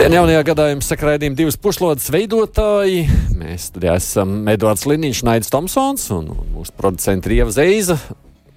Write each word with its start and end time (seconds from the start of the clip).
Labdien, 0.00 0.16
jaunajā 0.16 0.44
gadā 0.48 0.64
jums 0.70 0.86
saka 0.88 1.04
raidījuma 1.10 1.36
divas 1.36 1.58
puslodes 1.60 2.06
veidotāji. 2.08 3.02
Mēs 3.36 3.66
esam 3.76 4.46
Edvards 4.48 4.86
Liniņš, 4.88 5.18
Naidis 5.28 5.52
Tomsons 5.52 6.06
un 6.16 6.30
mūsu 6.54 6.72
producenti 6.72 7.28
Rieva 7.28 7.52
Zeiza. 7.52 7.98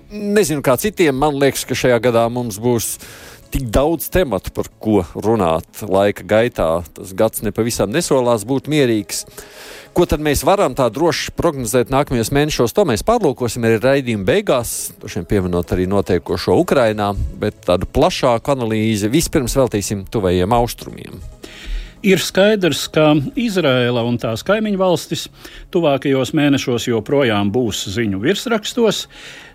Nezinu, 0.07 0.63
kā 0.63 0.77
citiem, 0.79 1.17
man 1.19 1.35
liekas, 1.35 1.65
ka 1.67 1.75
šajā 1.75 1.97
gadā 2.05 2.23
mums 2.31 2.61
būs 2.63 2.93
tik 3.53 3.69
daudz 3.69 4.09
tematu, 4.09 4.51
par 4.55 4.69
ko 4.81 5.03
runāt 5.13 5.83
laika 5.85 6.25
gaitā. 6.25 6.69
Tas 6.97 7.13
gads 7.17 7.43
nepavisam 7.45 7.91
nesolās 7.93 8.47
būt 8.49 8.69
mierīgs. 8.71 9.23
Ko 9.93 10.07
tad 10.09 10.23
mēs 10.25 10.41
varam 10.41 10.73
tā 10.73 10.87
droši 10.89 11.35
prognozēt 11.37 11.91
nākamajos 11.93 12.31
mēnešos? 12.33 12.73
To 12.73 12.87
mēs 12.89 13.05
pārlūkosim 13.05 13.67
arī 13.69 13.77
raidījuma 13.83 14.25
beigās, 14.25 14.71
šiem 15.05 15.27
pieminot 15.29 15.69
arī 15.75 15.85
notiekošo 15.91 16.57
Ukrainā, 16.63 17.11
bet 17.37 17.61
tādu 17.67 17.85
plašāku 17.93 18.55
analīzi 18.55 19.11
vispirms 19.13 19.53
veltīsim 19.59 20.07
tuvajiem 20.09 20.57
austrumiem. 20.57 21.21
Ir 22.03 22.19
skaidrs, 22.19 22.89
ka 22.91 23.13
Izraela 23.39 24.01
un 24.03 24.17
tās 24.19 24.41
kaimiņu 24.43 24.81
valstis 24.81 25.29
tuvākajos 25.71 26.33
mēnešos 26.35 26.89
joprojām 26.89 27.53
būs 27.53 27.85
ziņu 27.93 28.19
virsrakstos. 28.25 29.05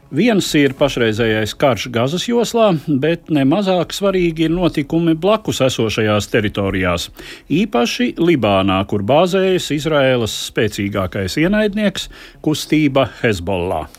Viens 0.08 0.46
ir 0.56 0.72
pašreizējais 0.72 1.52
karš 1.60 1.90
Gazas 1.92 2.22
joslā, 2.30 2.70
bet 2.88 3.26
nemazāk 3.28 3.92
svarīgi 3.92 4.46
ir 4.46 4.54
notikumi 4.54 5.12
blakus 5.12 5.60
esošajās 5.66 6.30
teritorijās. 6.32 7.10
Īpaši 7.52 8.14
Libānā, 8.16 8.78
kur 8.88 9.04
bāzējas 9.04 9.68
Izraēlas 9.76 10.32
spēcīgākais 10.48 11.36
ienaidnieks- 11.44 12.08
kustība 12.44 13.10
Hezbollah. 13.20 13.90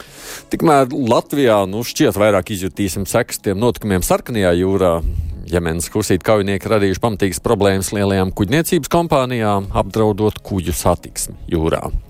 Tikmēr 0.49 0.89
Latvijā 0.89 1.61
nu, 1.69 1.85
šķiet 1.85 2.17
vairāk 2.17 2.55
izjutīsim 2.57 3.05
sekas 3.05 3.37
tiem 3.37 3.61
notikumiem 3.61 4.01
Sarkanajā 4.01 4.57
jūrā. 4.57 5.03
Jemenas 5.45 5.89
kursīt 5.89 6.25
kaujinieki 6.25 6.69
radījuši 6.69 7.05
pamatīgas 7.05 7.39
problēmas 7.45 7.93
lielajām 7.93 8.33
kuģniecības 8.33 8.89
kompānijām, 8.89 9.69
apdraudot 9.73 10.41
kuģu 10.41 10.73
satiksmi 10.73 11.37
jūrā. 11.53 12.08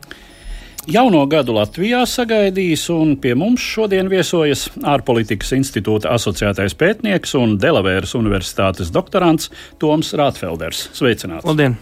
Jauno 0.88 1.26
gadu 1.28 1.54
Latvijā 1.58 2.06
sagaidījis, 2.08 2.86
un 2.94 3.16
pie 3.20 3.34
mums 3.38 3.64
šodien 3.64 4.08
viesojas 4.12 4.68
ārpolitikas 4.88 5.52
institūta 5.58 6.14
asociētais 6.16 6.76
pētnieks 6.80 7.36
un 7.40 7.58
Delavēras 7.60 8.16
universitātes 8.16 8.92
doktorants 8.96 9.52
Toms 9.82 10.14
Rātfelders. 10.16 10.88
Sveicināts! 10.96 11.48
Labdien! 11.50 11.76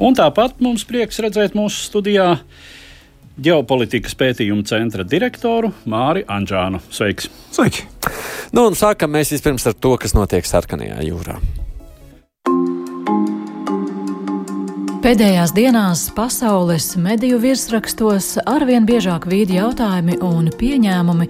Un 0.00 0.14
tāpat 0.16 0.60
mums 0.62 0.86
prieks 0.88 1.18
redzēt 1.24 1.56
mūsu 1.58 1.82
studijā 1.88 2.28
ģeopolitikas 3.40 4.14
pētījuma 4.20 4.62
centra 4.68 5.04
direktoru 5.04 5.72
Māri 5.90 6.22
Anģānu. 6.30 6.84
Sveiks! 6.92 7.28
Sveiki! 7.50 7.88
Nu, 8.54 8.68
un 8.68 8.78
sākam 8.78 9.12
mēs 9.16 9.34
vispirms 9.34 9.66
ar 9.66 9.74
to, 9.74 9.96
kas 10.00 10.14
notiek 10.16 10.46
Sarkanajā 10.46 11.02
jūrā. 11.08 11.40
Pēdējās 15.00 15.54
dienās 15.56 16.00
pasaules 16.12 16.90
mediju 17.00 17.38
virsrakstos 17.40 18.34
arvien 18.44 18.84
biežāk 18.84 19.24
vīd 19.30 19.48
jautājumi 19.54 20.18
un 20.20 20.50
pieņēmumi 20.60 21.28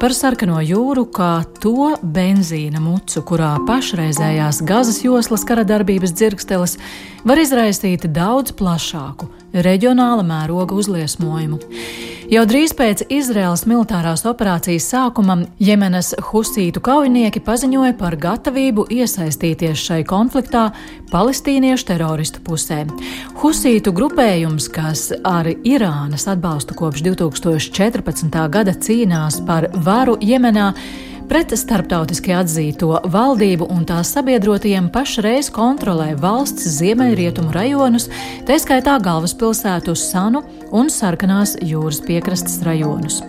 par 0.00 0.10
sarkano 0.18 0.58
jūru 0.58 1.04
kā 1.14 1.44
to 1.62 1.92
benzīna 2.02 2.82
mucu, 2.82 3.22
kurā 3.28 3.52
pašreizējās 3.68 4.58
gazas 4.66 4.98
joslas 5.06 5.46
kara 5.46 5.62
darbības 5.62 6.16
dzirksteles 6.18 6.74
var 7.22 7.44
izraisīt 7.44 8.08
daudz 8.10 8.56
plašāku 8.58 9.30
reģionāla 9.52 10.24
mēroga 10.26 10.76
uzliesmojumu. 10.78 11.60
Jau 12.32 12.46
drīz 12.48 12.72
pēc 12.72 13.02
Izraels 13.12 13.66
militārās 13.68 14.22
operācijas 14.24 14.86
sākuma 14.88 15.34
Jemenas 15.60 16.14
husītu 16.30 16.80
kaujinieki 16.80 17.42
paziņoja 17.44 17.92
par 17.98 18.16
gatavību 18.16 18.86
iesaistīties 18.94 19.82
šai 19.82 19.98
konfliktā 20.08 20.70
palestīniešu 21.10 21.90
teroristu 21.90 22.40
pusē. 22.46 22.86
Husītu 23.42 23.92
grupējums, 23.92 24.70
kas 24.72 25.10
ar 25.28 25.50
Irānas 25.52 26.24
atbalstu 26.32 26.78
kopš 26.78 27.04
2014. 27.10 28.42
gada 28.56 28.72
cīnās 28.80 29.42
par 29.44 29.68
varu 29.84 30.16
Jemenā, 30.24 30.70
pret 31.28 31.52
starptautiski 31.58 32.32
atzīto 32.36 32.98
valdību 33.12 33.66
un 33.72 33.84
tās 33.88 34.12
sabiedrotajiem 34.14 34.88
pašreiz 34.94 35.50
kontrolē 35.54 36.12
valsts 36.20 36.68
ziemeļrietumu 36.78 37.52
rajonus, 37.54 38.08
tā 38.48 38.58
skaitā 38.62 38.98
galvaspilsētu 39.02 39.94
Sanu 39.98 40.44
un 40.72 40.90
Sarkanās 40.92 41.56
jūras 41.62 42.02
piekrastes 42.06 42.60
rajonus. 42.66 43.22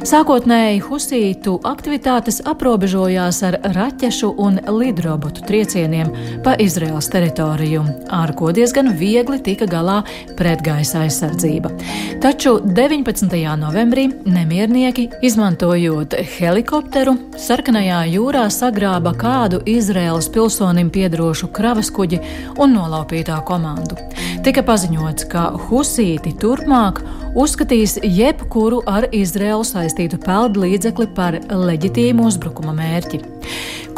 Sākotnēji 0.00 0.78
husītu 0.80 1.58
aktivitātes 1.68 2.38
aprobežojās 2.48 3.42
ar 3.44 3.58
raķešu 3.74 4.30
un 4.40 4.56
lidrobotu 4.80 5.44
triecieniem 5.44 6.08
pa 6.44 6.54
Izraels 6.56 7.10
teritoriju, 7.12 7.82
ar 8.08 8.32
ko 8.38 8.48
diezgan 8.56 8.94
viegli 8.96 9.36
tika 9.44 9.68
galā 9.68 9.98
pretgaisa 10.38 11.02
aizsardzība. 11.04 11.74
Taču 12.24 12.56
19. 12.64 13.36
novembrī 13.60 14.06
nemiernieki, 14.24 15.10
izmantojot 15.20 16.16
helikopteru, 16.38 17.18
Sarkanajā 17.36 18.00
jūrā 18.14 18.46
sagrāba 18.48 19.12
kādu 19.20 19.60
Izraels 19.68 20.30
pilsonim 20.32 20.88
piedrošu 20.88 21.52
kravas 21.52 21.92
kuģi 21.92 22.22
un 22.56 22.72
nolaupītā 22.78 23.36
komandu. 23.44 24.00
Tika 24.40 24.64
paziņots, 24.64 25.28
ka 25.28 25.50
husīti 25.68 26.32
turpmāk 26.40 27.04
uzskatīs 27.36 27.98
jebkuru 28.02 28.80
ar 28.88 29.06
Izraelu 29.14 29.64
saistītu 29.90 30.20
peldu 30.22 30.62
līdzekli 30.62 31.08
par 31.16 31.34
leģitīmu 31.50 32.28
uzbrukuma 32.28 32.72
mērķi. 32.76 33.18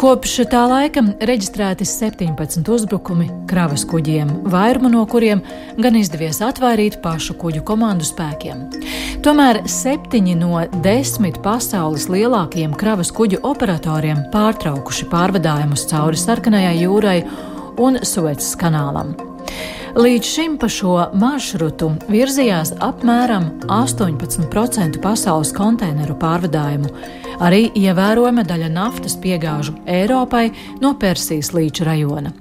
Kopš 0.01 0.39
tā 0.51 0.63
laika 0.71 1.03
reģistrēti 1.21 1.85
17 1.85 2.71
uzbrukumi 2.73 3.29
kravas 3.51 3.85
kuģiem, 3.87 4.31
vairumu 4.51 4.89
no 4.95 5.03
kuriem 5.07 5.43
gan 5.77 5.99
izdevies 6.01 6.41
atvairīt 6.43 7.03
pašu 7.05 7.37
kuģu 7.39 7.63
komandu 7.69 8.09
spēkiem. 8.09 8.65
Tomēr 9.23 9.61
septiņi 9.69 10.39
no 10.41 10.65
desmit 10.83 11.43
pasaules 11.45 12.09
lielākajiem 12.11 12.73
kravas 12.79 13.13
kuģu 13.15 13.43
operatoriem 13.53 14.25
pārtraukuši 14.33 15.11
pārvadājumus 15.13 15.85
cauri 15.93 16.19
Sarkanajai 16.19 16.79
jūrai 16.81 17.19
un 17.79 18.01
Suecas 18.03 18.57
kanālam. 18.59 19.13
Līdz 19.93 20.25
šim 20.25 20.55
pa 20.57 20.71
šo 20.73 20.95
maršrutu 21.21 21.91
virzījās 22.09 22.71
apmēram 22.81 23.51
18% 23.69 24.97
pasaules 25.05 25.51
konteineru 25.53 26.15
pārvadājumu. 26.17 26.89
Arī 27.45 27.67
ievērojama 27.77 28.41
daļa 28.49 28.71
naftas 28.73 29.19
piegāžu 29.21 29.75
Eiropai 29.85 30.47
no 30.81 30.95
Persijas 30.97 31.53
līča 31.53 31.91
rajona. 31.91 32.33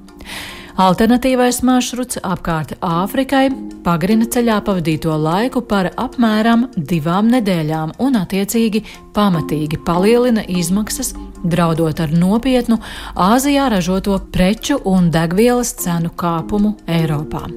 Alternatīvais 0.79 1.59
maršruts 1.67 2.21
apkārt 2.23 2.77
Āfrikai 2.79 3.49
pagarina 3.83 4.29
ceļā 4.31 4.61
pavadīto 4.63 5.11
laiku 5.19 5.59
par 5.67 5.91
apmēram 5.99 6.69
divām 6.77 7.27
nedēļām 7.35 7.97
un, 7.99 8.15
attiecīgi, 8.21 8.85
pamatīgi 9.11 9.81
palielina 9.83 10.47
izmaksas 10.47 11.11
draudot 11.43 11.99
ar 11.99 12.13
nopietnu 12.13 12.79
Āzijā 13.15 13.69
ražoto 13.71 14.19
preču 14.31 14.79
un 14.85 15.11
degvielas 15.11 15.75
cenu 15.81 16.13
kāpumu 16.15 16.75
Eiropā. 16.87 17.47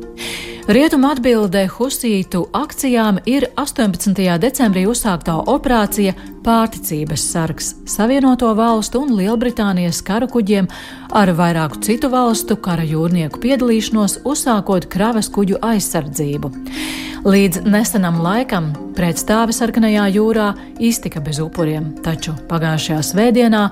Rietuma 0.65 1.11
atbildē 1.13 1.67
Husītu 1.69 2.47
akcijām 2.57 3.19
ir 3.29 3.45
18. 3.61 4.17
decembrī 4.41 4.87
uzsāktā 4.89 5.35
operācija 5.53 6.15
Pārticības 6.45 7.21
sargs 7.35 7.67
Savienoto 7.85 8.49
valstu 8.57 9.03
un 9.05 9.13
Lielbritānijas 9.19 10.01
karu 10.07 10.31
kuģiem 10.33 10.71
ar 11.13 11.35
vairāku 11.37 11.83
citu 11.85 12.09
valstu 12.09 12.57
kara 12.57 12.87
jūrnieku 12.89 13.43
piedalīšanos 13.45 14.23
uzsākot 14.25 14.89
kravas 14.89 15.29
kuģu 15.29 15.61
aizsardzību. 15.69 16.55
Līdz 17.29 17.61
nesenam 17.69 18.23
laikam 18.25 18.73
pretstāve 18.97 19.53
sarkanajā 19.53 20.09
jūrā 20.17 20.49
iztika 20.81 21.21
bez 21.25 21.43
upuriem, 21.45 21.93
taču 22.05 22.33
pagājušajā 22.49 23.05
svētdienā 23.13 23.63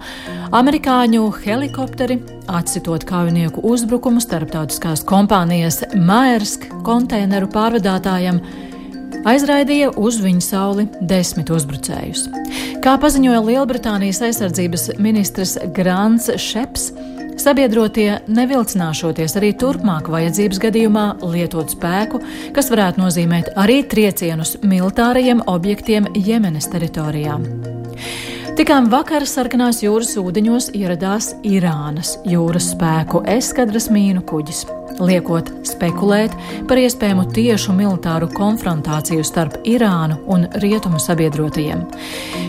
amerikāņu 0.61 1.25
helikopteri, 1.41 2.21
atsitot 2.51 3.05
kaujinieku 3.09 3.63
uzbrukumu 3.67 4.21
starptautiskās 4.23 5.05
kompānijas 5.09 5.83
Maersk 5.95 6.69
konteineru 6.87 7.49
pārvadātājiem, 7.53 8.41
aizraidīja 9.29 9.93
uz 10.01 10.21
viņa 10.23 10.45
sauli 10.45 10.89
desmit 11.01 11.53
uzbrucējus. 11.55 12.29
Kā 12.83 12.97
paziņoja 13.03 13.43
Lielbritānijas 13.47 14.23
aizsardzības 14.27 14.91
ministrs 15.03 15.59
Grants 15.77 16.31
Šeps, 16.41 16.91
Sabiedrotie 17.43 18.21
nevilcināšoties 18.29 19.35
arī 19.41 19.53
turpmāk 19.59 20.11
vajadzības 20.13 20.61
gadījumā 20.63 21.07
lietot 21.33 21.73
spēku, 21.73 22.21
kas 22.55 22.69
varētu 22.71 23.01
nozīmēt 23.03 23.55
arī 23.59 23.81
triecienus 23.89 24.59
militārajiem 24.63 25.41
objektiem 25.51 26.11
Jemenes 26.15 26.69
teritorijā. 26.71 27.39
Tikām 28.53 28.91
vakar 28.93 29.25
sarkanās 29.25 29.79
jūras 29.81 30.11
ūdeņos 30.21 30.67
ieradās 30.77 31.31
Irānas 31.49 32.19
jūras 32.29 32.67
spēku 32.75 33.23
eskadras 33.33 33.87
mīnu 33.89 34.21
kuģis 34.29 34.67
liekot 35.01 35.49
spekulēt 35.65 36.35
par 36.69 36.81
iespējamu 36.83 37.25
tiešu 37.33 37.73
militāru 37.77 38.29
konfrontāciju 38.35 39.25
starp 39.25 39.57
Irānu 39.69 40.19
un 40.29 40.45
rietumu 40.61 41.01
sabiedrotajiem. 41.01 41.87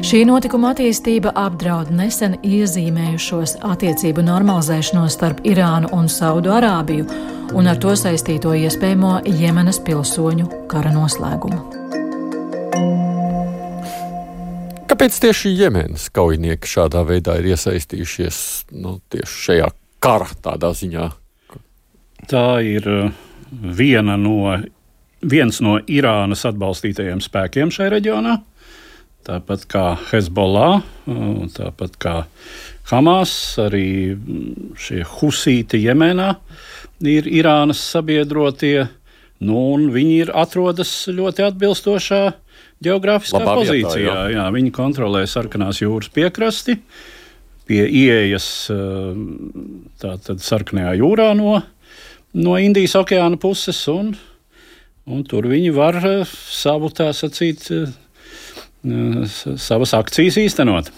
Šī 0.03 0.25
notikuma 0.27 0.73
attīstība 0.73 1.31
apdraud 1.39 1.94
nesen 1.95 2.35
iezīmējušos 2.44 3.61
attiecību 3.71 4.25
normalizēšanos 4.27 5.15
starp 5.15 5.39
Irānu 5.47 5.94
un 5.95 6.11
Saudu 6.11 6.51
Arābiju 6.57 7.07
un 7.56 7.71
ar 7.71 7.79
to 7.79 7.95
saistīto 7.95 8.51
iespējamo 8.57 9.21
Jemenas 9.39 9.79
pilsoņu 9.88 10.67
kara 10.67 10.91
noslēgumu. 10.91 13.12
Kāpēc 14.94 15.16
tieši 15.24 15.50
Jemenas 15.57 16.04
kaujinieki 16.13 16.69
šādā 16.69 17.00
veidā 17.10 17.40
ir 17.40 17.48
iesaistījušies 17.56 18.36
nu, 18.78 19.00
tieši 19.10 19.40
šajā 19.45 19.69
kara 20.06 20.28
tādā 20.45 20.69
ziņā? 20.78 21.07
Tā 22.30 22.44
ir 22.62 22.86
uh, 22.92 23.07
viena 23.50 24.19
no, 24.22 24.54
viens 25.25 25.57
no 25.66 25.80
Irānas 25.90 26.45
atbalstītajiem 26.45 27.24
spēkiem 27.25 27.74
šajā 27.74 27.90
reģionā. 27.95 28.36
Tāpat 29.25 29.66
kā 29.74 29.88
Hezbollah, 30.12 30.86
uh, 31.10 31.42
tāpat 31.57 31.98
kā 31.98 32.16
Hamas, 32.92 33.34
arī 33.66 34.13
mm, 34.13 34.78
šie 34.78 35.01
husīti 35.16 35.81
Jemenā 35.88 36.36
ir 37.01 37.34
Irānas 37.34 37.81
sabiedrotie. 37.81 38.92
Nu, 39.42 39.66
viņi 39.98 40.22
ir 40.28 40.36
atrodas 40.38 40.94
ļoti 41.10 41.50
atbilstošā 41.50 42.24
geogrāfiskā 42.83 43.41
Labā 43.41 43.57
pozīcijā. 43.61 43.99
Vietā, 43.99 44.23
jā. 44.29 44.37
Jā, 44.37 44.47
viņi 44.55 44.73
kontrolē 44.75 45.25
sarkanās 45.29 45.83
jūras 45.83 46.09
piekrasti 46.13 46.79
pie 47.63 47.85
ieejas 47.87 48.47
uh, 48.73 49.13
tātad 50.01 50.41
sarkanajā 50.43 50.97
jūrā 50.99 51.29
no 51.39 51.61
no 52.33 52.57
Indijas 52.59 52.95
okeāna 52.97 53.37
puses, 53.39 53.79
un, 53.91 54.13
un 55.05 55.23
tur 55.27 55.47
viņi 55.51 55.73
var 55.75 55.99
eh, 56.01 56.35
savu 56.49 56.89
tā 56.95 57.11
sacīt, 57.15 57.65
eh, 57.73 57.93
eh, 58.89 59.39
savas 59.61 59.95
akcijas 59.97 60.39
īstenot. 60.41 60.91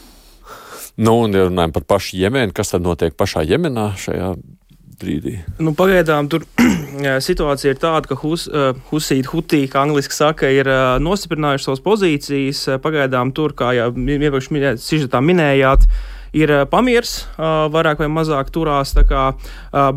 Nu, 0.95 1.17
un, 1.25 1.35
ja 1.35 1.49
runājam 1.49 1.75
par 1.75 1.87
pašu 1.95 2.15
Jemenu, 2.21 2.55
kas 2.55 2.71
tad 2.71 2.85
notiek 2.85 3.15
pašā 3.19 3.43
Jemenā 3.43 3.91
šajā 3.99 4.31
brīdī? 5.01 5.37
Nu, 5.59 5.73
pagaidām 5.77 6.29
tur 6.31 6.45
situācija 7.27 7.73
ir 7.73 7.81
tāda, 7.81 8.09
ka 8.09 8.17
hus, 8.21 8.47
uh, 8.49 8.71
Husīti, 8.89 9.29
Hutī, 9.31 9.63
kā 9.71 9.83
angliski 9.85 10.15
saka, 10.15 10.49
ir 10.51 10.69
uh, 10.71 10.95
nostiprinājuši 11.03 11.69
savas 11.69 11.83
pozīcijas. 11.85 12.65
Pagaidām 12.83 13.33
tur, 13.35 13.55
kā 13.57 13.73
jau 13.77 13.91
iepriekš 13.93 14.51
minējāt, 14.55 15.19
minējāt, 15.25 15.89
ir 16.35 16.51
pamiers, 16.71 17.15
vairāk 17.37 18.01
vai 18.03 18.09
mazāk 18.11 18.51
turās, 18.53 18.93
kā, 19.07 19.23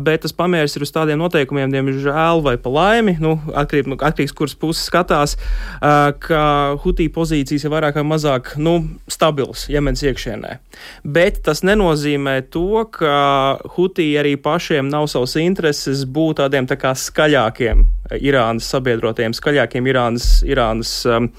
bet 0.03 0.23
tas 0.25 0.35
pamiers 0.35 0.75
ir 0.75 0.85
uz 0.85 0.93
tādiem 0.95 1.19
noteikumiem, 1.19 1.71
diemžēl, 1.73 2.43
vai 2.45 2.55
pa 2.61 2.71
laimi, 2.73 3.17
nu, 3.21 3.35
atkarīgs, 3.51 3.91
nu, 3.91 3.99
atkarīgs 3.99 4.35
kuras 4.37 4.55
puses 4.59 4.87
skatās, 4.89 5.35
ka 5.79 6.43
Hutī 6.83 7.09
pozīcijas 7.13 7.65
ir 7.65 7.73
vairāk 7.73 7.99
vai 7.99 8.05
mazāk 8.07 8.55
nu, 8.61 8.77
stabilas 9.11 9.67
Jemenas 9.71 10.03
iekšienē. 10.05 10.57
Bet 11.03 11.43
tas 11.45 11.63
nenozīmē 11.67 12.39
to, 12.53 12.85
ka 12.95 13.59
Hutī 13.75 14.11
arī 14.19 14.35
pašiem 14.39 14.89
nav 14.91 15.09
savas 15.11 15.35
intereses 15.41 16.05
būt 16.07 16.39
tādiem 16.43 16.69
tā 16.69 16.79
kā 16.79 16.95
skaļākiem 16.95 17.98
Irānas 18.17 18.69
sabiedrotiem, 18.73 19.35
skaļākiem 19.37 19.89
Irānas, 19.91 20.27
Irānas, 20.47 20.93
um, 21.05 21.29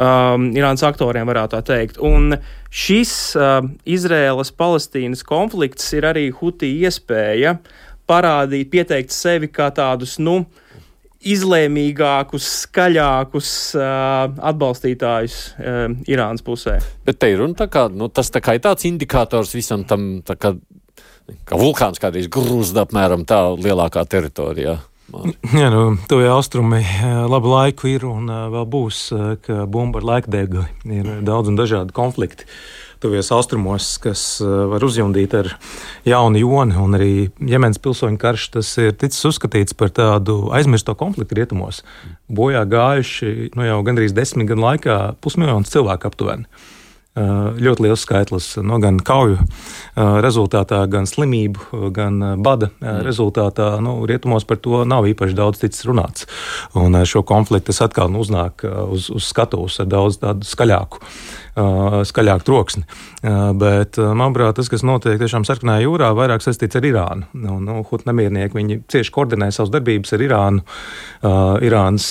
um, 0.00 0.50
Irānas 0.56 0.84
aktoriem, 0.86 1.28
varētu 1.28 1.56
tā 1.56 1.62
teikt. 1.74 2.00
Un 2.04 2.38
šis 2.72 3.14
uh, 3.38 3.60
Izraēlas-Palestīnas 3.84 5.24
konflikts 5.28 5.92
ir 5.96 6.08
arī 6.08 6.30
Hutī 6.34 6.72
iespēja 6.86 7.58
parādīt, 8.08 8.70
pieteikt 8.72 9.14
sevi 9.14 9.48
kā 9.52 9.70
tādus, 9.74 10.18
nu, 10.22 10.42
izlēmīgākus, 11.24 12.46
skaļākus 12.66 13.50
uh, 13.78 14.34
atbalstītājus 14.50 15.36
uh, 15.56 15.84
Irānas 16.10 16.44
pusē. 16.44 16.78
Bet 17.06 17.20
te 17.22 17.32
ir 17.32 17.40
runa 17.40 17.68
kā, 17.70 17.86
nu, 17.92 18.10
tas 18.12 18.32
tā 18.32 18.42
kā 18.44 18.56
ir 18.56 18.64
tāds 18.64 18.84
indikators 18.88 19.54
visam 19.56 19.86
tam, 19.88 20.18
kā, 20.28 20.52
kā 21.48 21.60
vulkāns 21.60 22.02
kādreiz 22.02 22.28
grūzda 22.32 22.84
apmēram 22.84 23.24
tā 23.28 23.40
lielākā 23.56 24.04
teritorijā. 24.10 24.76
Jā, 25.60 25.68
nu, 25.72 25.96
tuvie 26.08 26.28
austrumi 26.32 26.80
labu 27.30 27.52
laiku 27.52 27.90
ir 27.92 28.06
un 28.08 28.30
vēl 28.30 28.64
būs, 28.70 29.02
ka 29.44 29.64
bumba 29.70 30.00
ar 30.00 30.08
laikdegli 30.14 30.64
ir 30.96 31.10
daudz 31.26 31.52
un 31.52 31.60
dažādi 31.60 31.94
konflikti. 31.96 32.48
Tuvies 33.04 33.28
austrumos, 33.36 33.98
kas 34.00 34.38
var 34.40 34.84
uzjundīt 34.86 35.34
ar 35.36 35.50
jaunu 36.08 36.40
joni, 36.40 36.76
un 36.80 36.96
arī 36.96 37.10
Jemenas 37.36 37.76
pilsoņu 37.84 38.16
karš 38.22 38.46
tas 38.54 38.70
ir 38.80 38.94
ticis 38.96 39.26
uzskatīts 39.28 39.76
par 39.76 39.92
tādu 39.92 40.38
aizmirsto 40.56 40.94
konfliktu 40.96 41.36
rietumos. 41.36 41.82
Bojā 42.32 42.62
gājuši 42.64 43.50
nu, 43.58 43.66
jau 43.66 43.82
gandrīz 43.84 44.16
desmit 44.16 44.48
gadu 44.48 44.64
laikā 44.64 44.96
pusmiljons 45.20 45.74
cilvēku 45.74 46.08
aptuveni 46.08 46.48
ļoti 47.14 47.84
liels 47.84 48.02
skaitlis 48.02 48.48
no 48.66 48.80
gan 48.82 48.98
kauju 48.98 49.38
rezultātā, 49.94 50.80
gan 50.90 51.06
slimību, 51.06 51.84
gan 51.94 52.18
bada 52.42 52.70
mm. 52.72 53.04
rezultātā. 53.06 53.68
Nu, 53.84 54.00
rietumos 54.08 54.46
par 54.48 54.58
to 54.62 54.82
nav 54.88 55.06
īpaši 55.10 55.38
daudz 55.38 55.62
ticis 55.62 55.86
runāts. 55.86 56.26
Un 56.78 56.98
šo 57.06 57.22
konfliktu 57.26 57.70
tas 57.70 57.84
atkal 57.86 58.10
nu, 58.10 58.24
uznāk 58.24 58.66
uz, 58.66 59.08
uz 59.14 59.30
skatuves 59.30 59.78
ar 59.82 59.90
daudz 59.90 60.18
tādu 60.22 60.48
skaļāku 60.48 61.02
skaļāku 61.54 62.46
troksni. 62.48 62.84
Bet, 63.60 63.98
manuprāt, 63.98 64.56
tas, 64.58 64.68
kas 64.72 64.82
notiek 64.86 65.20
tiešām 65.20 65.46
sarkanajā 65.46 65.84
jūrā, 65.84 66.10
vairāk 66.16 66.42
saistīts 66.44 66.80
ar 66.80 66.86
Irānu. 66.88 67.28
Nu, 67.36 67.58
nu, 67.62 67.82
Hutu 67.88 68.08
nemiernieki 68.08 68.58
viņi 68.58 68.80
cieši 68.90 69.12
koordinē 69.14 69.50
savas 69.54 69.72
darbības 69.74 70.16
ar 70.16 70.24
Irānu. 70.24 70.64
Irānas 71.64 72.08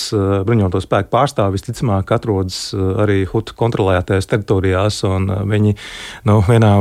bruņoto 0.47 0.81
spēku 0.83 1.11
pārstāvis 1.13 1.63
visticamāk 1.63 2.11
atrodas 2.15 2.59
arī 2.73 3.23
Hutu 3.29 3.55
kontrolētajās 3.59 4.29
teritorijās, 4.31 5.01
un 5.07 5.29
viņi 5.49 5.75
nu, 6.29 6.39
vienā 6.47 6.71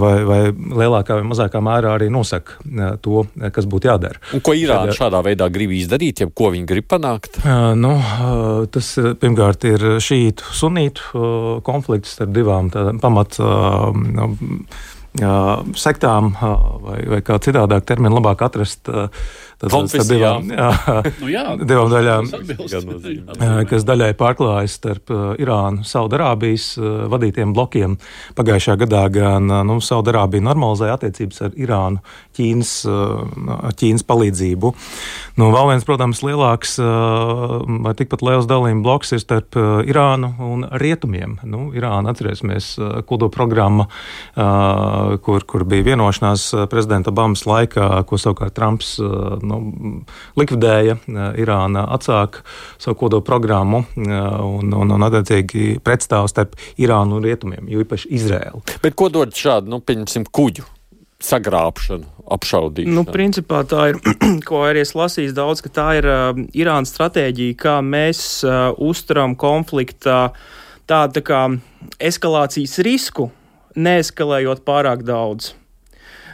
vai, 0.00 0.14
vai 0.26 0.40
lielākā 0.52 1.20
vai 1.20 1.26
mazākā 1.28 1.62
mērā 1.64 1.94
arī 1.96 2.08
nosaka 2.12 2.58
to, 3.04 3.26
kas 3.54 3.68
būtu 3.70 3.90
jādara. 3.90 4.20
Un 4.36 4.42
ko 4.44 4.56
Irāna 4.56 4.94
šādā 4.96 5.22
veidā 5.26 5.48
grib 5.52 5.74
izdarīt, 5.76 6.24
ja 6.24 6.30
ko 6.32 6.50
viņi 6.54 6.68
grib 6.68 6.88
panākt? 6.90 7.40
Nu, 7.76 7.94
tas 8.72 8.92
pirmkārt 9.20 9.68
ir 9.68 9.86
šītu 10.02 10.56
sunītu 10.56 11.60
konflikts 11.66 12.05
konflikts 12.06 12.14
starp 12.14 12.32
divām 12.34 12.70
pamat 13.00 13.38
sektām, 15.76 16.34
vai, 16.82 17.00
vai 17.08 17.22
kā 17.24 17.38
citādāk 17.40 17.86
terminu 17.86 18.18
labāk 18.18 18.42
atrast. 18.44 18.88
Tad 19.56 19.72
tas 19.88 20.08
divām, 20.10 20.50
jā, 20.52 20.68
nu 21.16 21.30
jā, 21.32 21.42
divām 21.56 21.88
daļām, 21.88 22.26
kas 23.70 23.86
daļai 23.88 24.10
pārklājas 24.20 24.74
starp 24.76 25.08
Irānu, 25.40 25.80
Saudarābijas 25.88 26.74
vadītiem 27.08 27.54
blokiem. 27.56 27.94
Pagājušā 28.36 28.76
gadā 28.82 29.06
gan 29.14 29.48
nu, 29.48 29.78
Saudarābija 29.80 30.44
normalizēja 30.44 30.98
attiecības 30.98 31.40
ar 31.48 31.56
Irānu, 31.56 32.02
Ķīnas, 32.36 32.72
Ķīnas 33.80 34.04
palīdzību. 34.04 34.74
Nu, 35.40 35.48
vēl 35.54 35.70
viens, 35.72 35.88
protams, 35.88 36.20
lielāks 36.26 36.76
vai 36.76 37.96
tikpat 37.96 38.26
liels 38.28 38.50
dalījuma 38.50 38.84
bloks 38.84 39.16
ir 39.16 39.24
starp 39.24 39.56
Irānu 39.88 40.34
un 40.44 40.68
Rietumiem. 40.84 41.38
Nu, 41.48 41.70
Irāna, 41.76 42.12
atcerēsimies, 42.12 42.74
kodo 43.08 43.32
programma, 43.32 43.88
kur, 44.36 45.48
kur 45.48 45.64
bija 45.64 45.94
vienošanās 45.94 46.50
prezidenta 46.68 47.14
Obamas 47.14 47.46
laikā, 47.48 47.88
ko 48.04 48.20
savukārt 48.20 48.56
Trumps 48.60 48.98
nu, 49.46 49.58
likvidēja, 50.38 50.98
Irāna 51.40 51.86
atsāka 51.96 52.44
savu 52.82 52.98
kodola 53.02 53.24
programmu 53.26 53.84
un, 53.96 54.72
un, 54.76 54.94
un 54.96 55.08
attiecīgi 55.08 55.76
pretstāv 55.84 56.30
starp 56.32 56.56
Irānu 56.82 57.20
un 57.20 57.26
Rietumiem, 57.26 57.68
jo 57.70 57.84
īpaši 57.84 58.12
Izrēlu. 58.18 58.64
Bet 58.84 58.98
ko 58.98 59.10
dod 59.12 59.34
šādu, 59.36 59.72
nu, 59.72 59.82
pieņemsim, 59.84 60.28
kuģu? 60.30 60.72
sagrābšanu, 61.22 62.04
apšaudīšanu. 62.36 62.94
Nu, 62.96 63.04
principā 63.08 63.62
tā 63.68 63.90
ir, 63.92 64.00
ko 64.48 64.62
arī 64.66 64.82
es 64.84 64.94
lasīju 64.96 65.34
daudz, 65.36 65.62
ka 65.64 65.72
tā 65.72 65.86
ir 66.00 66.08
uh, 66.10 66.40
Irānas 66.56 66.92
stratēģija, 66.94 67.56
kā 67.60 67.78
mēs 67.84 68.20
uh, 68.44 68.70
uztveram 68.76 69.36
konflikta 69.38 70.34
tādu 70.86 71.18
tā 71.18 71.24
kā 71.26 71.42
eskalācijas 72.02 72.78
risku, 72.86 73.30
neeskalējot 73.76 74.64
pārāk 74.68 75.06
daudz. 75.08 75.54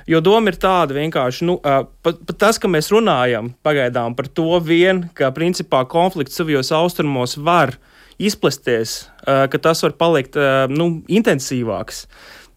Jo 0.09 0.21
doma 0.25 0.51
ir 0.51 0.59
tāda 0.61 0.97
vienkārši, 0.97 1.47
nu, 1.47 1.57
pat, 1.63 2.21
pat 2.27 2.39
tas, 2.41 2.59
ka 2.59 2.71
mēs 2.71 2.91
runājam 2.93 3.53
pagaidām 3.67 4.17
par 4.19 4.29
to 4.29 4.59
vien, 4.65 5.05
ka 5.15 5.31
principā 5.35 5.85
konflikts 5.89 6.39
tuvajos 6.41 6.73
austrumos 6.75 7.37
var 7.39 7.77
izplesties, 8.23 9.07
ka 9.25 9.61
tas 9.63 9.83
var 9.87 9.95
palikt 9.99 10.39
nu, 10.71 10.89
intensīvāks. 11.11 12.07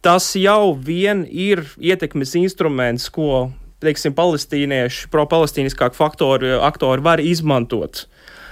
Tas 0.06 0.28
jau 0.38 0.75
vien 0.78 1.24
ir 1.25 1.64
ietekmes 1.82 2.36
instruments, 2.38 3.08
ko 3.14 3.50
teiksim, 3.86 4.14
palestīnieši, 4.18 5.10
pro-palestīniskāku 5.14 5.98
faktoru 5.98 6.60
aktori 6.66 7.06
var 7.06 7.22
izmantot, 7.22 8.06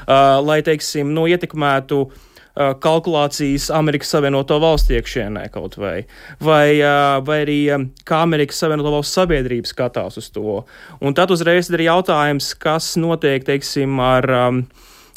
lai, 0.05 0.59
teiksim, 0.65 1.13
nu, 1.15 1.25
ietekmētu 1.31 2.01
uh, 2.05 2.29
kalkulācijas 2.53 3.69
Amerikas 3.73 4.11
Savienoto 4.13 4.59
Valstu 4.61 4.93
iekšienē 4.97 5.47
kaut 5.53 5.77
vai, 5.81 6.03
vai, 6.37 6.77
vai 7.25 7.39
arī 7.45 7.59
kā 8.05 8.23
Amerikas 8.27 8.61
Savienoto 8.61 8.93
Valstu 8.93 9.21
sabiedrība 9.21 9.69
skatās 9.69 10.19
uz 10.21 10.29
to. 10.33 10.61
Un 11.01 11.17
tad 11.17 11.33
uzreiz 11.33 11.71
ir 11.73 11.87
jautājums, 11.87 12.53
kas 12.61 12.93
notiek, 13.01 13.45
teiksim, 13.47 13.97
ar 13.99 14.29
um, 14.37 14.65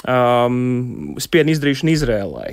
um, 0.09 1.19
spiedienu 1.21 1.57
izdarīšanu 1.57 1.93
Izrēlai. 1.93 2.53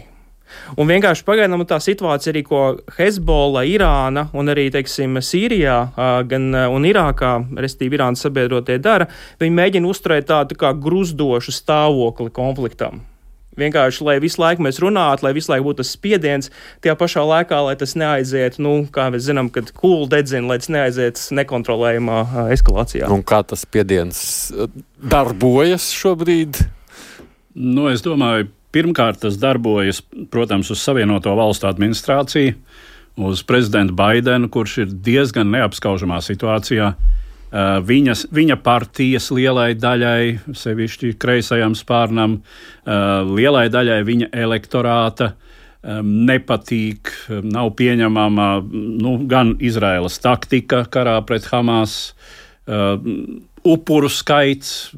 Un 0.77 0.89
vienkārši 0.89 1.25
pagaidām 1.25 1.63
tā 1.69 1.79
situācija 1.81 2.33
arī, 2.33 2.43
ko 2.45 2.61
Hezbollah, 2.97 3.65
Irāna 3.69 4.27
un 4.37 4.51
arī, 4.53 4.67
teiksim, 4.73 5.17
Sīrijā 5.23 5.77
gan, 6.29 6.49
un 6.53 6.85
Irākā, 6.89 7.35
respektīvi, 7.57 7.99
Irānas 7.99 8.25
sabiedrotie 8.25 8.77
dara, 8.83 9.09
viņi 9.41 9.57
mēģina 9.57 9.89
uzturēt 9.89 10.29
tādu 10.29 10.53
tā 10.53 10.61
kā 10.65 10.75
gruzdošu 10.77 11.55
stāvokli 11.55 12.33
konfliktam. 12.33 13.01
Vienkārši, 13.59 14.05
lai 14.07 14.17
visu 14.23 14.41
laiku 14.41 14.65
mēs 14.65 14.79
runātu, 14.83 15.27
lai 15.27 15.33
visu 15.37 15.51
laiku 15.51 15.69
būtu 15.69 15.81
tas 15.83 15.93
spiediens, 15.95 16.49
tajā 16.83 16.95
pašā 16.99 17.25
laikā, 17.29 17.59
lai 17.67 17.75
tas 17.79 17.97
neaiziet, 17.99 18.57
nu, 18.63 18.75
kā 18.93 19.09
mēs 19.13 19.27
zinām, 19.27 19.51
kad 19.53 19.69
kūlu 19.77 20.09
dedzina, 20.11 20.47
lai 20.49 20.59
tas 20.63 20.71
neaiziet 20.73 21.21
nekontrolējumā 21.41 22.23
eskalācijā. 22.55 23.11
Un 23.13 23.21
kā 23.27 23.43
tas 23.47 23.65
spiediens 23.67 24.19
darbojas 24.97 25.91
šobrīd? 25.93 26.65
Nu, 27.53 27.87
es 27.93 28.01
domāju, 28.01 28.49
Pirmkārt, 28.73 29.19
tas 29.21 29.35
darbojas, 29.37 29.99
protams, 30.33 30.71
uz 30.73 30.81
Savienoto 30.81 31.35
Valstu 31.37 31.67
administrāciju, 31.69 32.55
uz 33.21 33.43
prezidentu 33.45 33.93
Baidenu, 33.93 34.49
kurš 34.49 34.77
ir 34.81 34.95
diezgan 35.05 35.51
neapskaužamā 35.53 36.17
situācijā. 36.25 36.87
Uh, 37.53 37.77
viņas, 37.85 38.25
viņa 38.33 38.55
partijas 38.65 39.27
lielai 39.29 39.75
daļai, 39.77 40.55
sevišķi 40.57 41.11
kreisajam 41.21 41.75
spārnam, 41.77 42.39
uh, 42.41 43.21
lielai 43.29 43.67
daļai 43.69 43.99
viņa 44.07 44.31
elektorāta 44.33 45.35
nepatīk, 45.83 47.09
nav 47.43 47.73
pieņemama 47.75 48.45
nu, 48.71 49.17
gan 49.27 49.49
Izraēlas 49.59 50.15
taktika 50.23 50.85
karā 50.87 51.17
pret 51.27 51.49
Hamas, 51.51 52.15
uh, 52.71 52.95
upuru 53.67 54.07
skaits, 54.07 54.93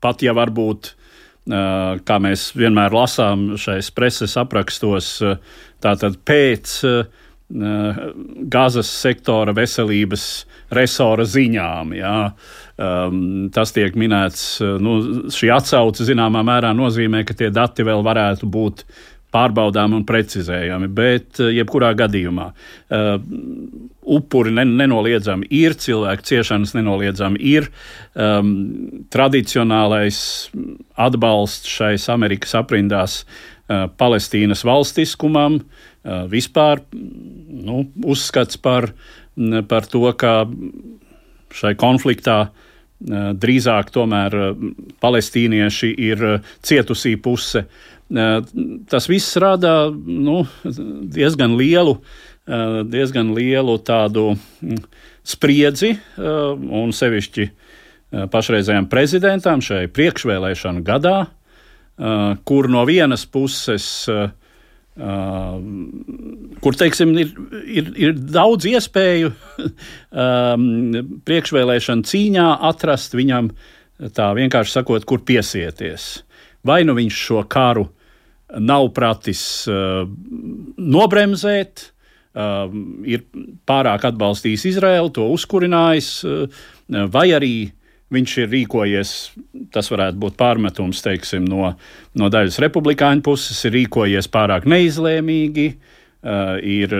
pat 0.00 0.24
ja 0.24 0.32
varbūt 0.32 0.94
kā 1.42 2.18
mēs 2.22 2.52
vienmēr 2.54 2.94
lasām 2.94 3.56
šais 3.58 3.90
preses 3.90 4.36
aprakstos, 4.38 5.16
tātad 5.82 6.20
pēc 6.22 6.76
Gazas 8.52 8.92
sektora 9.02 9.52
veselības 9.56 10.26
resora 10.72 11.26
ziņām. 11.28 11.94
Jā. 11.98 12.16
Um, 12.82 13.50
tas 13.54 13.74
tiek 13.76 13.94
minēts, 14.00 14.56
nu, 14.82 14.96
šī 15.30 15.52
atsauce 15.54 16.06
zināmā 16.08 16.40
mērā 16.46 16.72
nozīmē, 16.74 17.20
ka 17.28 17.36
tie 17.36 17.50
dati 17.52 17.84
vēl 17.86 18.00
varētu 18.06 18.48
būt 18.50 18.86
pārbaudāmi 19.32 19.96
un 19.98 20.04
precizējami, 20.08 20.88
bet 20.92 21.40
eh, 21.40 21.52
jebkurā 21.58 21.92
gadījumā 21.96 22.48
uh, 22.52 23.14
upuri 24.16 24.52
nenoliedzami 24.52 25.48
ir, 25.56 25.76
cilvēku 25.80 26.26
ciešanas 26.28 26.74
nenoliedzami 26.76 27.40
ir. 27.52 27.70
Um, 28.12 28.52
tradicionālais 29.12 30.18
atbalsts 31.00 31.70
šais 31.78 32.08
Amerikas 32.12 32.52
aprindās 32.58 33.22
uh, 33.22 33.88
Palestīnas 33.96 34.66
valstiskumam, 34.68 35.62
uh, 35.62 36.26
vispār 36.32 36.84
nu, 36.92 37.86
uzskats 38.04 38.60
par, 38.60 38.90
par 39.68 39.86
to, 39.88 40.04
ka 40.18 40.44
šai 41.52 41.74
konfliktā 41.80 42.50
drīzāk 43.02 43.90
tomēr 43.92 44.36
palestīnieši 45.02 45.90
ir 45.98 46.26
cietusī 46.62 47.16
puse. 47.20 47.64
Tas 48.92 49.08
viss 49.10 49.38
rada 49.40 49.90
nu, 49.90 50.42
diezgan 50.62 51.56
lielu, 51.58 51.96
diezgan 52.92 53.32
lielu 53.34 53.78
tādu 53.82 54.32
spriedzi 55.24 55.94
un 56.18 56.92
sevišķi 56.94 57.48
pašreizējiem 58.30 58.90
prezidentam 58.92 59.62
šai 59.64 59.86
priekšvēlēšanu 59.94 60.84
gadā, 60.84 61.16
kur 62.44 62.68
no 62.70 62.84
vienas 62.88 63.24
puses 63.26 63.88
Uh, 64.10 64.28
kur 64.92 66.76
teiksim, 66.76 67.14
ir, 67.16 67.30
ir, 67.64 67.86
ir 67.96 68.12
daudz 68.12 68.66
iespēju 68.68 69.30
um, 69.32 70.66
priekšvēlēšana 71.24 72.08
cīņā 72.10 72.48
atrast 72.68 73.16
viņam, 73.16 73.48
tā 74.12 74.28
vienkārši 74.36 74.76
sakot, 74.76 75.08
kur 75.08 75.24
piesieties. 75.24 76.12
Vai 76.66 76.82
nu 76.84 76.94
viņš 76.98 77.24
šo 77.26 77.42
karu 77.50 77.86
uh, 77.88 77.98
nav 78.60 78.88
pratis 78.96 79.66
uh, 79.70 80.04
nobremzēt, 80.76 81.86
uh, 82.34 82.66
ir 83.08 83.24
pārāk 83.68 84.06
atbalstījis 84.10 84.66
Izraelu, 84.74 85.12
to 85.14 85.28
uzkurinājis, 85.32 86.10
uh, 86.26 86.66
vai 87.12 87.30
arī 87.36 87.54
viņš 88.12 88.36
ir 88.42 88.52
rīkojies, 88.52 89.14
tas 89.74 89.88
varētu 89.92 90.20
būt 90.22 90.36
pārmetums 90.40 91.02
teiksim, 91.04 91.46
no, 91.48 91.72
no 92.18 92.30
daļas 92.32 92.60
republikāņu 92.62 93.24
puses, 93.26 93.58
ir 93.66 93.76
rīkojies 93.78 94.30
pārāk 94.32 94.68
neizlēmīgi, 94.70 95.66
uh, 95.72 96.54
ir, 96.60 96.94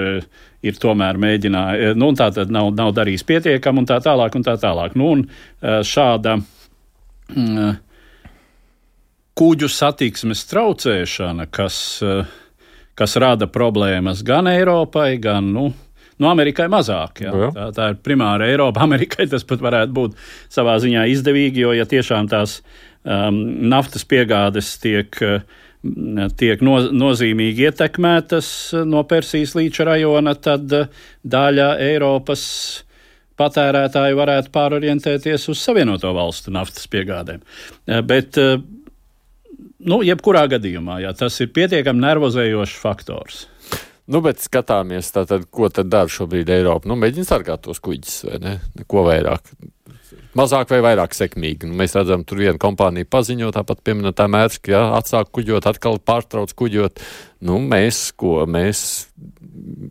ir 0.64 0.82
tomēr 0.82 1.20
mēģinājis, 1.20 1.96
nu, 2.00 2.10
tā 2.18 2.32
tad 2.34 2.52
nav, 2.54 2.72
nav 2.78 2.94
darījis 2.96 3.26
pietiekami 3.28 3.84
un 3.84 3.88
tā 3.92 4.00
tālāk. 4.04 4.36
Un 4.38 4.46
tā 4.46 4.56
tālāk. 4.60 4.98
Nu, 4.98 5.14
un, 5.18 5.24
uh, 5.28 5.80
šāda, 5.86 6.38
uh, 6.40 7.72
kuģu 9.38 9.68
satiksmes 9.72 10.44
traucēšana, 10.50 11.48
kas, 11.50 11.76
eh, 12.02 12.26
kas 12.94 13.16
rada 13.16 13.48
problēmas 13.48 14.22
gan 14.24 14.46
Eiropai, 14.46 15.20
gan 15.20 15.52
nu, 15.52 15.72
Nu, 16.22 16.30
Amerikai 16.30 16.68
mazāk. 16.72 17.24
Jā. 17.24 17.32
Jā. 17.34 17.50
Tā, 17.56 17.66
tā 17.76 17.88
ir 17.92 17.98
primāra 18.04 18.48
Eiropa. 18.50 18.84
Amerikai 18.86 19.26
tas 19.30 19.46
pat 19.48 19.64
varētu 19.64 19.96
būt 19.96 20.16
savā 20.52 20.78
ziņā 20.82 21.08
izdevīgi, 21.12 21.64
jo 21.66 21.74
ja 21.76 21.88
tiešām 21.88 22.30
tās 22.32 22.60
um, 23.02 23.42
naftas 23.72 24.06
piegādes 24.08 24.76
tiek, 24.82 25.18
tiek 26.38 26.62
no, 26.62 26.78
nozīmīgi 27.04 27.66
ietekmētas 27.68 28.48
no 28.86 29.02
Persijas 29.10 29.56
līča 29.58 29.88
rajona, 29.90 30.36
tad 30.38 30.70
daļa 31.22 31.72
Eiropas 31.82 32.44
patērētāju 33.40 34.18
varētu 34.18 34.52
pārorientēties 34.54 35.48
uz 35.50 35.58
Savienoto 35.64 36.12
valstu 36.14 36.52
naftas 36.54 36.86
piegādēm. 36.92 37.42
Bet 38.06 38.38
nu, 38.38 40.02
jebkurā 40.06 40.44
gadījumā, 40.52 41.00
jā, 41.02 41.12
tas 41.18 41.40
ir 41.42 41.50
pietiekami 41.56 42.04
nervozējošs 42.04 42.78
faktors. 42.82 43.46
Nu, 44.10 44.18
bet 44.24 44.42
skatāmies, 44.42 45.12
tātad, 45.14 45.44
ko 45.54 45.68
tad 45.70 45.90
dara 45.92 46.10
šobrīd 46.10 46.50
Eiropa. 46.50 46.88
Nu, 46.90 46.96
mēģina 46.98 47.28
sargāt 47.28 47.62
tos 47.66 47.78
kuģus, 47.82 48.16
vai 48.26 48.40
ne? 48.42 48.54
Neko 48.80 49.04
vairāk. 49.06 49.52
Mazāk 50.36 50.72
vai 50.72 50.80
vairāk 50.82 51.14
sekmīgi. 51.14 51.68
Nu, 51.68 51.76
mēs 51.78 51.94
redzam, 51.94 52.24
tur 52.26 52.40
viena 52.42 52.58
kompānija 52.60 53.08
paziņo, 53.12 53.52
tāpat 53.54 53.82
pieminētā 53.86 54.26
mērķa, 54.32 54.62
ka 54.64 54.74
jā, 54.74 54.82
atsāk 54.98 55.30
kuģot, 55.36 55.68
atkal 55.70 56.00
pārtrauc 56.02 56.54
kuģot. 56.58 57.04
Nu, 57.42 57.58
mēs, 57.58 58.12
ko 58.14 58.44
mēs 58.46 58.82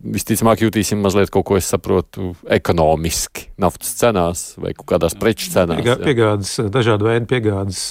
visticamāk 0.02 0.64
jutīsim 0.64 1.02
mazliet 1.04 1.32
kaut 1.34 1.46
ko, 1.48 1.58
es 1.60 1.68
saprotu, 1.72 2.32
ekonomiski 2.52 3.50
naftas 3.62 3.92
cenās 4.00 4.44
vai 4.60 4.74
kādās 4.76 5.16
preču 5.20 5.52
cenās. 5.54 5.82
Piegā, 5.82 5.96
piegādes, 6.02 6.54
dažādu 6.74 7.08
veidu 7.10 7.28
piegādes, 7.30 7.82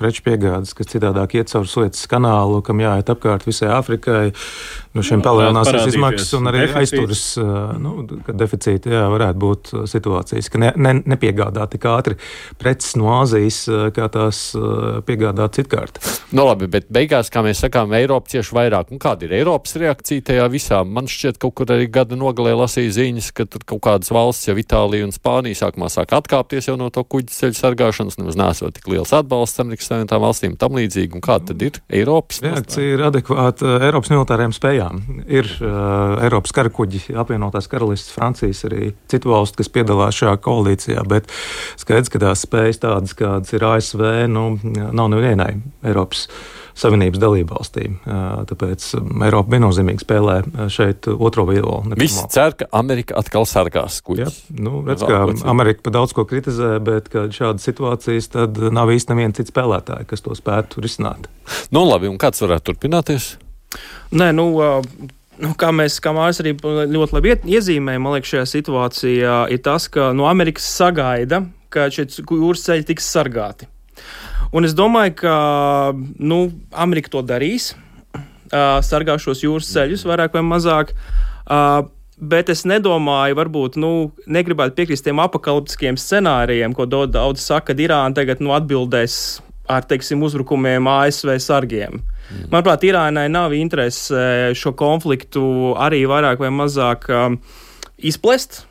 preču 0.00 0.24
piegādes, 0.26 0.72
kas 0.76 0.90
citādāk 0.90 1.36
iet 1.38 1.52
caur 1.52 1.68
Suecas 1.70 2.08
kanālu, 2.10 2.60
kam 2.66 2.82
jāiet 2.82 3.12
apkārt 3.12 3.46
visai 3.48 3.70
Afrikai. 3.76 4.32
No 4.96 5.04
šiem 5.06 5.22
palielināsies 5.22 5.92
izmaksas 5.92 6.32
un 6.34 6.50
arī 6.50 6.64
deficīts. 6.64 6.80
aizturas, 6.80 7.24
nu, 7.78 7.92
ka 8.26 8.34
deficīti, 8.34 8.90
jā, 8.90 9.04
varētu 9.12 9.42
būt 9.44 9.72
situācijas, 9.92 10.50
ka 10.50 10.62
ne, 10.64 10.72
ne, 10.74 10.96
nepiegādā 11.14 11.68
tik 11.70 11.86
ātri 11.92 12.18
preces 12.58 12.96
no 12.98 13.12
Āzijas, 13.20 13.62
kā 13.94 14.08
tās 14.10 14.42
piegādā 15.06 15.46
citkārt. 15.54 16.02
No 16.32 16.42
nu 16.42 16.48
labi, 16.50 16.66
bet 16.70 16.90
beigās, 16.90 17.30
kā 17.30 17.44
mēs 17.46 17.62
sakām, 17.62 17.94
Eiropa 17.98 18.34
cieši 18.34 18.56
vairāk. 18.56 18.90
Un 18.90 19.02
kāda 19.10 19.26
ir 19.26 19.32
Eiropas 19.40 19.74
reakcija 19.80 20.22
tajā 20.30 20.46
visā? 20.52 20.80
Man 20.86 21.08
šķiet, 21.10 21.38
kaut 21.42 21.56
kur 21.58 21.70
arī 21.74 21.88
gada 21.90 22.16
nogalē 22.18 22.52
lasīja 22.58 22.92
ziņas, 23.00 23.30
ka 23.34 23.46
tur 23.50 23.64
kaut 23.66 23.82
kādas 23.86 24.12
valsts, 24.14 24.46
jau 24.46 24.54
Itālija 24.60 25.06
un 25.06 25.14
Spānija, 25.14 25.58
sākumā 25.58 25.88
sāk 25.90 26.14
atkāpties 26.14 26.68
jau 26.70 26.76
no 26.78 26.90
to 26.94 27.02
kuģu 27.02 27.32
ceļu 27.34 27.58
sargāšanas, 27.58 28.18
nemaz 28.20 28.38
nesot 28.38 28.76
tik 28.76 28.86
liels 28.92 29.12
atbalsts 29.16 29.62
Amerikas 29.62 29.90
Savienotām 29.90 30.22
valstīm 30.22 30.54
tam 30.60 30.78
līdzīgi. 30.78 31.18
Un 31.18 31.24
kāda 31.24 31.50
tad 31.50 31.64
ir 31.66 31.80
Eiropas? 32.00 32.42
Reakcija 32.44 32.94
ir 32.94 33.04
adekvāta 33.08 33.80
Eiropas 33.88 34.12
militārajām 34.14 34.54
spējām. 34.54 35.02
Ir 35.26 35.50
uh, 35.58 36.22
Eiropas 36.26 36.54
karakuģi, 36.54 37.02
apvienotās 37.18 37.70
karalistas, 37.72 38.14
Francijas, 38.14 38.62
arī 38.70 38.92
citu 39.10 39.34
valstu, 39.34 39.62
kas 39.62 39.72
piedalās 39.74 40.20
šajā 40.20 40.36
koalīcijā, 40.44 41.04
bet 41.10 41.30
skaidrs, 41.80 42.12
ka 42.12 42.22
tās 42.28 42.46
spējas 42.46 42.82
tādas, 42.84 43.18
kādas 43.18 43.54
ir 43.56 43.66
ASV, 43.72 44.06
nu, 44.30 44.46
nav 44.70 45.10
nevienai 45.12 45.54
Eiropas 45.86 46.28
Savienības 46.80 47.20
dalībvalstīm. 47.20 47.98
Tāpēc 48.50 48.86
Eiropa 49.26 49.54
viennozīmīgi 49.54 50.04
spēlē 50.04 50.36
šeit 50.72 51.08
otro 51.12 51.44
vielu. 51.50 51.76
Visi 52.00 52.24
cer, 52.32 52.56
ka 52.56 52.70
Amerika 52.80 53.18
atkal 53.20 53.46
sargās 53.48 54.00
kuģus. 54.06 54.40
Ja, 54.48 54.56
nu, 54.64 54.80
redz, 54.88 55.04
kā 55.04 55.22
Amerika 55.50 55.84
pa 55.86 55.94
daudz 55.98 56.16
ko 56.16 56.24
kritizē, 56.28 56.78
bet 56.84 57.12
kad 57.12 57.34
šādas 57.36 57.68
situācijas, 57.68 58.32
tad 58.32 58.60
nav 58.72 58.92
īsti 58.94 59.12
neviena 59.12 59.36
cita 59.36 59.52
spēlētāja, 59.52 60.08
kas 60.08 60.24
to 60.24 60.36
spētu 60.38 60.84
risināt. 60.84 61.28
Nu, 61.74 61.84
labi, 61.88 62.08
un 62.10 62.20
kāds 62.20 62.42
varētu 62.44 62.72
turpināties? 62.72 63.34
Nē, 64.16 64.32
nu, 64.36 64.50
Nu, 65.40 65.54
kā 65.56 65.70
mēs, 65.72 65.96
kā 66.04 66.12
Mārcis 66.12 66.42
arī 66.42 66.52
ļoti 66.92 67.16
labi 67.16 67.30
iezīmēja, 67.48 68.00
man 68.02 68.12
liekas, 68.12 68.34
šajā 68.34 68.48
situācijā 68.50 69.36
ir 69.54 69.62
tas, 69.64 69.86
ka 69.88 70.10
no 70.12 70.26
Amerikas 70.28 70.66
sagaida, 70.68 71.46
ka 71.72 71.86
šie 71.92 72.04
jūras 72.20 72.66
ceļi 72.66 72.84
tiks 72.90 73.08
sargāti. 73.08 73.68
Un 74.50 74.66
es 74.66 74.74
domāju, 74.74 75.14
ka 75.22 75.34
nu, 76.18 76.40
Amerika 76.72 77.12
to 77.12 77.22
darīs, 77.22 77.72
uh, 78.50 78.80
sargās 78.82 79.22
šos 79.22 79.44
jūras 79.44 79.70
ceļus 79.70 80.06
vairāk 80.08 80.34
vai 80.34 80.44
mazāk. 80.46 80.94
Uh, 81.46 81.86
Bet 82.20 82.50
es 82.52 82.66
nedomāju, 82.68 83.32
varbūt, 83.38 83.78
nu, 83.80 84.10
negribētu 84.28 84.74
piekrist 84.76 85.06
tiem 85.06 85.22
apakaliptiskiem 85.24 85.96
scenārijiem, 85.96 86.74
ko 86.76 86.84
daudz 86.84 87.40
saka, 87.40 87.72
ka 87.72 87.80
Irāna 87.80 88.12
tagad 88.18 88.42
nu, 88.44 88.52
atbildēs 88.52 89.14
ar, 89.70 89.86
teiksim, 89.88 90.20
uzbrukumiem 90.26 90.84
ASV 90.90 91.32
sargiem. 91.40 92.02
Mm. 92.02 92.50
Manuprāt, 92.52 92.84
Irānai 92.84 93.24
nav 93.32 93.54
interese 93.56 94.52
šo 94.58 94.74
konfliktu 94.76 95.42
arī 95.80 96.02
vairāk 96.10 96.42
vai 96.44 96.52
mazāk 96.52 97.08
um, 97.08 97.38
izplest. 97.96 98.66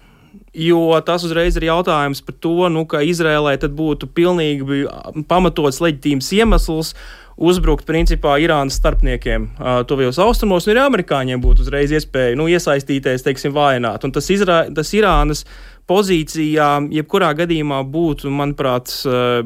Jo 0.53 0.97
tas 1.05 1.23
uzreiz 1.27 1.57
ir 1.59 1.67
jautājums 1.67 2.23
par 2.25 2.35
to, 2.41 2.69
nu, 2.73 2.85
ka 2.89 3.03
Izrēlai 3.05 3.57
būtu 3.61 4.09
pilnīgi 4.17 4.85
pamatots 5.29 5.81
leģitīms 5.83 6.31
iemesls 6.39 6.95
uzbrukt 7.39 7.85
principā 7.87 8.35
Irānas 8.41 8.79
starpniekiem 8.81 9.45
uh, 9.47 9.81
tuvajos 9.87 10.19
austrumos, 10.19 10.67
un 10.67 10.73
arī 10.73 10.83
amerikāņiem 10.83 11.43
būtu 11.43 11.63
uzreiz 11.63 11.93
iespēja 11.95 12.35
nu, 12.35 12.49
iesaistīties, 12.51 13.23
teiksim, 13.23 13.53
vājināt. 13.55 14.03
Un 14.03 14.15
tas, 14.15 14.27
Izra 14.33 14.65
tas 14.75 14.91
Irānas 14.97 15.45
pozīcijā, 15.89 16.67
jebkurā 16.93 17.31
gadījumā 17.39 17.81
būtu, 17.89 18.29
manuprāt, 18.33 18.91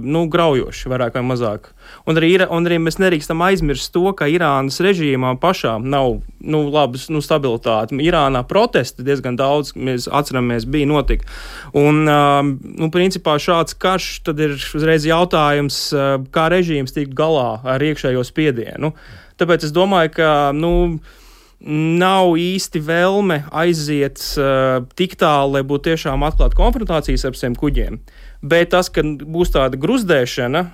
nu, 0.04 0.26
graujoši, 0.32 0.92
vairāk 0.92 1.16
vai 1.18 1.24
mazāk. 1.32 1.70
Un 2.10 2.20
arī, 2.20 2.34
un 2.44 2.68
arī 2.68 2.80
mēs 2.84 3.00
nedrīkstam 3.00 3.42
aizmirst 3.46 3.94
to, 3.96 4.06
ka 4.18 4.28
Irānas 4.32 4.82
režīmā 4.84 5.34
pašām 5.42 5.88
nav 5.92 6.20
nu, 6.44 6.62
labas 6.74 7.08
nu, 7.14 7.24
stabilitāte. 7.24 7.96
Irānā 8.04 8.44
protesti 8.48 9.06
diezgan 9.08 9.38
daudz, 9.40 9.74
mēs 9.76 10.10
atceramies, 10.12 10.68
bija 10.68 10.90
notika. 10.92 11.28
Un, 11.80 12.04
nu, 12.04 12.92
principā 12.94 13.38
šāds 13.42 13.78
karš 13.80 14.12
tad 14.28 14.44
ir 14.44 14.56
uzreiz 14.60 15.08
jautājums, 15.08 15.80
kā 16.36 16.48
režīms 16.52 16.96
tikt 16.96 17.16
galā 17.18 17.62
ar 17.64 17.84
iekšējo 17.84 18.24
spiedienu. 18.28 18.94
Tāpēc 19.40 19.68
es 19.68 19.76
domāju, 19.76 20.14
ka, 20.20 20.32
nu, 20.56 20.74
nav 21.64 22.36
īsti 22.40 22.82
vēlme 22.84 23.44
aiziet 23.56 24.22
uh, 24.38 24.84
tik 25.00 25.16
tālu, 25.20 25.56
lai 25.56 25.64
būtu 25.68 25.92
tiešām 25.92 26.26
atklāta 26.28 26.60
konfrontācijas 26.60 27.24
ar 27.30 27.38
šiem 27.40 27.56
kuģiem. 27.60 28.00
Bet 28.44 28.74
tas, 28.74 28.90
ka 28.92 29.04
būs 29.04 29.54
tāda 29.56 29.80
gruzdēšana, 29.80 30.66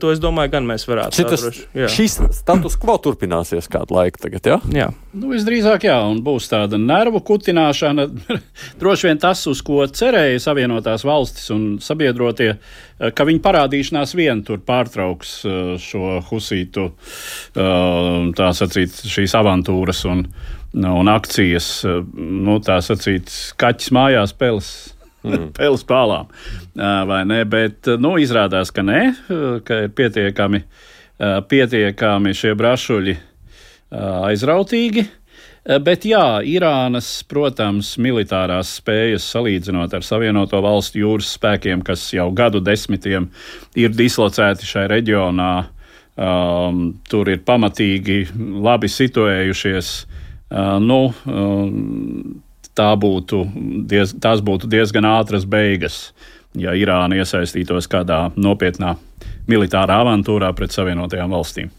to 0.00 0.12
es 0.12 0.22
domāju, 0.22 0.52
gan 0.54 0.68
mēs 0.68 0.86
varētu 0.88 1.22
saprast. 1.22 1.62
Šis 1.92 2.18
status 2.38 2.78
quo 2.80 2.96
turpināsies 3.02 3.68
kādu 3.72 3.98
laiku 3.98 4.22
tagad, 4.22 4.48
ja? 4.48 4.58
jā? 4.72 4.88
Nu, 5.16 5.30
visdrīzāk, 5.34 5.88
jā, 5.88 5.98
un 6.08 6.22
būs 6.24 6.50
tāda 6.52 6.80
nervu 6.80 7.22
kutināšana. 7.26 8.08
Droši 8.80 9.10
vien 9.10 9.22
tas, 9.22 9.46
uz 9.50 9.62
ko 9.66 9.84
cerēja 9.88 10.42
Savienotās 10.48 11.06
valstis 11.08 11.50
un 11.54 11.68
sabiedrotie, 11.82 12.54
uh, 12.56 12.86
ka 12.96 13.26
viņi 13.28 13.42
parādīšanās 13.44 14.14
vien 14.16 14.42
tur 14.46 14.62
pārtrauks 14.64 15.32
šo 15.82 16.18
husītu, 16.30 16.88
tā 17.56 18.50
sacīt, 18.56 19.02
šīs 19.12 19.36
avantūras 19.36 20.04
un, 20.08 20.24
un 20.72 21.12
akcijas, 21.12 21.70
nu, 22.16 22.58
tā 22.64 22.78
sacīt, 22.84 23.32
kaķis 23.60 23.92
mājās 23.96 24.36
peles. 24.36 24.70
Mm. 25.26 25.50
Pēles 25.58 25.84
pālām. 25.86 26.30
Vai 26.76 27.20
ne? 27.28 27.42
Bet 27.50 27.90
nu, 28.00 28.16
izrādās, 28.22 28.72
ka 28.74 28.84
nē, 28.86 29.02
ka 29.66 29.82
ir 29.86 29.94
pietiekami, 29.96 30.62
pietiekami 31.50 32.34
šie 32.36 32.54
brašuļi 32.58 33.16
aizrautīgi. 33.96 35.06
Bet 35.82 36.04
jā, 36.06 36.38
Irānas, 36.46 37.08
protams, 37.26 37.96
militārās 37.98 38.76
spējas 38.78 39.24
salīdzinot 39.32 39.96
ar 39.98 40.04
Savienoto 40.06 40.60
Valstu 40.62 41.00
jūras 41.00 41.32
spēkiem, 41.34 41.82
kas 41.86 42.04
jau 42.14 42.28
gadu 42.30 42.60
desmitiem 42.62 43.26
ir 43.74 43.90
dislocēti 43.90 44.68
šai 44.68 44.84
reģionā, 44.92 45.50
um, 46.14 46.84
tur 47.10 47.32
ir 47.34 47.42
pamatīgi 47.42 48.20
labi 48.62 48.90
situējušies. 48.94 49.90
Uh, 50.46 50.76
nu, 50.78 51.00
um, 51.26 52.36
tā 52.76 52.92
būtu 53.00 53.42
diez, 53.88 54.14
tās 54.22 54.42
būtu 54.44 54.68
diezgan 54.70 55.08
ātras 55.08 55.46
beigas, 55.48 56.10
ja 56.56 56.74
Irāna 56.76 57.18
iesaistītos 57.20 57.88
kādā 57.90 58.26
nopietnā 58.36 58.96
militārā 59.50 60.00
avantūrā 60.02 60.50
pret 60.58 60.74
Savienotajām 60.74 61.32
valstīm. 61.32 61.70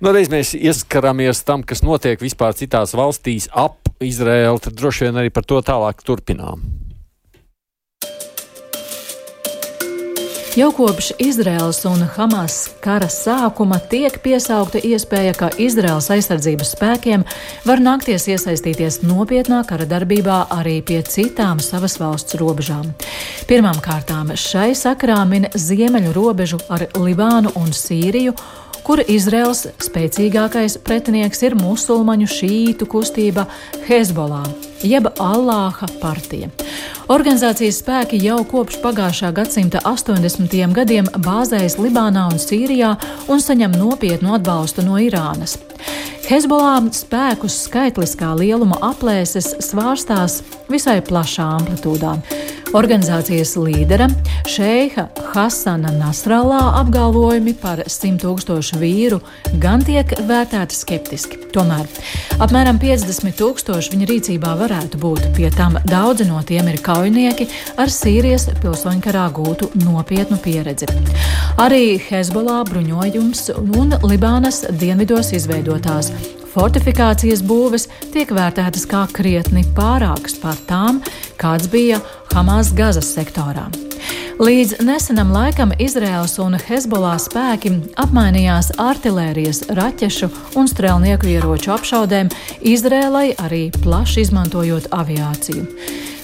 Nu, 0.00 0.12
reiz 0.14 0.30
mēs 0.32 0.54
ieskaramies 0.56 1.42
tam, 1.46 1.64
kas 1.66 1.82
notiek 1.86 2.20
vispār 2.22 2.54
citās 2.58 2.94
valstīs 2.96 3.50
ap 3.52 3.90
Izraēlu, 4.02 4.60
tad 4.62 4.76
droši 4.78 5.08
vien 5.08 5.22
arī 5.22 5.32
par 5.32 5.46
to 5.48 5.62
tālāk 5.64 6.04
turpinām. 6.06 6.62
Jau 10.56 10.70
kopš 10.72 11.10
Izraels 11.18 11.82
un 11.84 12.00
Hamas 12.14 12.70
kara 12.80 13.10
sākuma 13.12 13.76
tiek 13.90 14.14
piesaukta 14.24 14.80
iespēja, 14.80 15.34
ka 15.36 15.50
Izraels 15.60 16.08
aizsardzības 16.14 16.70
spēkiem 16.72 17.26
var 17.68 17.82
nākties 17.84 18.24
iesaistīties 18.32 19.02
nopietnā 19.04 19.58
kara 19.68 19.84
darbībā 19.84 20.38
arī 20.56 20.78
pie 20.80 21.02
citām 21.04 21.60
savas 21.60 21.98
valsts 22.00 22.38
robežām. 22.40 22.88
Pirmām 23.50 23.82
kārtām 23.84 24.32
šai 24.32 24.70
sakarā 24.72 25.18
min 25.28 25.44
ziemeļu 25.52 26.16
robežu 26.16 26.62
ar 26.72 26.86
Libānu 26.96 27.52
un 27.60 27.76
Sīriju 27.76 28.32
kur 28.86 29.00
Izraels 29.10 29.64
spēcīgākais 29.82 30.78
pretinieks 30.86 31.40
ir 31.42 31.56
musulmaņu 31.58 32.28
šītu 32.30 32.86
kustība 32.88 33.44
Hezbollah, 33.88 34.46
jeb 34.82 35.08
Allāha 35.22 35.88
partija. 36.00 36.50
Organizācijas 37.12 37.78
spēki 37.82 38.18
jau 38.24 38.40
kopš 38.50 38.80
pagājušā 38.82 39.30
gadsimta 39.36 39.80
80. 39.86 40.56
gadiem 40.74 41.06
bāzējas 41.22 41.78
Libānā 41.78 42.26
un 42.32 42.40
Sīrijā 42.42 42.96
un 43.30 43.42
saņem 43.42 43.78
nopietnu 43.78 44.34
atbalstu 44.36 44.82
no 44.86 44.98
Irānas. 44.98 45.56
Hezbollah 46.26 46.80
spēkus 46.90 47.60
skaitliskā 47.68 48.32
lieluma 48.34 48.80
aplēses 48.88 49.52
svārstās 49.62 50.40
visai 50.66 50.98
plašā 51.06 51.46
amplitūdā. 51.60 52.16
Organizācijas 52.74 53.54
līdera 53.56 54.08
Šeiha 54.50 55.06
Hasana 55.30 55.92
Nasrallā 55.94 56.58
apgalvojumi 56.80 57.54
par 57.60 57.84
100 57.86 58.18
tūkstošu 58.24 58.80
vīru 58.82 59.20
gan 59.62 59.84
tiek 59.86 60.16
vērtēti 60.26 60.74
skeptiski. 60.74 61.38
Tomēr 61.54 61.86
apmēram 62.42 62.82
50 62.82 63.38
tūkstoši 63.38 63.94
viņa 63.94 64.10
rīcībā 64.10 64.56
varētu 64.66 64.98
būt, 65.00 65.28
pie 65.36 65.50
tam 65.54 65.76
daudzi 65.86 66.26
no 66.26 66.40
tiem 66.46 66.66
ir 66.72 66.80
kaujinieki 66.84 67.46
ar 67.78 67.92
Sīrijas 67.92 68.48
pilsoņkarā 68.62 69.26
gūtu 69.36 69.70
nopietnu 69.84 70.38
pieredzi. 70.42 70.88
Arī 71.62 71.98
Hezbollah 72.08 72.64
bruņojums 72.68 73.46
un 73.78 73.96
Libānas 74.06 74.64
dienvidos 74.82 75.32
izveidotās 75.36 76.10
fortifikācijas 76.56 77.44
būves 77.46 77.88
tiek 78.14 78.32
vērtētas 78.32 78.86
kā 78.90 79.06
krietni 79.12 79.66
pārākas 79.76 80.38
par 80.42 80.58
tām, 80.68 81.02
kāds 81.40 81.70
bija 81.72 82.00
Hamas 82.34 82.74
Gazas 82.76 83.12
sektorā. 83.14 83.68
Līdz 84.36 84.82
nesenam 84.84 85.30
laikam 85.32 85.72
Izraels 85.80 86.36
un 86.42 86.58
Hezbollah 86.60 87.16
spēki 87.22 87.72
apmainījās 88.02 88.74
artērijas, 88.80 89.62
raķešu 89.78 90.28
un 90.60 90.68
strēlnieku 90.68 91.30
ieroču 91.36 91.72
apšaudēm, 91.76 92.28
Izrēlai 92.60 93.30
arī 93.46 93.68
plaši 93.82 94.26
izmantojot 94.26 94.90
aviāciju. 94.92 95.64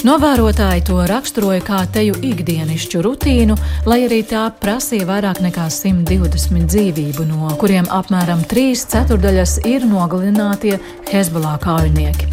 Novērotāji 0.03 0.83
to 0.88 0.97
raksturoja 1.07 1.62
kā 1.62 1.77
teju 1.95 2.17
ikdienišķu 2.27 3.03
rutīnu, 3.07 3.55
lai 3.87 4.01
arī 4.09 4.19
tā 4.27 4.49
prasīja 4.65 5.07
vairāk 5.07 5.38
nekā 5.45 5.69
120 5.71 6.67
dzīvību, 6.75 7.29
no 7.31 7.53
kuriem 7.61 7.87
apmēram 7.87 8.43
3 8.51 8.83
ceturdaļas 8.97 9.61
ir 9.71 9.87
nogalinātie 9.87 10.81
Hezbollah 11.12 11.61
kaujinieki. 11.62 12.33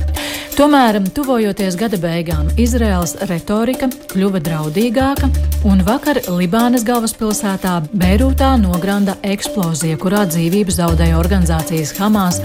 Tomēr, 0.60 0.98
tuvojoties 1.16 1.78
gada 1.80 1.96
beigām, 2.04 2.50
Izraels 2.60 3.14
retorika 3.30 3.88
kļuva 4.12 4.42
draudīgāka, 4.44 5.30
un 5.70 5.86
vakar 5.88 6.20
Libānas 6.28 6.84
galvaspilsētā 6.84 7.78
Beirūtā 7.94 8.50
nogranda 8.60 9.16
eksplozija, 9.24 9.96
kurā 10.02 10.26
dzīvību 10.28 10.76
zaudēja 10.76 11.16
organizācijas 11.22 11.94
Hamas. 12.02 12.42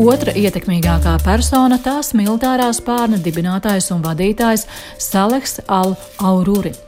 Otra 0.00 0.32
ietekmīgākā 0.32 1.18
persona- 1.26 1.76
tās 1.88 2.14
militārā 2.16 2.70
spārna 2.72 3.20
dibinātājs 3.20 3.90
un 3.92 4.00
vadītājs 4.00 4.64
Saleks 4.98 5.60
Al-Aururi. 5.66 6.87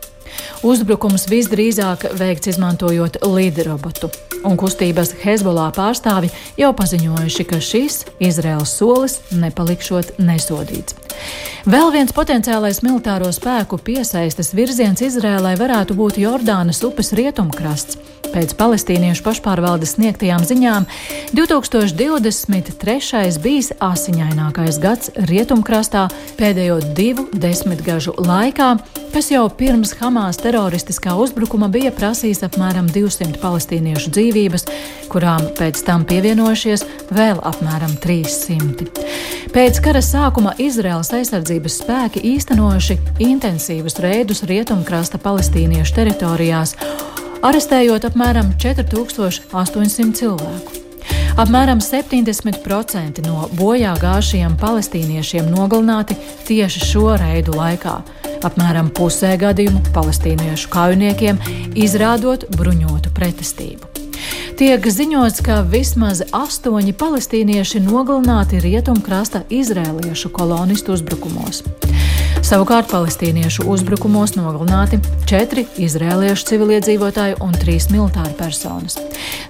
Uzbrukums 0.67 1.29
visdrīzāk 1.31 2.11
veikts 2.19 2.55
izmantojot 2.55 3.23
līderobotu. 3.25 4.11
un 4.45 4.57
kustības 4.57 5.13
Hezbollah 5.21 5.69
pārstāvi 5.77 6.31
jau 6.57 6.71
paziņojuši, 6.77 7.45
ka 7.45 7.61
šis 7.61 8.05
Izraels 8.23 8.73
solis 8.79 9.19
nepalikšot 9.37 10.17
nesodīts. 10.19 10.97
Vēl 11.69 11.91
viens 11.93 12.15
potenciālais 12.17 12.81
militāro 12.81 13.29
spēku 13.37 13.77
piesaistes 13.85 14.55
virziens 14.57 15.03
Izrēlai 15.05 15.59
varētu 15.61 15.97
būt 15.99 16.17
Jordānas 16.23 16.81
upes 16.87 17.13
rietumkrasts. 17.17 17.99
Pēc 18.31 18.53
palestīniešu 18.55 19.25
pašpārvaldes 19.27 19.97
sniegtajām 19.97 20.45
ziņām 20.47 20.85
2023. 21.35 23.41
bijis 23.43 23.73
asiņainākais 23.83 24.79
gads 24.81 25.11
rietumkrastā 25.27 26.07
pēdējo 26.39 26.79
divu 26.95 27.27
desmitgažu 27.35 28.15
laikā, 28.23 28.77
kas 29.11 29.33
jau 29.35 29.49
pirms 29.51 29.97
Hamas 29.99 30.30
teroristiskā 30.39 31.17
uzbrukuma 31.19 31.67
bija 31.73 31.91
prasījis 31.91 32.45
apmēram 32.47 32.87
200 32.95 33.41
palestīniešu 33.43 34.13
dzīvības, 34.15 34.67
kurām 35.11 35.49
pēc 35.59 35.83
tam 35.87 36.07
pievienojušies 36.07 36.87
vēl 37.11 37.43
apmēram 37.51 37.97
300. 38.05 38.87
Pēc 39.51 39.81
kara 39.83 40.03
sākuma 40.05 40.55
Izraels 40.63 41.11
aizsardzības 41.17 41.81
spēki 41.83 42.23
īstenojuši 42.37 42.99
intensīvus 43.27 43.99
reidus 44.05 44.45
rietumkrasta 44.47 45.19
palestīniešu 45.19 45.97
teritorijās 45.97 46.77
arestējot 47.43 48.07
apmēram 48.11 48.55
4800 48.61 50.13
cilvēku. 50.21 50.77
Apmēram 51.41 51.81
70% 51.81 53.23
no 53.25 53.47
bojā 53.57 53.95
gājušajiem 54.01 54.57
palestīniešiem 54.61 55.49
nogalināti 55.49 56.19
tieši 56.49 56.83
šo 56.85 57.15
reidu 57.21 57.55
laikā. 57.57 58.01
Apmēram 58.47 58.89
pusē 58.97 59.35
gadījumu 59.41 59.83
palestīniešu 59.93 60.71
kaujiniekiem 60.73 61.41
izrādot 61.77 62.47
bruņotu 62.57 63.13
pretestību. 63.17 63.91
Tiek 64.61 64.85
ziņots, 64.85 65.41
ka 65.45 65.61
vismaz 65.65 66.23
astoņi 66.37 66.93
palestīnieši 67.01 67.81
nogalināti 67.85 68.61
rietumkrasta 68.65 69.45
izrēliešu 69.49 70.33
kolonistu 70.37 70.97
uzbrukumos. 70.97 71.63
Savukārt 72.41 72.89
palestīniešu 72.89 73.67
uzbrukumos 73.69 74.33
nogalināti 74.33 74.97
četri 75.29 75.67
izrēliešu 75.79 76.47
civiliedzīvotāji 76.49 77.37
un 77.45 77.53
trīs 77.55 77.91
militāri 77.93 78.33
personas. 78.39 78.97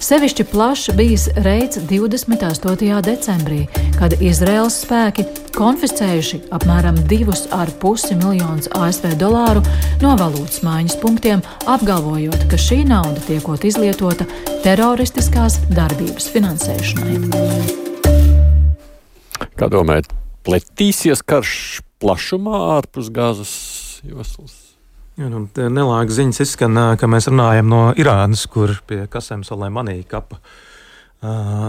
Sevišķi 0.02 0.46
plašs 0.50 0.90
bijis 0.98 1.28
reids 1.44 1.78
28. 1.88 2.98
decembrī, 3.06 3.60
kad 3.94 4.16
Izraels 4.18 4.80
spēki 4.82 5.24
konfiscējuši 5.54 6.40
apmēram 6.56 6.98
2,5 7.10 8.16
miljonus 8.20 8.70
ASV 8.74 9.14
dolāru 9.20 9.62
no 10.02 10.16
valūtas 10.18 10.64
maiņas 10.66 10.96
punktiem, 11.02 11.44
apgalvojot, 11.70 12.48
ka 12.50 12.58
šī 12.58 12.82
nauda 12.90 13.22
tiekot 13.28 13.64
izlietota 13.70 14.26
teroristiskās 14.64 15.60
darbības 15.70 16.26
finansēšanai. 16.34 17.20
Kā 19.60 19.70
domājat, 19.70 20.10
pletīsies 20.48 21.22
karš 21.22 21.54
plašumā 22.00 22.64
ārpus 22.78 23.12
gāzes 23.14 23.52
joslas. 24.06 24.56
Nu, 25.20 25.44
Nelāga 25.52 26.14
ziņas 26.16 26.40
izskan, 26.46 26.78
ka 26.96 27.08
mēs 27.10 27.28
runājam 27.28 27.68
no 27.68 27.80
Irānas, 27.98 28.46
kur 28.48 28.78
pie 28.88 29.04
Kasem 29.10 29.42
Soleimanī 29.44 30.00
kapa 30.08 30.40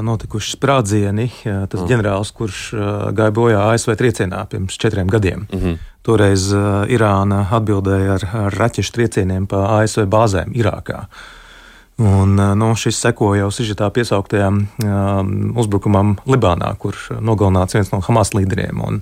notikuši 0.07 0.53
sprādzieni. 0.55 1.27
Tas 1.43 1.81
mm. 1.81 1.89
ģenerālis, 1.89 2.31
kurš 2.37 2.61
gāja 3.17 3.33
bojā 3.35 3.65
ASV 3.73 3.97
triecienā 3.99 4.45
pirms 4.51 4.79
četriem 4.79 5.11
gadiem. 5.11 5.47
Mm 5.51 5.59
-hmm. 5.59 5.77
Toreiz 6.01 6.47
Irāna 6.87 7.43
atbildēja 7.51 8.13
ar, 8.15 8.27
ar 8.45 8.57
raķešu 8.57 8.91
triecieniem 8.91 9.47
pa 9.47 9.81
ASV 9.81 10.07
bāzēm 10.07 10.55
Irākā. 10.55 11.05
Un, 12.01 12.35
nu, 12.35 12.67
šis 12.79 12.97
seko 12.97 13.33
jau 13.37 13.49
sižetā 13.53 13.85
piesauktajam 13.93 14.55
um, 14.65 15.33
uzbrukumam 15.59 16.15
Libānā, 16.25 16.71
kur 16.81 16.97
nogalināts 17.21 17.75
viens 17.77 17.91
no 17.93 17.99
Hamas 18.01 18.31
līderiem. 18.33 18.79
Un, 18.81 18.97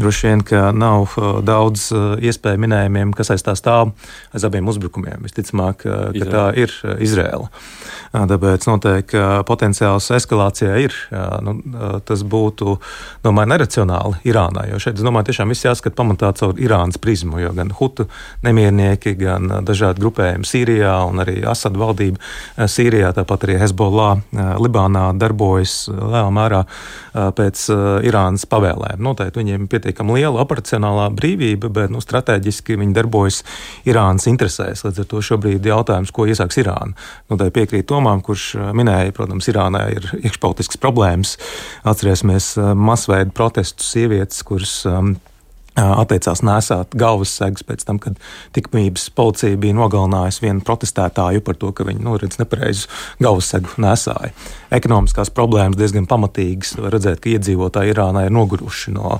droši 0.00 0.30
vien, 0.30 0.44
ka 0.48 0.70
nav 0.72 1.12
daudz 1.44 1.90
iespēju 2.24 2.62
minējumiem, 2.64 3.12
kas 3.16 3.34
aiz 3.34 3.44
tā 3.44 3.52
stāv 3.58 3.92
aiz 4.32 4.46
abiem 4.48 4.70
uzbrukumiem. 4.70 5.26
Visticamāk, 5.26 5.84
uh, 5.84 6.08
ka 6.16 6.30
tā 6.32 6.46
ir 6.64 6.72
Izrēla. 7.04 7.50
Tāpēc 8.08 8.64
noteikti 8.70 9.20
potenciāls 9.44 10.06
eskalācijai 10.16 10.78
ir. 10.86 10.94
Nu, 11.44 11.58
tas 12.08 12.22
būtu, 12.24 12.78
domāju, 13.26 13.50
neracionāli 13.52 14.22
Irānā, 14.30 14.64
jo 14.70 14.80
šeit, 14.80 14.96
es 14.96 15.04
domāju, 15.04 15.28
tiešām 15.28 15.52
viss 15.52 15.66
jāskat 15.66 15.96
pamatā 15.98 16.32
caur 16.38 16.56
Irānas 16.56 16.96
prizmu, 17.02 17.42
jo 17.42 17.52
gan 17.56 17.74
Hutu 17.76 18.08
nemiernieki, 18.46 19.12
gan 19.20 19.52
dažādi 19.68 20.00
grupējumi 20.00 20.48
Sīrijā 20.48 20.96
un 21.10 21.20
arī 21.26 21.42
Asad 21.48 21.76
valdība 21.76 22.16
Eh, 22.16 22.37
Sīrijā, 22.58 23.10
tāpat 23.16 23.46
arī 23.46 23.58
Hezbollah 23.62 24.18
eh, 24.18 24.50
Libānā 24.62 25.08
darbojas 25.18 25.74
eh, 25.90 25.98
lielā 25.98 26.28
mērā 26.34 26.64
pēc 27.34 27.64
Irānas 28.06 28.44
pavēlēm. 28.46 29.00
Noteikti 29.02 29.40
viņiem 29.40 29.64
ir 29.64 29.70
pietiekami 29.72 30.20
liela 30.20 30.38
operacionālā 30.44 31.08
brīvība, 31.16 31.66
bet 31.74 31.90
nu, 31.90 31.98
strateģiski 32.04 32.76
viņi 32.78 32.94
darbojas 32.94 33.40
Irānas 33.88 34.28
interesēs. 34.30 34.84
Līdz 34.86 35.02
ar 35.02 35.08
to 35.10 35.22
šobrīd 35.26 35.66
jautājums, 35.66 36.12
ko 36.14 36.28
iesāks 36.30 36.60
Irāna. 36.62 36.94
Noteikti 37.32 37.56
piekrīt 37.56 37.88
Tomām, 37.90 38.22
kurš 38.22 38.52
minēja, 38.76 39.16
protams, 39.16 39.50
Irānā 39.50 39.88
ir 39.96 40.06
iekšpolitisks 40.20 40.78
problēmas. 40.78 41.34
Atcerēsimies 41.88 42.52
masveidu 42.78 43.34
protestus 43.34 43.90
sievietes, 43.96 44.44
kuras 44.46 44.78
um, 44.86 45.16
atteicās 45.78 46.42
nesāt 46.46 46.94
galvas 46.98 47.32
segas 47.38 47.64
pēc 47.66 47.84
tam, 47.86 48.00
kad 48.02 48.18
tikmības 48.56 49.08
policija 49.16 49.58
bija 49.60 49.76
nogalinājusi 49.78 50.44
vienu 50.46 50.64
protestētāju 50.66 51.44
par 51.46 51.58
to, 51.60 51.72
ka 51.72 51.86
viņi 51.88 52.04
nu, 52.04 52.16
redz 52.20 52.40
nepareizu 52.40 52.88
galvas 53.22 53.50
segu 53.52 53.72
nesāja. 53.80 54.32
Ekonomiskās 54.74 55.30
problēmas 55.34 55.78
diezgan 55.78 56.08
pamatīgas. 56.10 56.74
Var 56.78 56.92
redzēt, 56.96 57.22
ka 57.24 57.32
iedzīvotāji 57.32 57.94
Irānā 57.94 58.26
ir 58.26 58.34
noguruši 58.34 58.92
no 58.96 59.18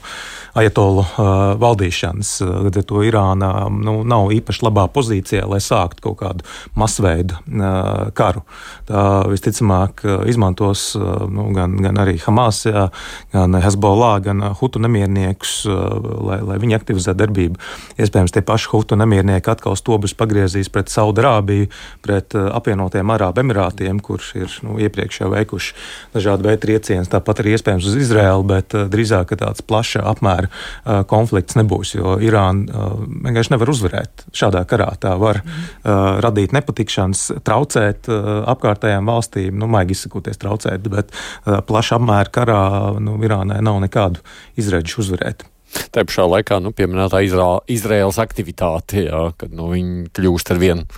ajatolu 0.58 1.04
uh, 1.04 1.30
valdīšanas. 1.60 2.32
Līdz 2.66 2.82
ar 2.82 2.86
to 2.88 3.04
Irāna 3.06 3.50
nu, 3.72 4.00
nav 4.08 4.32
īpaši 4.34 4.64
labā 4.66 4.88
pozīcijā, 4.92 5.44
lai 5.48 5.60
sāktu 5.62 6.08
kaut 6.08 6.18
kādu 6.22 6.46
masveidu 6.78 7.38
uh, 7.38 8.08
karu. 8.16 8.44
Tā 8.88 9.04
visticamāk 9.30 10.04
izmantos 10.28 10.90
uh, 10.98 11.24
nu, 11.30 11.48
gan, 11.56 11.76
gan 11.84 12.00
arī 12.02 12.18
Hamas, 12.24 12.64
jā, 12.68 12.88
gan 13.32 13.56
Hezbollah, 13.62 14.18
gan 14.24 14.42
Hutu 14.58 14.82
nemierniekus, 14.82 15.60
uh, 15.68 15.96
lai, 16.28 16.40
lai 16.48 16.58
viņi 16.62 16.76
aktivizētu 16.78 17.20
darbību. 17.22 17.60
Iespējams, 17.98 18.34
tie 18.34 18.42
paši 18.46 18.70
Hutu 18.72 18.98
nemiernieki 18.98 19.52
atkal 19.52 19.76
stobus 19.78 20.14
pagriezīs 20.18 20.70
pret 20.72 20.92
Saudārābiju, 20.92 21.68
pret 22.04 22.36
uh, 22.36 22.50
apvienotiem 22.56 23.12
Arābu 23.14 23.42
Emirātiem, 23.44 24.00
kurš 24.04 24.32
ir 24.38 24.58
nu, 24.66 24.78
iepriekš 24.82 25.22
jau 25.22 25.30
veikuši 25.32 25.74
dažādu 26.16 26.48
veidu 26.48 26.64
triecienus. 26.66 27.10
Tāpat 27.12 27.42
arī 27.42 27.56
iespējams 27.56 27.88
uz 27.88 27.98
Izraēlu, 28.02 28.46
bet 28.48 28.76
uh, 28.76 28.86
drīzāk 28.90 29.34
tāds 29.38 29.64
plaša 29.64 30.04
apmēra 30.12 30.48
uh, 30.48 31.02
konflikts 31.08 31.58
nebūs, 31.58 31.94
jo 31.98 32.16
Irāna 32.24 32.88
vienkārši 32.98 33.52
nevar 33.54 33.70
uzvarēt 33.72 34.24
šādā 34.36 34.64
karā. 34.68 34.88
Tā 35.00 35.14
var 35.20 35.40
mm. 35.42 36.22
radīt 36.24 36.54
nepatikšanas, 36.56 37.24
traucēt 37.46 38.08
apkārtējām 38.08 39.08
valstīm, 39.08 39.58
nu, 39.60 39.68
maigi 39.70 39.96
izsakoties, 39.96 40.40
traucēt, 40.42 40.88
bet 40.92 41.14
plaša 41.44 41.98
apmēra 41.98 42.34
karā 42.34 42.64
nu, 43.02 43.18
Irānai 43.24 43.60
nav 43.64 43.80
nekādu 43.84 44.24
izredzu 44.60 45.02
uzvarēt. 45.04 45.46
Tā 45.92 46.04
pašā 46.08 46.24
laikā 46.28 46.60
nu, 46.64 46.72
pieminētā 46.76 47.20
Izraēlas 47.24 48.20
aktivitāte, 48.22 49.04
jā, 49.08 49.28
kad 49.40 49.52
nu, 49.54 49.70
viņi 49.74 50.08
kļūst 50.16 50.54
ar 50.54 50.62
vien 50.62 50.88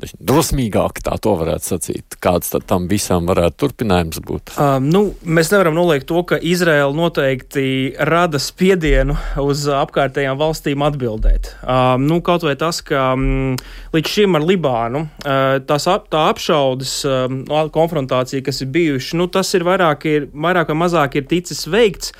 drusmīgāk, 0.00 1.00
tā 1.04 1.16
to 1.22 1.34
varētu 1.40 1.66
sacīt. 1.72 2.16
Kāds 2.22 2.52
tam 2.68 2.86
visam 2.90 3.26
varētu 3.28 3.58
turpinājums 3.60 4.20
būt? 4.24 4.54
Um, 4.60 4.88
nu, 4.92 5.02
mēs 5.24 5.52
nevaram 5.52 5.76
noliegt 5.76 6.08
to, 6.10 6.22
ka 6.28 6.38
Izraela 6.40 6.92
noteikti 6.96 7.92
rada 8.08 8.40
spiedienu 8.40 9.16
uz 9.42 9.66
apkārtējām 9.74 10.38
valstīm 10.40 10.84
atbildēt. 10.86 11.52
Um, 11.60 12.06
nu, 12.08 12.20
kaut 12.24 12.46
vai 12.46 12.56
tas, 12.60 12.82
ka 12.86 13.10
um, 13.16 13.56
līdz 13.94 14.14
šim 14.14 14.38
ar 14.38 14.46
Libānu 14.46 15.04
uh, 15.04 15.58
tās 15.68 15.88
ap, 15.90 16.08
tā 16.12 16.26
apšaudas 16.32 16.96
um, 17.08 17.42
konfrontācija, 17.74 18.44
kas 18.46 18.64
ir 18.64 18.72
bijuši, 18.74 19.18
nu, 19.20 19.28
tas 19.32 19.52
ir 19.58 19.66
vairāk, 19.68 20.08
ir 20.08 20.30
vairāk 20.32 20.72
vai 20.72 20.80
mazāk 20.86 21.20
ir 21.20 21.28
ticis 21.30 21.66
veikts 21.70 22.14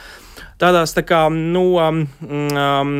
tādās 0.60 0.94
tā 0.96 1.04
kā, 1.06 1.22
nu, 1.32 1.64
um, 1.80 2.02
um, 2.28 2.92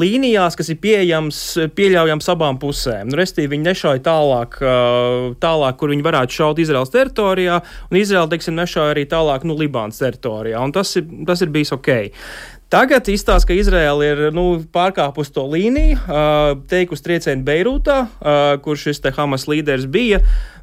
līnijās, 0.00 0.56
kas 0.58 0.70
ir 0.72 0.80
pieejams, 0.82 1.40
pieļaujams 1.76 2.30
abām 2.34 2.60
pusēm. 2.62 3.10
Nu, 3.10 3.18
Restīvi 3.20 3.52
viņi 3.56 3.68
nešauja 3.70 4.04
tālāk, 4.06 4.60
uh, 4.62 5.30
tālāk, 5.42 5.78
kur 5.80 5.94
viņi 5.94 6.06
varētu 6.06 6.38
šaut 6.40 6.62
Izraels 6.62 6.94
teritorijā, 6.94 7.60
un 7.90 8.00
Izraela, 8.00 8.30
teiksim, 8.30 8.56
nešauja 8.58 8.94
arī 8.94 9.08
tālāk, 9.10 9.46
nu, 9.48 9.58
Libānas 9.58 10.00
teritorijā, 10.02 10.62
un 10.62 10.74
tas 10.76 10.94
ir, 11.00 11.08
tas 11.28 11.42
ir 11.44 11.52
bijis 11.54 11.74
ok. 11.76 11.92
Tagad 12.68 13.06
izstāsta, 13.08 13.48
ka 13.48 13.54
Izraela 13.56 14.04
ir 14.04 14.18
nu, 14.36 14.58
pārkāpusi 14.76 15.32
to 15.32 15.46
līniju, 15.48 15.94
uh, 16.04 16.50
teikusi 16.68 17.06
triecienu 17.06 17.40
Beirūtā, 17.46 17.96
uh, 18.04 18.48
kur 18.60 18.76
šis 18.76 19.00
Hamas 19.16 19.46
līderis 19.48 19.86
bija. 19.88 20.18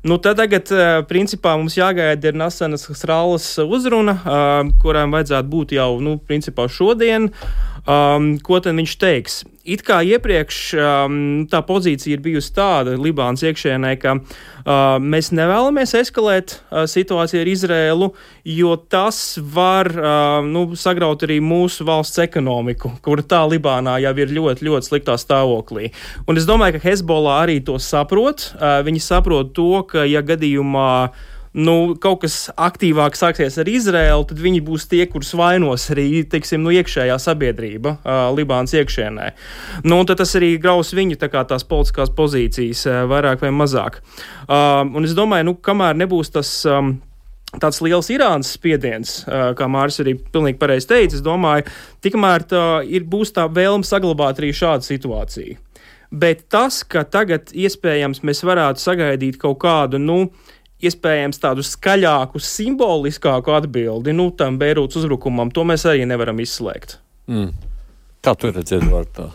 Nu, 0.06 0.20
tad 0.22 0.38
tagad, 0.38 0.70
uh, 0.70 1.02
principā, 1.10 1.56
mums 1.58 1.80
jāgaida 1.80 2.30
ir 2.30 2.38
Nasanas 2.38 2.86
Srālas 2.94 3.48
uzruna, 3.58 4.20
kurām 4.84 5.18
vajadzētu 5.18 5.50
būt 5.50 5.74
jau, 5.80 5.96
nu, 5.98 6.20
principā 6.22 6.68
šodien. 6.70 7.32
Um, 7.86 8.32
ko 8.41 8.58
tad 8.65 8.74
viņš 8.80 8.93
teiks? 8.98 9.43
It 9.65 9.84
kā 9.86 10.00
iepriekš 10.06 10.58
um, 10.78 11.17
tā 11.50 11.60
pozīcija 11.65 12.15
ir 12.17 12.21
bijusi 12.26 12.50
tāda 12.54 12.95
Libānas 12.98 13.43
iekšienē, 13.45 13.91
ka 14.02 14.15
uh, 14.17 14.98
mēs 15.02 15.30
nevēlamies 15.34 15.93
eskalēt 15.98 16.56
uh, 16.58 16.88
situāciju 16.89 17.43
ar 17.43 17.52
Izrēlu, 17.52 18.08
jo 18.50 18.74
tas 18.89 19.19
var 19.38 19.91
uh, 19.93 20.39
nu, 20.45 20.67
sagraut 20.78 21.26
arī 21.26 21.38
mūsu 21.45 21.86
valsts 21.86 22.24
ekonomiku, 22.26 22.95
kura 23.06 23.26
tā 23.26 23.43
Libānā 23.50 24.00
jau 24.02 24.15
ir 24.17 24.34
ļoti, 24.34 24.65
ļoti 24.65 24.89
sliktā 24.89 25.17
stāvoklī. 25.21 25.91
Un 26.26 26.41
es 26.41 26.50
domāju, 26.50 26.80
ka 26.80 26.88
Hezbollah 26.88 27.43
arī 27.45 27.60
to 27.65 27.78
saprot. 27.78 28.50
Uh, 28.58 28.82
viņi 28.86 29.06
saprot 29.06 29.54
to, 29.58 29.71
ka 29.89 30.10
ja 30.10 30.26
gadījumā 30.26 30.91
uh, 31.06 31.32
nu, 31.56 31.76
kaut 32.02 32.22
kas 32.26 32.50
aktīvāk 32.52 33.15
sāksies 33.18 33.58
ar 33.62 33.70
Izraēlu, 33.72 34.28
tad 34.30 34.41
viņi 34.44 34.62
būs 34.65 34.88
tie, 34.91 35.06
kurus 35.12 35.32
vainos 35.38 35.88
arī 35.94 36.26
teiksim, 36.30 36.63
nu, 36.65 36.74
iekšējā 36.76 37.15
sabiedrība 37.22 37.96
uh, 37.96 38.28
Libānas 38.36 38.76
iekšienē. 38.76 39.32
Nu, 39.88 40.02
tas 40.10 40.36
arī 40.38 40.56
graus 40.62 40.94
viņu 40.96 41.20
tā 41.22 41.32
tās 41.32 41.68
politiskās 41.68 42.12
pozīcijas 42.15 42.86
uh, 42.89 43.02
vairāk 43.12 43.46
vai 43.46 43.54
mazāk. 43.56 44.02
Uh, 44.46 44.84
un 44.86 45.08
es 45.08 45.15
domāju, 45.18 45.52
nu, 45.52 45.58
kamēr 45.60 45.98
nebūs 46.06 46.34
tas. 46.36 46.62
Um, 46.70 46.98
Tāds 47.56 47.78
liels 47.80 48.10
Irānas 48.12 48.50
spiediens, 48.58 49.12
kā 49.56 49.68
Mārcis 49.72 50.02
arī 50.04 50.15
pilnīgi 50.20 50.58
pareizi 50.60 50.89
teica, 50.89 51.15
es 51.15 51.22
domāju, 51.24 51.70
tikmēr 52.04 52.44
tā 52.50 52.63
ir, 52.84 53.06
būs 53.08 53.32
tā 53.38 53.46
vēlme 53.48 53.88
saglabāt 53.88 54.41
arī 54.41 54.50
šādu 54.52 54.84
situāciju. 54.84 55.56
Bet 56.12 56.46
tas, 56.52 56.82
ka 56.84 57.06
tagad 57.08 57.54
iespējams 57.56 58.26
mēs 58.28 58.44
varētu 58.44 58.84
sagaidīt 58.84 59.39
kaut 59.39 59.62
kādu, 59.63 60.02
nu, 60.04 60.18
iespējams 60.88 61.41
tādu 61.41 61.63
skaļāku, 61.65 62.41
simboliskāku 62.41 63.56
atbildi 63.56 64.13
nu, 64.15 64.30
tam 64.38 64.60
Beirūtas 64.62 65.02
uzbrukumam, 65.02 65.52
to 65.54 65.65
mēs 65.67 65.86
arī 65.89 66.06
nevaram 66.10 66.39
izslēgt. 66.43 66.98
Mm. 67.32 67.52
Kā 68.26 68.34
tu 68.39 68.52
redzi, 68.54 68.80
Edvard, 68.80 69.12
tā 69.15 69.30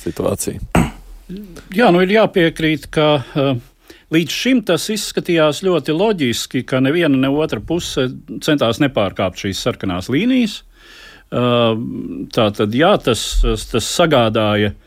situācija? 0.00 0.60
Jā, 1.76 1.90
nu 1.94 2.02
ir 2.02 2.14
jāpiekrīt, 2.16 2.88
ka 2.92 3.06
uh, 3.20 3.52
līdz 4.14 4.36
šim 4.42 4.64
tas 4.66 4.88
izskatījās 4.92 5.62
ļoti 5.66 5.94
loģiski, 5.94 6.64
ka 6.66 6.82
neviena 6.82 7.20
ne 7.20 7.30
otra 7.30 7.62
puse 7.62 8.08
centās 8.42 8.82
nepārkāpt 8.82 9.44
šīs 9.44 9.62
sarkanās 9.66 10.10
līnijas. 10.12 10.60
Uh, 11.30 11.76
tā 12.34 12.48
tad, 12.56 12.74
jā, 12.74 12.90
tas, 13.04 13.22
tas 13.70 13.86
sagādāja 13.86 14.72
uh, 14.72 14.86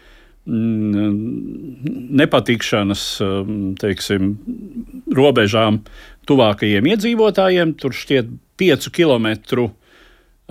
nepatikšanas 2.19 3.03
teiksim, 3.79 4.33
robežām 5.15 5.79
tuvākajiem 6.27 6.83
iedzīvotājiem. 6.91 7.73
Tur 7.79 7.91
šķiet, 7.95 8.25
piecu 8.59 8.91
kilometru 8.93 9.71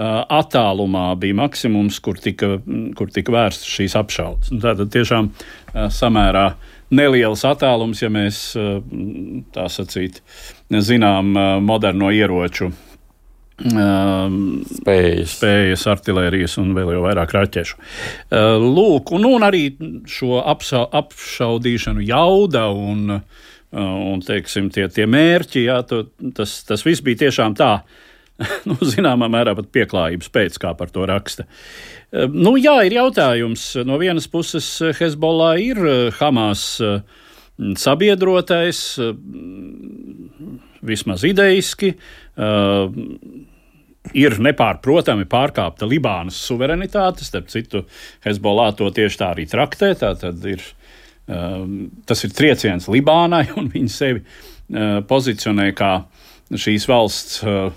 attālumā 0.00 1.12
bija 1.20 1.37
maksimums, 1.37 2.00
kur 2.00 2.16
tika, 2.16 2.57
kur 2.96 3.12
tika 3.12 3.33
vērstas 3.35 3.68
šīs 3.68 3.92
apšaudes. 4.00 4.48
Tātad 4.64 4.88
tiešām 4.94 5.28
samērā 5.92 6.46
neliels 6.92 7.44
attālums, 7.48 8.00
ja 8.00 8.09
mēs 8.12 8.57
tā 9.52 9.64
sacīt, 9.72 10.22
zinām 10.72 11.37
moderno 11.64 12.09
ieroču 12.12 12.72
Um, 13.62 14.62
spējas. 14.66 15.37
spējas, 15.37 15.85
artērijas 15.92 16.57
un 16.59 16.72
vēl 16.75 16.96
jau 16.96 17.03
vairāk 17.05 17.31
raķešu. 17.37 17.77
Uh, 17.79 18.57
lūk, 18.59 19.12
un, 19.14 19.27
un 19.29 19.44
arī 19.46 19.68
šo 20.11 20.40
apša, 20.40 20.81
apšaudīšanu 20.98 22.03
jauda 22.09 22.64
un, 22.75 23.05
uh, 23.14 23.77
un 23.79 24.22
teiksim, 24.27 24.66
tie, 24.75 24.88
tie 24.90 25.07
mērķi, 25.07 25.66
jā, 25.68 25.79
to, 25.87 26.09
tas, 26.35 26.57
tas 26.66 26.83
viss 26.87 27.05
bija 27.07 27.20
tiešām 27.27 27.55
tā. 27.59 27.77
nu, 28.68 28.75
zināmā 28.83 29.29
mērā 29.31 29.55
pat 29.55 29.70
pieklājības 29.70 30.33
pēc, 30.35 30.59
kā 30.59 30.75
par 30.75 30.90
to 30.90 31.07
raksta. 31.07 31.46
Uh, 31.46 32.27
nu, 32.35 32.57
jā, 32.59 32.81
ir 32.88 32.98
jautājums. 32.98 33.68
No 33.87 34.01
vienas 34.03 34.27
puses, 34.33 34.72
Hezbollah 34.98 35.55
ir 35.62 36.11
Hamas 36.18 36.66
sabiedrotais, 37.79 38.83
vismaz 40.83 41.22
idejiski 41.29 41.92
ir 44.11 44.37
nepārprotami 44.43 45.27
pārkāpta 45.31 45.87
Libānas 45.88 46.38
suverenitāte. 46.43 47.25
Starp 47.27 47.51
citu, 47.53 47.85
Hezbollah 48.27 48.73
to 48.77 48.91
tieši 48.95 49.21
tā 49.21 49.31
arī 49.37 49.47
traktē. 49.49 49.93
Tā 49.99 50.15
ir, 50.51 50.65
um, 51.31 51.87
tas 52.09 52.25
ir 52.27 52.35
trieciens 52.35 52.91
Libānai, 52.91 53.47
un 53.61 53.71
viņi 53.73 53.93
sevi 53.93 54.23
uh, 54.25 55.01
pozicionē 55.09 55.71
kā 55.79 55.95
šīs 56.53 56.88
valsts 56.91 57.43
uh, 57.47 57.71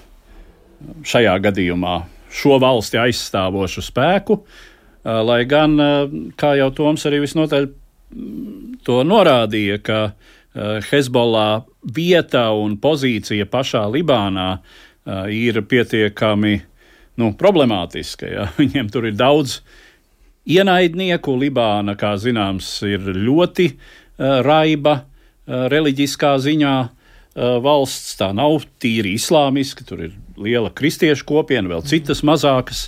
šajā 1.06 1.38
gadījumā 1.46 1.98
šo 2.36 2.58
valsti 2.60 3.00
aizstāvošu 3.00 3.86
spēku. 3.86 4.42
Uh, 4.42 5.22
lai 5.22 5.44
gan, 5.48 5.78
uh, 5.80 6.16
kā 6.40 6.56
jau 6.60 6.72
Toms 6.76 7.06
arī 7.08 7.22
visnotaļ 7.24 7.70
mm, 7.70 8.82
to 8.88 8.98
norādīja, 9.06 9.78
ka 9.86 10.02
uh, 10.10 10.82
Hezbollah 10.90 11.70
vieta 11.96 12.50
un 12.58 12.80
pozīcija 12.82 13.46
pašā 13.54 13.86
Libānā 13.94 14.50
uh, 14.58 14.82
ir 15.30 15.62
pietiekami 15.70 16.60
nu, 17.22 17.32
problemātiska. 17.38 18.30
Ja? 18.30 18.48
Viņiem 18.62 18.92
tur 18.94 19.10
ir 19.10 19.18
daudz 19.20 19.60
ienaidnieku. 20.50 21.36
Libāna, 21.42 21.98
kā 22.00 22.16
zināms, 22.22 22.70
ir 22.88 23.06
ļoti 23.16 23.72
uh, 23.74 24.42
raiba 24.46 25.00
uh, 25.02 25.66
reliģiskā 25.72 26.36
ziņā 26.42 26.76
valsts. 27.36 28.14
Tā 28.16 28.30
nav 28.32 28.62
tīri 28.80 29.18
islāmiska, 29.18 29.84
tur 29.84 30.06
ir 30.06 30.14
liela 30.40 30.70
kristiešu 30.72 31.26
kopiena, 31.28 31.68
vēl 31.68 31.82
citas 31.84 32.22
mazākas 32.24 32.86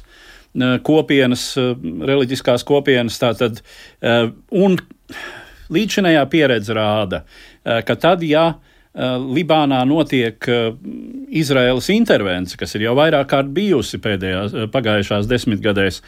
kopienas, 0.88 1.50
reliģiskās 1.84 2.64
kopienas. 2.64 3.18
Tātad, 3.20 3.60
un 4.56 4.78
līdzinējā 5.76 6.24
pieredze 6.32 6.78
rāda, 6.78 7.26
ka 7.60 7.98
tad, 8.00 8.24
ja 8.24 8.54
Libānā 8.98 9.84
notiek 9.86 10.48
eh, 10.50 10.72
Izraēlas 11.38 11.92
intervence, 11.94 12.58
kas 12.58 12.74
ir 12.76 12.88
jau 12.88 12.96
vairāk 12.98 13.30
kārt 13.30 13.52
bijusi 13.54 14.00
pēdējās, 14.02 14.56
eh, 14.56 14.70
pagājušās 14.74 15.28
desmitgadēs. 15.30 16.02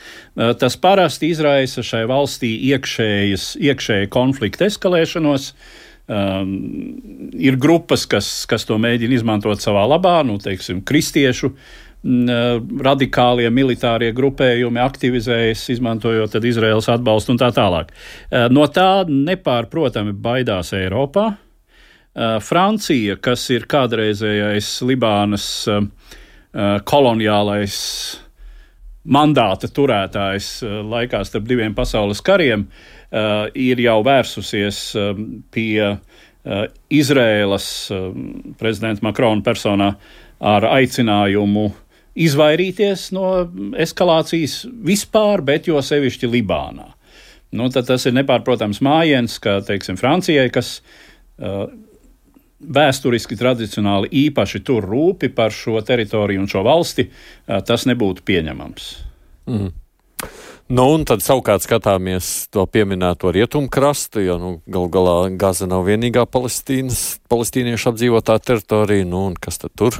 Tas 0.60 0.78
parasti 0.82 1.30
izraisa 1.30 1.84
šai 1.86 2.06
valstī 2.10 2.56
iekšējas, 2.72 3.52
iekšēju 3.62 4.10
konfliktu 4.14 4.66
eskalēšanos. 4.70 5.52
Um, 6.10 6.56
ir 7.38 7.60
grupas, 7.62 8.08
kas, 8.10 8.28
kas 8.50 8.64
to 8.66 8.80
mēģina 8.82 9.14
izmantot 9.14 9.62
savā 9.62 9.84
labā, 9.86 10.16
nu, 10.26 10.40
teiksim, 10.42 10.80
kristiešu 10.82 11.52
mm, 11.52 12.80
radikālie 12.82 13.52
militārie 13.54 14.10
grupējumi 14.18 14.82
aktivizējas, 14.82 15.68
izmantojot 15.76 16.40
Izraels 16.50 16.90
atbalstu 16.90 17.36
un 17.36 17.42
tā 17.44 17.52
tālāk. 17.54 17.94
No 18.50 18.66
tā 18.74 19.04
nepārprotami 19.06 20.18
baidās 20.18 20.74
Eiropā. 20.80 21.28
Eh, 22.16 22.40
Francija, 22.42 23.20
kas 23.22 23.44
ir 23.54 23.68
kādreizējais 23.70 24.70
Libānas 24.88 25.46
eh, 25.70 25.86
eh, 25.86 26.72
koloniālais 26.90 27.76
mandāta 29.10 29.70
turētājs 29.70 30.48
laikā 30.90 31.22
starp 31.26 31.46
diviem 31.48 31.74
pasaules 31.74 32.20
kariem, 32.22 32.68
ir 33.58 33.80
jau 33.82 33.96
vērsusies 34.06 34.80
pie 35.50 35.88
Izrēlas 36.94 37.70
prezidenta 38.60 39.08
Makrona 39.08 39.42
personā 39.42 39.88
ar 40.38 40.68
aicinājumu 40.76 41.64
izvairīties 42.28 43.08
no 43.16 43.32
eskalācijas 43.82 44.60
vispār, 44.86 45.42
bet 45.48 45.72
jo 45.72 45.82
sevišķi 45.82 46.30
Libānā. 46.36 46.92
Nu, 47.56 47.72
tas 47.74 48.06
ir 48.06 48.14
nepārprotams 48.20 48.84
mājiens, 48.86 49.40
ka 49.42 49.58
teiksim, 49.66 49.98
Francijai, 49.98 50.52
kas 50.54 50.76
uh, 51.40 51.66
vēsturiski, 52.60 53.38
tradicionāli 53.40 54.12
īpaši 54.28 54.64
tur 54.68 54.88
rūpi 54.88 55.32
par 55.36 55.54
šo 55.56 55.80
teritoriju 55.86 56.44
un 56.44 56.50
šo 56.52 56.64
valsti, 56.68 57.10
tas 57.48 57.88
nebūtu 57.90 58.26
pieņemams. 58.28 58.90
Mm. 59.50 59.70
Nu, 60.70 60.84
un 60.94 61.02
tad 61.02 61.24
savukārt 61.26 61.64
skatāmies 61.66 62.46
to 62.54 62.62
pieminēto 62.70 63.32
rietumkrastu, 63.34 64.22
jo 64.22 64.36
nu, 64.38 64.50
gal 64.70 64.84
galā 64.94 65.16
Gaza 65.34 65.66
nav 65.66 65.88
vienīgā 65.88 66.28
palestīniešu 66.30 67.90
apdzīvotā 67.90 68.36
teritorija. 68.46 69.08
Nu, 69.10 69.24
kas 69.42 69.58
tad 69.64 69.74
tur 69.74 69.98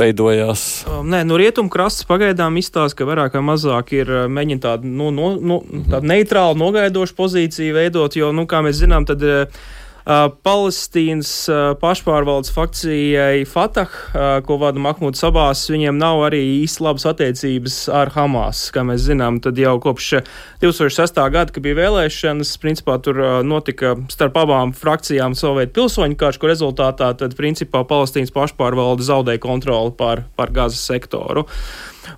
veidojās? 0.00 0.64
Nē, 1.04 1.20
no 1.28 1.36
rietumkrastes 1.36 2.08
pagaidām 2.08 2.56
izstāsta, 2.56 3.02
ka 3.02 3.10
vairāk 3.10 3.36
vai 3.36 3.44
mazāk 3.50 3.92
ir 3.98 4.14
mēģināta 4.32 4.64
tāda, 4.78 4.94
nu, 4.96 5.10
no, 5.12 5.34
no, 5.36 5.60
tāda 5.92 6.08
neitrāla, 6.08 6.56
nogaidoša 6.56 7.18
pozīcija 7.20 7.76
veidot, 7.76 8.16
jo, 8.16 8.32
nu, 8.32 8.48
kā 8.48 8.64
mēs 8.64 8.80
zinām, 8.80 9.04
tad. 9.12 9.28
Uh, 9.28 9.76
Palestīnas 10.10 11.30
uh, 11.46 11.58
pašpārvaldes 11.78 12.50
fakcijai 12.50 13.44
Fatah, 13.46 13.90
uh, 13.90 14.30
ko 14.42 14.56
vada 14.58 14.80
Mahmuds 14.82 15.22
Sabās, 15.22 15.62
viņiem 15.70 16.00
nav 16.00 16.24
arī 16.26 16.40
īsti 16.64 16.82
labas 16.82 17.06
attiecības 17.06 17.76
ar 17.94 18.10
Hamas. 18.16 18.64
Kā 18.74 18.82
mēs 18.86 19.04
zinām, 19.06 19.38
tad 19.44 19.60
jau 19.60 19.76
kopš 19.82 20.24
2006. 20.64 21.20
gada, 21.30 21.54
kad 21.54 21.62
bija 21.62 21.78
vēlēšanas, 21.78 22.56
principā 22.62 22.98
tur 23.04 23.22
notika 23.46 23.94
starp 24.10 24.40
abām 24.42 24.74
frakcijām 24.74 25.36
veidu 25.38 25.76
pilsoņu 25.78 26.18
karš, 26.18 26.40
kur 26.42 26.50
rezultātā 26.50 27.12
tad 27.14 27.38
principā 27.38 27.84
Palestīnas 27.86 28.34
pašpārvalde 28.34 29.06
zaudēja 29.06 29.44
kontroli 29.46 29.94
pār, 29.94 30.26
pār 30.34 30.50
gazas 30.58 30.82
sektoru. 30.90 31.46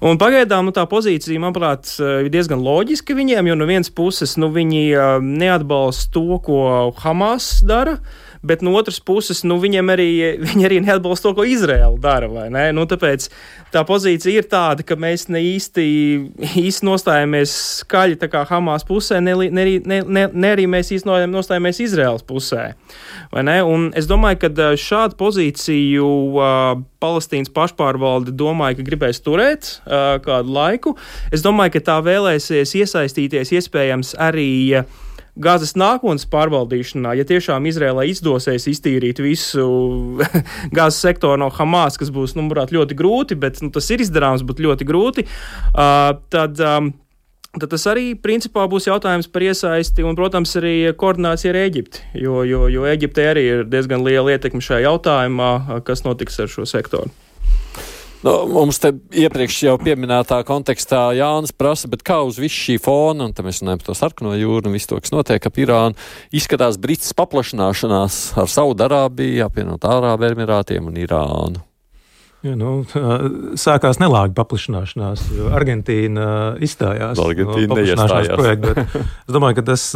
Un 0.00 0.18
pagaidām 0.20 0.66
nu, 0.68 0.72
tā 0.74 0.86
pozīcija, 0.88 1.42
manuprāt, 1.42 1.90
ir 2.00 2.30
diezgan 2.32 2.62
loģiska 2.64 3.16
viņiem, 3.18 3.50
jo 3.50 3.58
no 3.58 3.68
vienas 3.68 3.92
puses 3.92 4.36
nu, 4.40 4.48
viņi 4.54 4.84
neatbalsta 5.22 6.12
to, 6.14 6.40
ko 6.44 6.60
Hamas 7.02 7.58
dara 7.66 7.98
bet 8.42 8.62
no 8.62 8.74
otras 8.74 8.98
puses, 9.00 9.42
nu, 9.46 9.56
viņiem 9.62 9.92
arī, 9.94 10.08
viņi 10.42 10.66
arī 10.66 10.80
neatbalsta 10.82 11.28
to, 11.28 11.34
ko 11.38 11.46
Izraela 11.46 11.94
dara. 12.02 12.28
Nu, 12.74 12.84
tāpēc 12.90 13.28
tā 13.74 13.84
pozīcija 13.86 14.42
ir 14.42 14.48
tāda, 14.50 14.84
ka 14.86 14.96
mēs 14.98 15.28
ne 15.32 15.42
īsti, 15.46 15.84
īsti 16.64 16.88
nostājamies 16.88 17.54
skaļi 17.82 18.18
Hamas 18.50 18.86
pusē, 18.88 19.20
ne, 19.22 19.36
ne, 19.54 19.66
ne, 19.86 20.00
ne, 20.02 20.26
ne 20.32 20.52
arī 20.56 20.66
mēs 20.70 20.90
īsti 20.96 21.26
nostājamies 21.30 21.82
Izraels 21.84 22.26
pusē. 22.26 22.72
Es 23.32 24.08
domāju, 24.10 24.42
ka 24.42 24.72
šādu 24.78 25.18
pozīciju 25.20 26.08
uh, 26.34 26.82
Palestīnas 27.02 27.52
pašpārvalde 27.54 28.34
domāja, 28.34 28.78
ka 28.78 28.86
gribēs 28.86 29.22
turēt 29.22 29.70
uh, 29.84 30.18
kādu 30.24 30.52
laiku. 30.54 30.96
Es 31.34 31.44
domāju, 31.44 31.76
ka 31.76 31.86
tā 31.92 32.02
vēlēsies 32.04 32.74
iesaistīties 32.82 33.54
iespējams 33.60 34.16
arī. 34.18 34.52
Uh, 34.82 35.08
Gāzes 35.32 35.72
nākotnes 35.80 36.26
pārvaldīšanā, 36.28 37.14
ja 37.16 37.24
tiešām 37.24 37.64
Izrēlai 37.70 38.10
izdosies 38.10 38.66
iztīrīt 38.68 39.22
visu 39.24 39.64
gāzes 40.76 41.00
sektoru 41.00 41.40
no 41.40 41.48
Hamas, 41.56 41.96
kas 42.00 42.12
būs, 42.12 42.34
nu, 42.36 42.44
manuprāt, 42.44 42.74
ļoti 42.76 42.98
grūti, 42.98 43.38
bet 43.40 43.62
nu, 43.64 43.70
tas 43.72 43.88
ir 43.94 44.04
izdarāms, 44.04 44.44
bet 44.44 44.60
ļoti 44.60 44.88
grūti, 44.88 45.28
uh, 45.72 46.12
tad. 46.32 46.60
Um, 46.60 46.92
Tad 47.52 47.68
tas 47.68 47.82
arī 47.84 48.14
principā 48.16 48.62
būs 48.64 48.86
jautājums 48.88 49.26
par 49.28 49.44
iesaisti 49.44 50.06
un, 50.08 50.16
protams, 50.16 50.54
arī 50.56 50.88
koordināciju 50.96 51.50
ar 51.50 51.58
Eģipti. 51.66 52.00
Jo, 52.16 52.38
jo, 52.48 52.62
jo 52.72 52.86
Eģiptei 52.88 53.26
arī 53.28 53.42
ir 53.44 53.66
diezgan 53.68 54.00
liela 54.06 54.32
ietekme 54.32 54.64
šajā 54.64 54.86
jautājumā, 54.86 55.50
kas 55.84 56.00
notiks 56.06 56.40
ar 56.40 56.48
šo 56.48 56.64
sektoru. 56.64 57.12
Nu, 58.22 58.32
mums 58.46 58.78
te 58.78 58.92
iepriekš 59.18 59.56
jau 59.66 59.74
pieminētā 59.82 60.38
kontekstā 60.46 61.08
Jānis 61.18 61.50
prasa, 61.58 61.90
kā 62.06 62.20
uz 62.22 62.38
visu 62.38 62.54
šī 62.68 62.76
fona, 62.82 63.26
un 63.26 63.34
tam 63.34 63.48
mēs 63.48 63.58
runājam 63.64 63.82
par 63.82 63.88
to 63.88 63.96
sarkano 63.98 64.36
jūru 64.38 64.70
un 64.70 64.76
visu 64.76 64.92
to, 64.92 65.00
kas 65.02 65.10
notiek 65.14 65.48
ap 65.48 65.58
Irānu, 65.58 65.98
izskatās 66.30 66.78
Brits 66.82 67.10
paplašanāšanās 67.18 68.22
ar 68.38 68.52
Saudarābiju, 68.52 69.42
apvienot 69.48 69.82
Ārābu 69.90 70.30
Emirātiem 70.30 70.86
un 70.86 71.02
Irānu. 71.02 71.64
Ja, 72.42 72.56
nu, 72.58 72.80
sākās 73.58 74.00
nelāga 74.02 74.34
paplašināšanās, 74.38 75.28
jo 75.34 75.50
Argentīna 75.54 76.24
izstājās 76.62 77.18
Argentīna 77.22 77.68
no 77.70 77.74
paplašināšanās 77.74 78.32
projekta. 78.38 78.86
Es 79.26 79.34
domāju, 79.34 79.58
ka 79.58 79.66
tas 79.70 79.88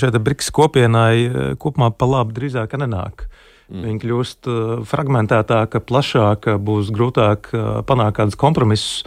šeit 0.00 0.16
Briks 0.24 0.48
kopienai 0.56 1.56
kopumā 1.60 1.92
pa 1.96 2.08
labi 2.08 2.36
drīzāk 2.36 2.76
nenāk. 2.80 3.28
Mm. 3.68 3.82
Viņa 3.84 4.00
kļūst 4.00 4.48
uh, 4.48 4.70
fragmentētāka, 4.88 5.82
plašāka, 5.84 6.54
būs 6.56 6.88
grūtāk 6.94 7.50
uh, 7.52 7.66
panākt 7.84 8.16
kādus 8.16 8.38
kompromisus 8.40 9.02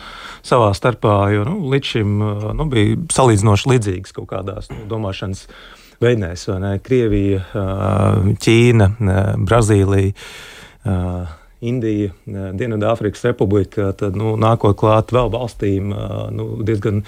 savā 0.45 0.69
starpā. 0.77 1.15
Jo 1.33 1.47
nu, 1.47 1.55
līdz 1.73 1.93
šim 1.95 2.15
uh, 2.21 2.47
nu, 2.57 2.67
bija 2.69 2.99
salīdzinoši 3.09 3.71
līdzīgas 3.73 4.13
kaut 4.19 4.29
kādās 4.29 4.69
nu, 4.69 4.83
domāšanas 4.91 5.47
veidnēs. 6.01 6.47
Krievija, 6.81 7.43
Ķīna, 8.41 8.87
Brazīlija. 9.45 10.13
Indija, 11.61 12.09
Dienvidāfrikas 12.57 13.21
Republika, 13.27 13.91
tad 13.93 14.17
nu, 14.17 14.31
nākot 14.41 14.73
klāt 14.79 15.13
vēl 15.13 15.29
valstīm 15.29 15.93
nu, 16.33 16.47
diezgan 16.65 17.03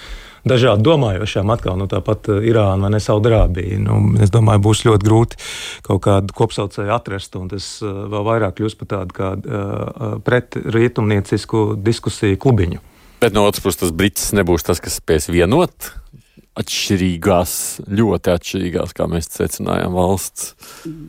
dažādi 0.47 0.85
domājošām, 0.85 1.51
atkal 1.53 1.77
nu, 1.79 1.87
tāpat 1.91 2.29
Irāna 2.43 2.87
vai 2.87 2.93
ne 2.95 3.01
Saudārābija. 3.03 3.79
Nu, 3.83 3.99
es 4.23 4.33
domāju, 4.33 4.63
būs 4.67 4.83
ļoti 4.87 5.07
grūti 5.07 5.41
kaut 5.87 6.03
kādu 6.07 6.37
kopsaucēju 6.37 6.93
atrast, 6.95 7.35
un 7.39 7.49
tas 7.53 7.67
vēl 7.83 8.27
vairāk 8.29 8.59
kļūs 8.59 8.77
par 8.79 8.91
tādu 8.97 9.17
kā 9.17 9.33
uh, 9.37 10.15
pretrietumniecisku 10.27 11.73
diskusiju 11.79 12.39
klubiņu. 12.43 12.83
Bet 13.23 13.35
no 13.35 13.45
otras 13.47 13.63
puses, 13.63 13.79
tas 13.79 13.93
brits 13.95 14.31
nebūs 14.35 14.65
tas, 14.67 14.83
kas 14.83 14.99
spēs 14.99 15.29
vienot 15.31 15.93
atšķirīgās, 16.59 17.53
ļoti 17.89 18.31
atšķirīgās, 18.33 18.91
kā 18.93 19.07
mēs 19.09 19.29
secinājām, 19.33 19.95
valsts? 19.97 20.51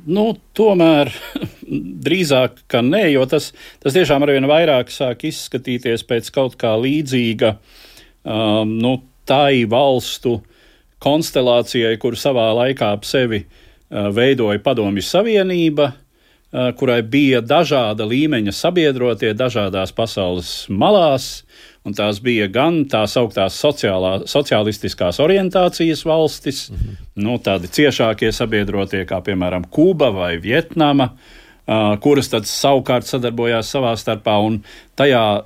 Nu, 0.09 0.31
tomēr 0.57 1.11
drīzāk, 2.07 2.63
ka 2.71 2.81
nē, 2.85 3.03
jo 3.13 3.27
tas, 3.29 3.51
tas 3.83 3.97
tiešām 3.97 4.25
arvien 4.25 4.49
vairāk 4.49 4.93
sāk 4.95 5.27
izskatīties 5.29 6.07
pēc 6.09 6.31
kaut 6.35 6.57
kā 6.61 6.73
līdzīga 6.81 7.57
um, 7.59 8.73
nu, 8.81 8.95
tai 9.29 9.65
valstu 9.71 10.39
konstelācijai, 11.05 11.99
kur 12.01 12.17
savā 12.17 12.49
laikā 12.57 12.95
ap 12.97 13.05
sevi 13.05 13.45
veidoja 13.91 14.63
Padomju 14.65 15.05
Savienība, 15.05 15.93
kurai 16.79 17.01
bija 17.03 17.41
dažāda 17.43 18.07
līmeņa 18.07 18.53
sabiedrotie 18.55 19.33
dažādās 19.35 19.93
pasaules 19.95 20.51
malās, 20.71 21.45
un 21.85 21.97
tās 21.97 22.21
bija 22.23 22.47
gan 22.49 22.85
tās 22.89 23.17
augtās 23.21 23.59
sociālā, 23.61 24.13
sociālistiskās 24.31 25.19
orientācijas 25.21 26.05
valstis, 26.07 26.69
mm 26.71 26.77
-hmm. 26.77 27.09
nu, 27.27 27.39
tādi 27.39 27.69
ciešākie 27.69 28.33
sabiedrotie, 28.33 29.05
kā 29.05 29.21
piemēram 29.21 29.67
Kuba 29.71 30.11
vai 30.11 30.37
Vietnama, 30.39 31.11
kuras 32.01 32.29
tad 32.29 32.47
savukārt 32.47 33.07
sadarbojās 33.09 33.71
savā 33.75 33.97
starpā 33.97 34.39
un 34.47 34.63
tajā 34.97 35.45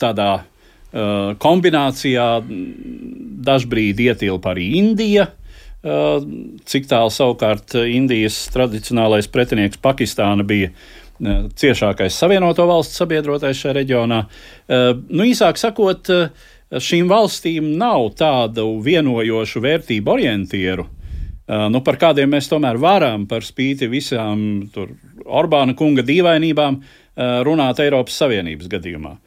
tādā 0.00 0.40
kombinācijā 0.88 2.28
dažbrīd 3.48 4.00
ietilpa 4.00 4.54
arī 4.54 4.70
Indija. 4.78 5.28
Uh, 5.78 6.24
cik 6.66 6.88
tālu 6.90 7.12
savukārt 7.14 7.76
Indijas 7.86 8.40
tradicionālais 8.50 9.28
pretinieks 9.30 9.78
Pakistāna 9.78 10.42
bija 10.48 10.72
ciešākais 11.18 12.14
savienoto 12.14 12.66
valstu 12.66 13.02
sabiedrotais 13.02 13.58
šajā 13.58 13.74
reģionā. 13.80 14.24
Eh, 14.68 14.94
nu, 15.10 15.24
īsāk 15.24 15.58
sakot, 15.58 16.08
eh, 16.10 16.30
šīm 16.70 17.08
valstīm 17.08 17.76
nav 17.76 18.14
tādu 18.14 18.80
vienojošu 18.82 19.60
vērtību 19.60 20.06
orientieru, 20.06 20.86
eh, 20.86 21.68
nu, 21.68 21.80
par 21.80 21.96
kādiem 21.96 22.30
mēs 22.30 22.48
tomēr 22.48 22.78
varam, 22.78 23.26
par 23.26 23.40
spīti 23.40 23.88
visām 23.88 24.70
Orbāna 25.28 25.76
kunga 25.76 26.02
dīvainībām, 26.02 26.82
runāt 27.18 27.80
Eiropas 27.80 28.14
Savienības 28.14 28.68
gadījumā, 28.68 29.18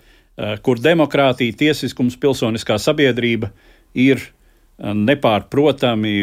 kur 0.66 0.80
demokrātija, 0.80 1.58
tiesiskums, 1.60 2.16
pilsoniskā 2.22 2.78
sabiedrība 2.82 3.52
ir 4.00 4.24
nepārprotami 4.82 6.14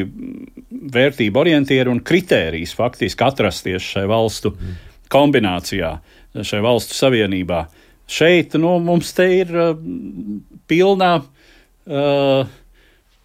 vērtību 0.94 1.38
orientieri 1.38 1.92
un 1.92 2.00
kritērijs 2.02 2.72
faktiski 2.74 3.26
atrasties 3.26 3.84
šai 3.94 4.06
valstu 4.10 4.54
mm 4.56 4.84
kombinācijā 5.12 5.92
šajā 6.36 6.64
valstu 6.64 6.96
savienībā. 6.96 7.64
Šeit 8.08 8.56
nu, 8.60 8.78
mums 8.84 9.12
te 9.16 9.26
ir 9.40 9.52
uh, 9.56 9.72
pilnā, 10.68 11.12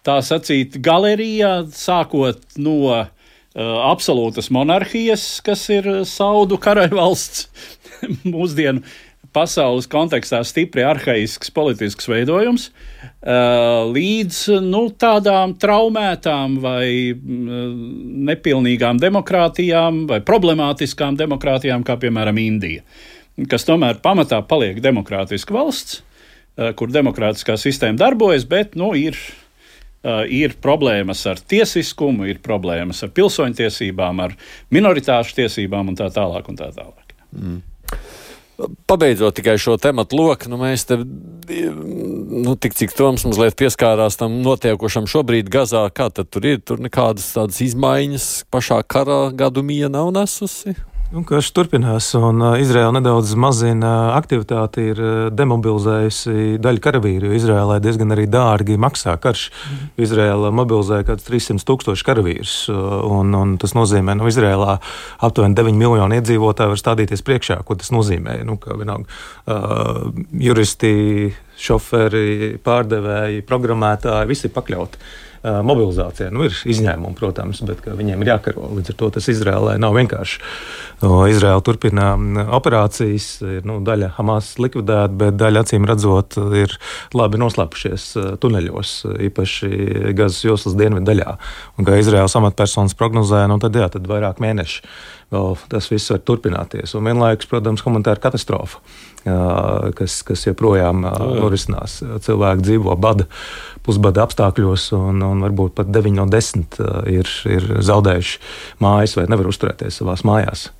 tā 0.04 0.14
sacīt, 0.24 0.78
galerijā, 0.84 1.66
sākot 1.72 2.40
no 2.56 2.78
absolūtas 3.54 4.48
monarhijas, 4.50 5.24
kas 5.44 5.66
ir 5.70 5.86
Saudu 6.08 6.56
karaļvalsts 6.60 7.44
mūsdienu 8.34 8.80
pasaules 9.34 9.88
kontekstā 9.90 10.40
stipri 10.46 10.84
arhaisks 10.86 11.52
politisks 11.54 12.08
veidojums, 12.10 12.68
līdz 13.94 14.40
nu, 14.64 14.86
tādām 15.00 15.56
traumētām 15.60 16.58
vai 16.62 17.12
nepilnīgām 18.30 19.00
demokrātijām 19.02 20.04
vai 20.10 20.20
problemātiskām 20.24 21.18
demokrātijām, 21.20 21.84
kā 21.86 21.98
piemēram 22.00 22.40
Indija, 22.40 22.84
kas 23.50 23.66
tomēr 23.68 24.00
pamatā 24.04 24.40
paliek 24.48 24.82
demokrātiska 24.84 25.56
valsts, 25.56 26.02
kur 26.78 26.92
demokrātiskā 26.94 27.58
sistēma 27.58 27.98
darbojas, 27.98 28.46
bet 28.46 28.78
nu, 28.78 28.92
ir 28.94 29.18
ir 30.28 30.52
problēmas 30.60 31.22
ar 31.30 31.40
tiesiskumu, 31.40 32.26
ir 32.28 32.42
problēmas 32.44 32.98
ar 33.06 33.12
pilsoņtiesībām, 33.16 34.20
ar 34.20 34.34
minoritāšu 34.74 35.38
tiesībām 35.40 35.88
un 35.92 35.96
tā 35.96 36.10
tālāk. 36.12 36.50
Un 36.52 36.58
tā 36.60 36.68
tālāk. 36.76 37.14
Mm. 37.32 37.62
Pabeidzot 38.86 39.34
tikai 39.34 39.56
šo 39.58 39.74
tematu 39.82 40.18
loku, 40.20 40.46
nu 40.52 40.60
mēs 40.60 40.86
te, 40.86 41.00
nu, 41.00 42.54
tik 42.54 42.76
cik 42.78 42.94
Toms 42.94 43.26
mazliet 43.26 43.56
pieskārās 43.58 44.18
tam 44.20 44.36
notiekošam 44.44 45.08
šobrīd 45.10 45.50
Gazā, 45.50 45.82
kā 45.90 46.06
tad 46.14 46.30
tur 46.30 46.46
ir, 46.46 46.60
tur 46.62 46.78
nekādas 46.82 47.32
tādas 47.34 47.58
izmaiņas 47.66 48.28
pašā 48.54 48.78
karā 48.86 49.18
gadu 49.34 49.66
mija 49.66 49.90
nav 49.90 50.12
nesusi? 50.14 50.76
Nu, 51.14 51.20
karš 51.22 51.52
turpinās, 51.54 52.08
un 52.18 52.42
uh, 52.42 52.56
Izraela 52.58 52.90
nedaudz 52.96 53.36
mazina 53.38 54.16
aktivitāti, 54.16 54.88
ir 54.90 54.98
uh, 54.98 55.10
demobilizējusi 55.30 56.56
daļu 56.58 56.80
karavīru. 56.82 57.28
Izraēlai 57.36 57.76
diezgan 57.84 58.10
arī 58.16 58.24
dārgi 58.26 58.74
maksā 58.82 59.14
karš. 59.22 59.44
Mm. 59.52 59.92
Izraela 60.08 60.50
mobilizēja 60.58 61.06
kaut 61.06 61.22
kādus 61.22 61.28
300 61.28 61.68
tūkstošus 61.68 62.02
karavīrus, 62.08 62.54
uh, 62.72 62.96
un, 63.06 63.30
un 63.38 63.54
tas 63.62 63.76
nozīmē, 63.78 64.16
ka 64.16 64.24
nu, 64.24 64.26
Izraēlā 64.32 64.74
aptuveni 65.28 65.54
9 65.60 65.78
miljoni 65.84 66.18
iedzīvotāji 66.18 66.72
var 66.72 66.82
stādīties 66.82 67.22
priekšā, 67.28 67.60
ko 67.62 67.78
tas 67.78 67.94
nozīmē. 67.94 68.40
Nu, 68.48 68.58
vienalga, 68.66 69.06
uh, 69.46 70.08
juristi, 70.34 70.96
šoferi, 71.62 72.56
pārdevēji, 72.66 73.46
programmētāji, 73.46 74.32
visi 74.34 74.50
ir 74.50 74.56
pakļauti 74.58 75.06
mobilizācijai. 75.44 76.30
Nu, 76.34 76.46
ir 76.48 76.56
izņēmumi, 76.56 77.16
protams, 77.18 77.60
bet 77.68 77.84
viņiem 77.84 78.22
ir 78.24 78.30
jākaro. 78.32 78.70
Līdz 78.78 78.94
ar 78.94 78.98
to 79.00 79.10
tas 79.16 79.28
Izrēlē 79.28 79.76
nav 79.82 79.96
vienkārši. 79.98 80.40
Izraela 81.30 81.60
turpina 81.64 82.12
operācijas, 82.56 83.28
ir 83.44 83.66
nu, 83.68 83.80
daļa 83.84 84.14
Hamas 84.16 84.54
likvidēta, 84.62 85.12
bet 85.20 85.36
daļa 85.40 85.64
acīm 85.66 85.88
redzot 85.88 86.38
ir 86.56 86.76
labi 87.16 87.40
noslēpušies 87.42 88.06
tuneļos, 88.40 88.94
īpaši 89.28 89.70
Gazas 90.16 90.44
joslas 90.46 90.78
dienvidu 90.80 91.10
daļā. 91.10 91.36
Un, 91.76 91.88
kā 91.88 91.98
Izraels 92.00 92.36
amatpersonas 92.40 92.96
prognozē, 92.98 93.44
nu, 93.50 93.60
tad, 93.62 93.76
jā, 93.76 93.90
tad 93.92 94.08
vairāk 94.08 94.40
mēneši 94.44 94.80
vēl 95.34 95.58
tas 95.72 95.90
viss 95.90 96.12
var 96.12 96.22
turpināties. 96.24 96.94
Un 96.96 97.08
vienlaikus, 97.08 97.48
protams, 97.50 97.82
humanitāra 97.84 98.22
katastrofa, 98.22 98.80
kas, 99.24 100.20
kas 100.26 100.46
joprojām 100.46 101.04
norisinās. 101.04 101.98
Cilvēki 102.24 102.68
dzīvo 102.68 102.94
bada, 103.00 103.26
pusbada 103.86 104.24
apstākļos, 104.26 104.90
un, 104.98 105.24
un 105.24 105.44
varbūt 105.44 105.76
pat 105.80 105.90
9 105.94 106.16
no 106.20 106.28
10 106.30 106.80
ir, 107.12 107.34
ir 107.56 107.68
zaudējuši 107.84 108.40
mājas 108.84 109.18
vai 109.18 109.28
nevar 109.32 109.50
uzturēties 109.52 110.02
savās 110.02 110.24
mājās. 110.28 110.70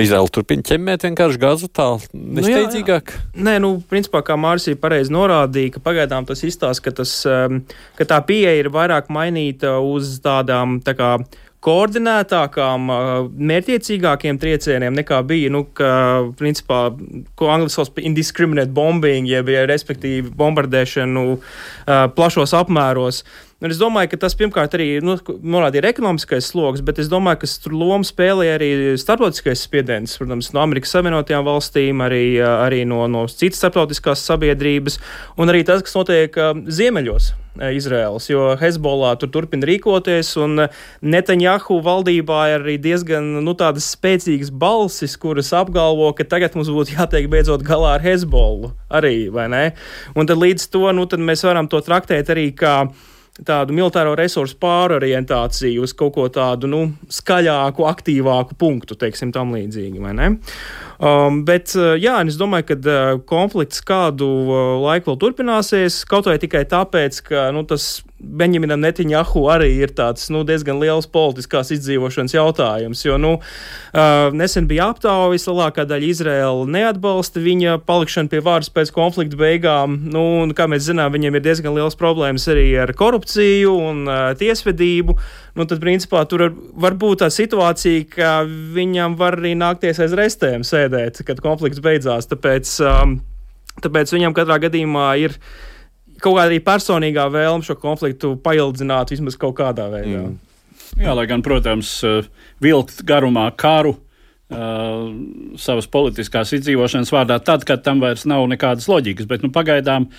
Izraela 0.00 0.28
turpina 0.32 0.64
ķemmēt 0.64 1.04
vienkārši 1.04 1.40
gāzu 1.40 1.68
tālu, 1.68 2.00
nesteidzīgāk. 2.16 3.12
Nu, 3.12 3.18
jā, 3.18 3.34
jā. 3.36 3.42
Nē, 3.44 3.56
nu, 3.60 3.72
principā, 3.90 4.22
kā 4.24 4.38
Mārcija 4.40 4.78
pareizi 4.80 5.12
norādīja, 5.12 5.74
ka 5.74 5.82
pagaidām 5.84 6.24
tas 6.28 6.40
izstāsta, 6.48 6.86
ka, 6.86 6.94
tas, 7.02 7.12
ka 7.98 8.06
tā 8.08 8.20
pieeja 8.24 8.54
ir 8.62 8.70
vairāk 8.72 9.12
mainīta 9.12 9.76
uz 9.84 10.14
tādām 10.24 10.78
tā 10.84 10.96
kā 10.96 11.10
koordinētākām, 11.62 12.90
mērķiecīgākiem 13.50 14.40
triecieniem 14.42 14.96
nekā 14.98 15.20
bija, 15.28 15.52
nu, 15.54 15.64
ka, 15.78 15.92
principā, 16.38 16.84
ko 17.38 17.52
angļu 17.54 17.72
sauc 17.72 17.92
par 17.94 18.06
indiscriminate 18.08 18.74
bombing, 18.74 19.28
jeb, 19.30 19.52
ja, 19.52 19.64
respektīvi, 19.70 20.32
bombardēšanu 20.38 21.24
uh, 21.32 21.40
plašos 22.16 22.54
apmēros. 22.58 23.22
Un 23.62 23.70
es 23.70 23.78
domāju, 23.78 24.10
ka 24.10 24.18
tas 24.24 24.34
pirmkārt 24.34 24.72
arī 24.74 24.86
nu, 25.06 25.14
norādīja 25.54 25.92
ekonomiskais 25.92 26.48
sloks, 26.50 26.82
bet 26.82 26.98
es 26.98 27.06
domāju, 27.10 27.44
ka 27.44 27.50
tur 27.62 27.76
lomu 27.78 28.06
spēlēja 28.06 28.56
arī 28.58 28.70
starptautiskais 28.98 29.62
spiediens, 29.68 30.16
protams, 30.18 30.48
no 30.50 30.64
Amerikas 30.64 30.90
Savienotajām 30.96 31.46
valstīm, 31.46 32.02
arī, 32.02 32.24
arī 32.42 32.82
no, 32.90 33.04
no 33.06 33.28
citas 33.30 33.62
starptautiskās 33.62 34.24
sabiedrības, 34.26 34.98
un 35.38 35.52
arī 35.52 35.62
tas, 35.68 35.84
kas 35.86 35.94
notiek 35.94 36.42
ziemeļos. 36.66 37.36
Izraels, 37.52 38.30
jo 38.30 38.54
Hezbollah 38.56 39.12
tur 39.20 39.28
turpina 39.28 39.66
rīkoties, 39.68 40.30
un 40.40 40.64
Netanjahu 41.04 41.76
valdībā 41.84 42.38
ir 42.48 42.64
arī 42.64 42.78
diezgan 42.80 43.26
nu, 43.44 43.52
spēcīgas 43.52 44.48
balsis, 44.48 45.18
kuras 45.20 45.52
apgalvo, 45.52 46.08
ka 46.16 46.24
tagad 46.24 46.56
mums 46.56 46.72
būtu 46.72 46.96
jātiek 46.96 47.28
beidzot 47.28 47.62
galā 47.68 47.98
ar 47.98 48.06
Hezbollu 48.06 48.72
arī, 48.88 49.28
vai 49.28 49.50
ne? 49.52 49.64
Un 50.16 50.26
tad 50.26 50.40
līdz 50.40 50.70
to, 50.72 50.86
nu, 50.96 51.04
tad 51.04 51.20
mēs 51.20 51.44
varam 51.44 51.68
to 51.68 51.84
traktēt 51.84 52.32
arī 52.32 52.48
kā 52.56 52.88
tādu 53.40 53.72
militāro 53.76 54.12
resursu 54.18 54.58
pārorientāciju 54.60 55.86
uz 55.86 55.94
kaut 55.96 56.14
ko 56.16 56.26
tādu 56.32 56.68
nu, 56.70 56.82
skaļāku, 57.12 57.86
aktīvāku 57.88 58.58
punktu, 58.60 58.98
teiksim, 59.00 59.32
tam 59.32 59.54
līdzīgi. 59.56 60.02
Um, 61.02 61.40
bet, 61.42 61.72
uh, 61.74 61.96
jā, 61.98 62.14
es 62.30 62.36
domāju, 62.38 62.68
ka 62.68 62.76
uh, 62.78 63.16
konflikts 63.26 63.82
kādu 63.82 64.28
uh, 64.46 64.58
laiku 64.84 65.10
vēl 65.10 65.18
turpināsies, 65.24 66.04
kaut 66.06 66.28
vai 66.30 66.36
tikai 66.38 66.62
tāpēc, 66.70 67.18
ka 67.26 67.48
nu, 67.50 67.64
tas 67.66 68.04
Benjaminam 68.22 68.80
Netiņahu 68.82 69.42
arī 69.50 69.72
ir 69.82 69.92
tāds 69.98 70.28
nu, 70.30 70.44
diezgan 70.46 70.78
liels 70.78 71.08
politiskās 71.10 71.72
izdzīvošanas 71.74 72.36
jautājums. 72.36 73.02
Jo 73.02 73.18
nu, 73.18 73.32
nesen 74.38 74.68
bija 74.70 74.92
aptaujas, 74.92 75.48
lielākā 75.50 75.84
daļa 75.90 76.10
Izraela 76.12 76.68
neatbalsta 76.70 77.42
viņa 77.42 77.80
palikšanu 77.86 78.30
pie 78.30 78.42
varas 78.44 78.70
pēc 78.70 78.92
konflikta 78.94 79.38
beigām. 79.40 79.98
Nu, 80.14 80.22
un, 80.44 80.54
kā 80.54 80.68
mēs 80.70 80.86
zinām, 80.86 81.10
viņiem 81.14 81.38
ir 81.38 81.46
diezgan 81.48 81.74
liels 81.74 81.98
problēmas 81.98 82.46
arī 82.52 82.68
ar 82.84 82.94
korupciju 82.94 83.74
un 83.90 84.04
uh, 84.06 84.20
tiesvedību. 84.38 85.18
Nu, 85.58 85.66
tad, 85.68 85.82
principā, 85.82 86.22
tur 86.24 86.46
var 86.80 86.94
būt 86.96 87.20
tā 87.20 87.28
situācija, 87.28 88.06
ka 88.14 88.30
viņam 88.46 89.18
var 89.20 89.36
arī 89.36 89.52
nākties 89.58 89.98
aiz 90.00 90.14
restēm 90.16 90.62
sēdēt, 90.64 90.91
kad 91.26 91.42
konflikts 91.44 91.82
beidzās. 91.82 92.28
Tāpēc, 92.30 92.72
um, 92.86 93.18
tāpēc 93.82 94.14
viņam 94.14 94.36
katrā 94.36 94.58
gadījumā 94.66 95.08
ir 95.24 95.36
kaut 96.22 96.36
kāda 96.36 96.48
arī 96.50 96.60
personīgā 96.62 97.26
vēlme 97.32 97.66
šo 97.66 97.76
konfliktu 97.80 98.36
paildzināt 98.44 99.12
vismaz 99.14 99.36
kaut 99.40 99.56
kādā 99.58 99.88
veidā. 99.92 100.28
Mm. 100.28 100.40
Jā, 101.00 101.12
lai 101.16 101.26
gan, 101.26 101.42
protams, 101.44 101.90
eh, 102.04 102.26
vilkt 102.62 103.04
garumā 103.08 103.50
karu. 103.56 103.98
Uh, 104.52 105.06
savas 105.56 105.86
politiskās 105.88 106.50
izdzīvošanas 106.52 107.08
vārdā, 107.08 107.38
tad, 107.40 107.62
kad 107.64 107.80
tam 107.80 108.02
vairs 108.02 108.26
nav 108.28 108.42
nekādas 108.50 108.84
loģikas. 108.84 109.24
Bet 109.24 109.40
nu, 109.40 109.48
pagaidām 109.48 110.10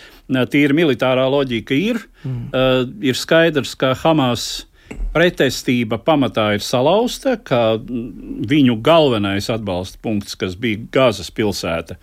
tīri 0.49 0.73
militārā 0.73 1.27
loģika 1.29 1.77
ir. 1.77 1.99
Mm. 2.23 2.47
Uh, 2.49 2.79
ir 3.05 3.19
skaidrs, 3.19 3.75
ka 3.77 3.91
Hamas 3.93 4.65
pretestība 5.13 5.99
pamatā 6.01 6.49
ir 6.57 6.63
salauzta, 6.65 7.35
ka 7.37 7.77
viņu 7.79 8.79
galvenais 8.83 9.49
atbalsta 9.53 10.01
punkts, 10.03 10.35
kas 10.39 10.57
bija 10.59 10.81
Gazas 10.93 11.29
pilsēta, 11.33 11.99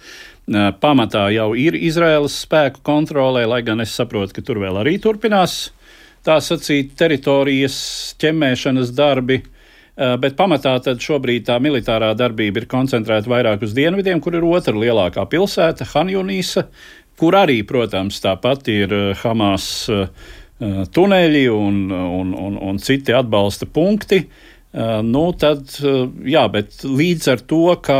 pamatā 0.82 1.26
jau 1.34 1.50
ir 1.58 1.76
Izraēlas 1.78 2.38
spēku 2.46 2.84
kontrolē, 2.86 3.46
lai 3.50 3.61
gan 3.66 3.82
es 3.82 3.94
saprotu, 3.98 4.38
ka 4.38 4.46
tur 4.46 4.62
vēl 4.62 4.80
arī 4.82 4.96
turpinās 5.02 5.72
tā 6.26 6.38
sacīt 6.44 6.94
teritorijas 7.00 7.80
ķemmēšanas 8.20 8.94
darbi. 8.96 9.42
Bet 10.00 10.32
pamatā 10.38 10.78
šobrīd 10.80 11.44
tā 11.48 11.58
militārā 11.61 12.14
darbība 12.16 12.62
ir 12.62 12.66
koncentrēta 12.70 13.28
vairāk 13.28 13.66
uz 13.66 13.74
dienvidiem, 13.76 14.22
kur 14.22 14.38
ir 14.38 14.46
otra 14.48 14.72
lielākā 14.72 15.26
pilsēta, 15.28 15.84
Hanjunīsa, 15.90 16.64
kur 17.20 17.36
arī, 17.36 17.58
protams, 17.68 18.20
tāpat 18.24 18.70
ir 18.72 18.94
Hamas 19.20 19.66
tuneļi 20.61 21.44
un, 21.52 21.82
un, 21.90 22.32
un, 22.36 22.56
un 22.70 22.80
citi 22.82 23.14
atbalsta 23.16 23.66
punkti. 23.66 24.22
Nu, 25.02 25.22
tad, 25.40 25.72
jā, 26.28 26.42
bet 26.52 26.84
līdz 26.84 27.30
ar 27.32 27.40
to, 27.48 27.62
ka 27.82 27.96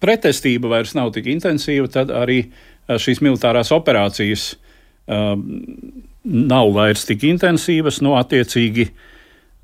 pretestība 0.00 0.72
vairs 0.72 0.94
nav 0.96 1.12
tik 1.14 1.28
intensīva, 1.30 1.90
tad 1.92 2.10
arī 2.14 2.40
eh, 2.46 2.96
šīs 2.98 3.22
militārās 3.24 3.72
operācijas 3.76 4.54
nav 5.10 6.68
vairs 6.76 7.06
tik 7.08 7.24
intensīvas. 7.26 8.00
Nu, 8.04 8.14
attiecīgi, 8.20 8.86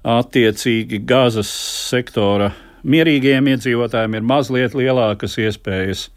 attiecīgi 0.03 1.03
Gāzes 1.07 1.51
sektora 1.91 2.51
mierīgiem 2.87 3.53
iedzīvotājiem 3.53 4.19
ir 4.19 4.27
mazliet 4.27 4.75
lielākas 4.79 5.37
iespējas 5.43 6.09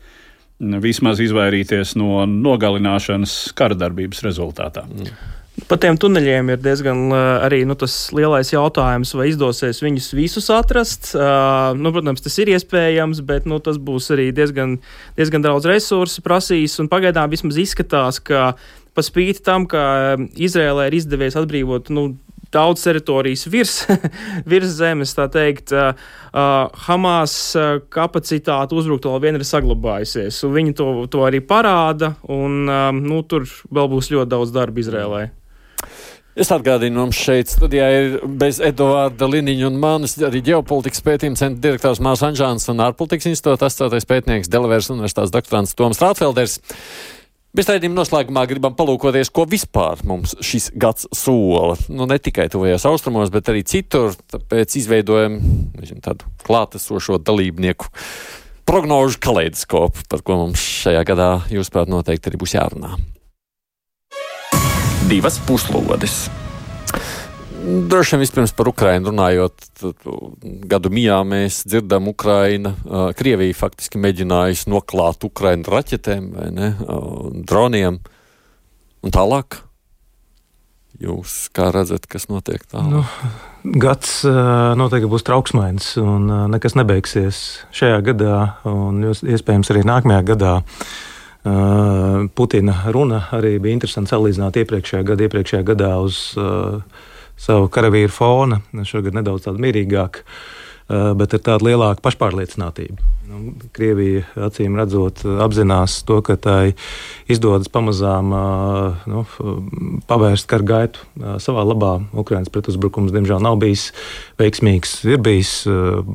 vismaz 0.60 1.22
izvairīties 1.24 1.96
no 2.00 2.26
nogalināšanas 2.30 3.54
kara 3.58 3.78
darbības 3.80 4.24
rezultātā. 4.26 4.86
Mm. 4.90 5.36
Par 5.68 5.80
tiem 5.82 5.98
tuneļiem 6.00 6.54
ir 6.54 6.60
diezgan 6.64 7.10
arī 7.12 7.64
nu, 7.68 7.76
tas 7.80 7.94
lielais 8.16 8.52
jautājums, 8.54 9.12
vai 9.18 9.28
izdosies 9.32 9.82
viņus 9.84 10.12
visus 10.16 10.48
atrast. 10.54 11.12
Uh, 11.18 11.74
nu, 11.76 11.92
protams, 11.96 12.24
tas 12.24 12.38
ir 12.40 12.54
iespējams, 12.54 13.20
bet 13.28 13.48
nu, 13.50 13.60
tas 13.64 13.80
būs 13.82 14.12
arī 14.16 14.30
diezgan, 14.36 14.78
diezgan 15.20 15.44
daudz 15.44 15.68
resursu 15.68 16.24
prasīs. 16.24 16.78
Pagaidām 16.92 17.32
vismaz 17.34 17.60
izskatās, 17.60 18.22
ka 18.24 18.54
pa 18.96 19.06
spīti 19.06 19.44
tam, 19.46 19.68
ka 19.70 20.16
Izrēlē 20.40 20.88
ir 20.90 21.00
izdevies 21.02 21.38
atbrīvot 21.40 21.92
nu, 21.96 22.12
daudz 22.54 22.84
teritorijas 22.86 23.48
virs, 23.52 23.76
virs 24.52 24.78
zemes, 24.80 25.16
tā 25.18 25.30
teikt, 25.34 25.74
uh, 25.74 25.92
Hamas 26.86 27.34
kapacitāte 27.94 28.78
uzbrukt 28.78 29.08
vēl 29.10 29.24
vien 29.26 29.40
ir 29.40 29.48
saglabājusies. 29.48 30.44
Viņi 30.46 30.78
to, 30.78 30.92
to 31.12 31.26
arī 31.26 31.42
parāda, 31.46 32.14
un 32.30 32.64
uh, 32.70 32.90
nu, 32.96 33.24
tur 33.28 33.48
vēl 33.70 33.92
būs 33.96 34.14
ļoti 34.14 34.34
daudz 34.36 34.56
darba 34.56 34.84
Izrēlē. 34.84 35.28
Es 36.40 36.48
atgādinu, 36.56 37.02
mums 37.02 37.18
šeit 37.20 37.50
studijā 37.52 37.88
ir 37.92 38.14
bez 38.40 38.62
Eduarda 38.64 39.28
Liniņa 39.28 39.66
un 39.68 39.80
manis 39.82 40.14
arī 40.24 40.40
ģeopolitikas 40.48 41.04
pētījuma 41.04 41.40
centra 41.40 41.64
direktors 41.66 42.00
Mārs 42.06 42.22
Anžāns 42.24 42.70
un 42.72 42.80
ārpolitikas 42.86 43.28
institūta 43.32 43.68
astotais 43.68 44.08
pētnieks 44.08 44.52
Delavērs 44.52 44.88
universitātes 44.94 45.34
doktorants 45.34 45.76
Toms 45.76 46.00
Rātfelders. 46.00 46.60
Bez 47.56 47.66
raidījuma 47.66 47.98
noslēgumā 47.98 48.44
gribam 48.50 48.76
palūkoties, 48.78 49.32
ko 49.34 49.48
vispār 49.50 50.04
mums 50.06 50.36
šis 50.46 50.70
gads 50.78 51.08
sola. 51.18 51.74
Nu, 51.90 52.06
ne 52.10 52.20
tikai 52.22 52.46
tuvajos 52.54 52.86
austrumos, 52.86 53.32
bet 53.34 53.50
arī 53.50 53.64
citur. 53.66 54.14
Tāpēc 54.30 54.78
izveidojam 54.78 55.40
nezinu, 55.80 56.04
tādu 56.06 56.30
klātesošo 56.46 57.18
dalībnieku 57.26 57.90
prognožu 58.70 59.18
kaleidoskopu, 59.26 60.06
par 60.12 60.22
ko 60.22 60.44
mums 60.44 60.62
šajā 60.86 61.02
gadā, 61.10 61.32
jūsuprāt, 61.50 61.90
noteikti 61.90 62.30
arī 62.30 62.44
būs 62.44 62.60
jārunā 62.60 62.94
divas 65.10 65.40
puslodes. 65.42 66.30
Droši 67.64 68.16
vien 68.16 68.22
vispirms 68.24 68.54
par 68.56 68.70
Ukrajinu 68.72 69.12
runājot, 69.12 69.66
gadu 70.72 70.92
mijā 70.94 71.18
mēs 71.28 71.62
dzirdam, 71.68 72.08
Ukraina, 72.12 72.72
Krievija 73.20 73.58
faktiski 73.58 74.00
mēģinājusi 74.00 74.72
noklāt 74.72 75.26
Ukrainu 75.28 75.68
raķetēm 75.74 76.30
vai 76.38 76.48
ne, 76.56 76.70
droniem 77.50 78.00
un 79.04 79.16
tālāk. 79.16 79.60
Jūs 81.00 81.36
kā 81.56 81.70
redzat, 81.76 82.08
kas 82.12 82.30
notiek 82.32 82.64
tālāk? 82.72 82.96
Nu, 82.96 83.76
gads 83.84 84.22
noteikti 84.80 85.12
būs 85.12 85.28
trauksmains 85.28 85.94
un 86.02 86.32
nekas 86.56 86.76
nebeigsies 86.80 87.44
šajā 87.76 88.02
gadā 88.08 88.40
un 88.68 89.04
iespējams 89.12 89.72
arī 89.76 89.86
nākamajā 89.88 90.26
gadā 90.34 90.58
Putina 92.36 92.82
runa 92.92 93.22
arī 93.32 93.54
bija 93.64 93.78
interesanti 93.78 94.12
salīdzināt 94.12 94.60
iepriekšējā 94.60 95.06
gada, 95.08 95.24
iepriekšējā 95.24 95.64
gadā 95.70 95.94
uz 96.04 96.18
uh, 96.36 96.82
savu 97.40 97.70
karavīru 97.72 98.12
fona. 98.14 98.62
Šogad 98.84 99.16
nedaudz 99.16 99.48
tāda 99.48 99.64
mierīgāka. 99.64 100.28
Bet 100.90 101.36
ir 101.38 101.42
tāda 101.46 101.62
lielāka 101.68 102.02
pašpārliecinātība. 102.02 103.04
Nu, 103.30 103.52
Krievija 103.78 104.24
acīm 104.48 104.74
redzot, 104.74 105.20
apzinās 105.46 106.00
to, 106.02 106.16
ka 106.26 106.34
tai 106.34 106.72
izdodas 107.30 107.70
pamazām 107.70 108.32
nu, 109.12 109.22
pavērst 110.10 110.48
karu 110.50 110.66
gaitu 110.66 111.04
savā 111.38 111.62
labā. 111.70 111.92
Ukraiņas 112.18 112.50
pretuzbrukums, 112.50 113.14
diemžēl, 113.14 113.38
nav 113.46 113.60
bijis 113.62 113.92
veiksmīgs. 114.42 114.96
Ir 115.14 115.22
bijis 115.22 115.52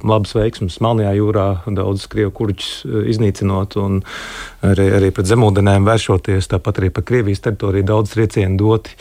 labs 0.03 0.35
veiksms 0.35 0.81
Melnajā 0.83 1.13
jūrā, 1.21 1.47
daudz 1.71 2.09
krievu 2.11 2.35
kurģus 2.35 2.73
iznīcinot 3.15 3.79
un 3.79 4.01
arī, 4.67 4.89
arī 4.99 5.13
pret 5.15 5.31
zemūdenēm 5.31 5.87
vēršoties. 5.87 6.51
Tāpat 6.51 6.83
arī 6.83 6.91
pa 6.99 7.07
Krievijas 7.07 7.47
teritoriju 7.47 7.87
daudz 7.95 8.17
triecienu 8.17 8.59
doti 8.59 8.99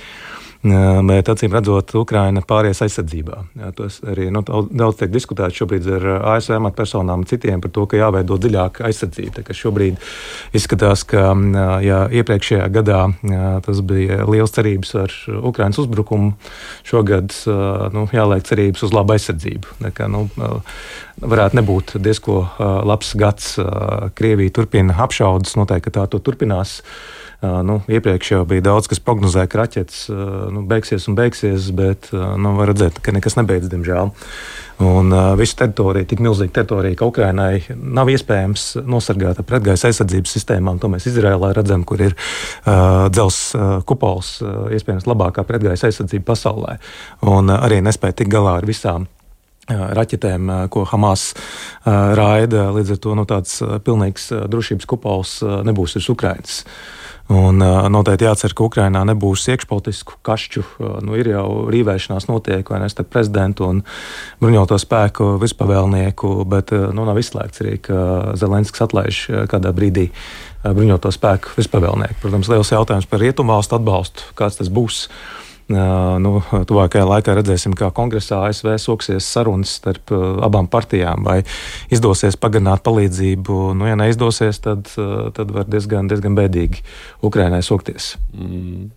bet 0.63 1.27
acīm 1.27 1.51
redzot, 1.51 1.91
Ukraina 1.99 2.41
pāries 2.47 2.79
aizsardzībā. 2.83 3.39
Tas 3.75 3.99
arī 4.07 4.29
nu, 4.31 4.43
daudz 4.43 5.01
tiek 5.01 5.11
diskutēts 5.11 5.59
šobrīd 5.59 5.87
ar 5.97 6.05
ASV 6.35 6.55
amatpersonām 6.55 7.23
un 7.23 7.27
citiem 7.27 7.61
par 7.63 7.73
to, 7.75 7.83
ka 7.89 7.99
jāveido 7.99 8.37
dziļāka 8.39 8.85
aizsardzība. 8.87 9.43
Šobrīd 9.53 9.99
izskatās, 10.55 11.03
ka 11.07 11.33
jā, 11.83 11.99
iepriekšējā 12.21 12.69
gadā 12.73 13.01
tas 13.65 13.81
bija 13.83 14.23
liels 14.29 14.55
cerības 14.55 14.95
ar 15.03 15.17
Ukrainas 15.43 15.81
uzbrukumu. 15.83 16.33
Šogad 16.87 17.35
nu, 17.93 18.05
jāliek 18.15 18.47
cerības 18.47 18.85
uz 18.87 18.95
labu 18.95 19.17
aizsardzību. 19.17 19.79
Nekā, 19.83 20.07
nu, 20.11 20.29
varētu 21.23 21.59
nebūt 21.59 21.97
diezko 22.03 22.39
labs 22.87 23.13
gads. 23.19 23.57
Krievija 24.15 24.55
turpina 24.55 24.95
apšaudas, 25.03 25.57
noteikti 25.59 25.93
tā 25.99 26.07
to 26.07 26.23
turpinās. 26.23 26.79
Nu, 27.43 27.81
iepriekš 27.91 28.29
jau 28.31 28.43
bija 28.47 28.63
daudz, 28.63 28.87
kas 28.87 29.01
prognozēja, 29.03 29.49
ka 29.51 29.59
raķetes 29.59 30.05
nu, 30.55 30.61
beigsies 30.67 31.09
un 31.11 31.17
beigsies, 31.19 31.71
bet 31.75 32.07
nu, 32.15 32.53
var 32.55 32.71
redzēt, 32.71 33.01
ka 33.03 33.11
nekas 33.11 33.35
nebeidzas, 33.35 33.71
diemžēl. 33.73 34.13
Un 34.83 35.13
uh, 35.13 35.33
visa 35.37 35.59
teritorija, 35.61 36.07
tik 36.09 36.21
milzīga 36.23 36.55
teritorija, 36.57 36.97
ka 36.97 37.07
Ukrainai 37.07 37.61
nav 37.77 38.09
iespējams 38.09 38.65
nosargāt 38.89 39.39
ar 39.39 39.45
pretgaisa 39.47 39.89
aizsardzības 39.89 40.33
sistēmām. 40.33 40.79
To 40.81 40.89
mēs 40.91 41.05
Izrēlā 41.11 41.51
redzam, 41.53 41.85
kur 41.87 42.01
ir 42.01 42.15
uh, 42.15 43.05
dzelzs 43.13 43.53
uh, 43.53 43.67
kupols, 43.87 44.35
uh, 44.41 44.71
iespējams 44.73 45.05
labākā 45.09 45.45
pretgaisa 45.47 45.91
aizsardzība 45.91 46.25
pasaulē. 46.31 46.79
Un 47.29 47.53
uh, 47.53 47.61
arī 47.67 47.83
nespēja 47.85 48.23
tikt 48.23 48.33
galā 48.33 48.57
ar 48.61 48.69
visām 48.69 49.09
raķetēm, 49.71 50.49
ko 50.67 50.81
Hamas 50.89 51.29
raida. 51.87 52.65
Līdz 52.75 52.97
ar 52.97 52.97
to 52.99 53.13
nu, 53.15 53.23
tāds 53.23 53.61
pilnīgs 53.85 54.25
drošības 54.51 54.89
kupols 54.91 55.37
nebūs 55.63 55.95
virs 55.95 56.09
Ukrainas. 56.11 56.57
Un, 57.31 57.61
noteikti 57.89 58.25
jācer, 58.27 58.51
ka 58.51 58.65
Ukrainā 58.67 58.99
nebūs 59.07 59.45
iekšpolitisku 59.53 60.17
kašķu. 60.27 60.63
Nu, 61.07 61.15
ir 61.15 61.29
jau 61.31 61.45
rīvēšanās 61.71 62.27
notiek 62.27 62.67
vai 62.67 62.81
ne 62.83 62.89
starp 62.91 63.13
prezidentu 63.13 63.69
un 63.69 63.79
bruņoto 64.43 64.75
spēku 64.81 65.29
vispavēlnieku, 65.41 66.33
bet 66.51 66.73
nu, 66.75 67.05
nav 67.07 67.21
izslēgts 67.21 67.63
arī, 67.63 67.77
ka 67.87 68.01
Zelenskis 68.39 68.83
atlaiž 68.83 69.21
kādā 69.51 69.71
brīdī 69.71 70.09
bruņoto 70.67 71.13
spēku 71.15 71.55
vispavēlnieku. 71.61 72.19
Protams, 72.25 72.51
liels 72.51 72.73
jautājums 72.75 73.07
par 73.07 73.23
rietumvalstu 73.23 73.79
atbalstu, 73.79 74.27
kāds 74.35 74.59
tas 74.59 74.71
būs. 74.73 75.05
Nu, 75.71 76.33
tuvākajā 76.67 77.05
laikā 77.07 77.37
redzēsim, 77.37 77.75
kā 77.79 77.87
kongresā 77.95 78.41
ASV 78.49 78.73
soksies 78.81 79.27
sarunas 79.27 79.77
starp 79.79 80.11
abām 80.13 80.67
partijām. 80.71 81.23
Vai 81.23 81.39
izdosies 81.93 82.35
pagarināt 82.39 82.83
palīdzību? 82.83 83.59
Nu, 83.79 83.87
ja 83.87 83.95
neizdosies, 83.99 84.59
tad, 84.63 84.91
tad 85.37 85.55
var 85.55 85.69
diezgan, 85.71 86.11
diezgan 86.11 86.35
bēdīgi 86.39 86.83
Ukrainai 87.23 87.63
sokties. 87.63 88.15
Mm. 88.35 88.91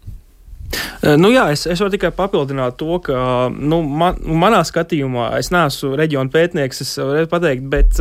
Nu, 1.21 1.31
jā, 1.31 1.45
es, 1.55 1.63
es 1.71 1.79
varu 1.79 1.93
tikai 1.95 2.11
papildināt 2.17 2.75
to, 2.81 2.99
ka 3.05 3.47
nu, 3.55 3.79
man, 3.87 4.19
manā 4.27 4.65
skatījumā 4.67 5.29
es 5.39 5.53
neesmu 5.55 5.93
reģiona 5.99 6.33
pētnieks, 6.33 6.83
es 6.83 6.95
varu 6.99 7.29
pateikt, 7.31 7.69
bet 7.71 8.01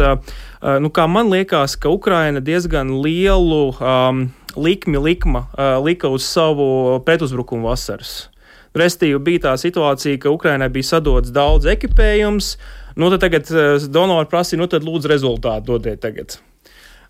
nu, 0.81 0.89
man 1.13 1.29
liekas, 1.29 1.77
ka 1.77 1.91
Ukraina 1.93 2.41
diezgan 2.41 2.95
lielu 3.03 3.67
um, 3.75 4.25
likmi 4.55 4.97
likma, 4.97 5.45
uh, 5.53 5.83
lika 5.85 6.09
uz 6.09 6.25
savu 6.25 6.99
pretuzbrukumu 7.05 7.67
vasaras. 7.67 8.29
Restīvi 8.75 9.19
bija 9.23 9.43
tā 9.47 9.55
situācija, 9.59 10.19
ka 10.19 10.33
Ukrainai 10.33 10.67
bija 10.73 10.91
sadots 10.95 11.31
daudz 11.35 11.67
ekipējums. 11.71 12.55
Nu, 12.99 13.09
tad 13.13 13.23
tagad 13.23 13.49
uh, 13.53 13.75
donori 13.91 14.27
prasīja, 14.31 14.59
nu, 14.61 14.69
tad 14.71 14.83
lūdzu 14.87 15.11
rezultātu 15.11 15.73
dodiet 15.73 16.03
tagad. 16.03 16.37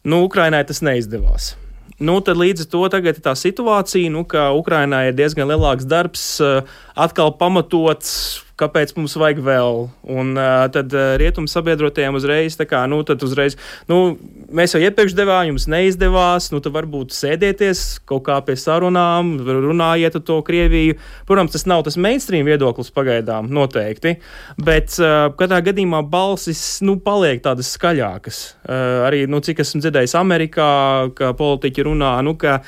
Nu, 0.06 0.24
Ukrainai 0.28 0.64
tas 0.70 0.84
neizdevās. 0.86 1.56
Nu, 1.98 2.20
tad 2.26 2.38
līdz 2.38 2.66
ar 2.66 2.70
to 2.74 2.84
tagad 2.92 3.18
ir 3.18 3.24
tā 3.24 3.34
situācija, 3.40 4.12
nu, 4.14 4.26
ka 4.30 4.50
Ukrainai 4.58 5.08
ir 5.10 5.18
diezgan 5.18 5.50
lielāks 5.50 5.88
darbs, 5.90 6.26
uh, 6.44 6.78
atkal 6.96 7.36
pamatots 7.40 8.46
kāpēc 8.60 8.94
mums 8.96 9.16
vajag 9.20 9.42
vēl. 9.44 9.82
Un 10.16 10.32
uh, 10.38 10.66
tad 10.72 10.94
uh, 10.96 11.16
rietumu 11.20 11.50
sabiedrotajiem 11.52 12.16
uzreiz, 12.16 12.56
kā, 12.68 12.86
nu, 12.92 13.02
uzreiz, 13.04 13.58
nu, 13.92 14.16
mēs 14.56 14.76
jau 14.76 14.82
iepriekš 14.84 15.16
devām, 15.18 15.50
jums 15.50 15.68
neizdevās, 15.72 16.50
nu, 16.54 16.62
tad 16.64 16.76
varbūt 16.76 17.14
sēdieties 17.16 17.84
kaut 18.08 18.26
kā 18.30 18.40
pie 18.48 18.56
sarunām, 18.60 19.36
runājiet 19.44 20.20
ar 20.20 20.26
to 20.26 20.40
Krieviju. 20.48 20.98
Protams, 21.28 21.56
tas 21.56 21.68
nav 21.70 21.84
tas 21.88 22.00
mainstream 22.00 22.48
viedoklis 22.48 22.94
pagaidām, 22.96 23.52
noteikti, 23.52 24.18
bet 24.62 24.96
uh, 25.02 25.28
katrā 25.40 25.62
gadījumā 25.66 26.06
balsis, 26.08 26.64
nu, 26.86 26.98
paliek 27.04 27.44
tādas 27.44 27.74
skaļākas. 27.76 28.44
Uh, 28.64 29.08
arī, 29.10 29.26
nu, 29.32 29.44
cik 29.44 29.66
esmu 29.66 29.84
dzirdējis 29.84 30.16
Amerikā, 30.22 30.70
ka 31.18 31.36
politiķi 31.36 31.90
runā, 31.92 32.16
nu, 32.26 32.38
ka 32.40 32.62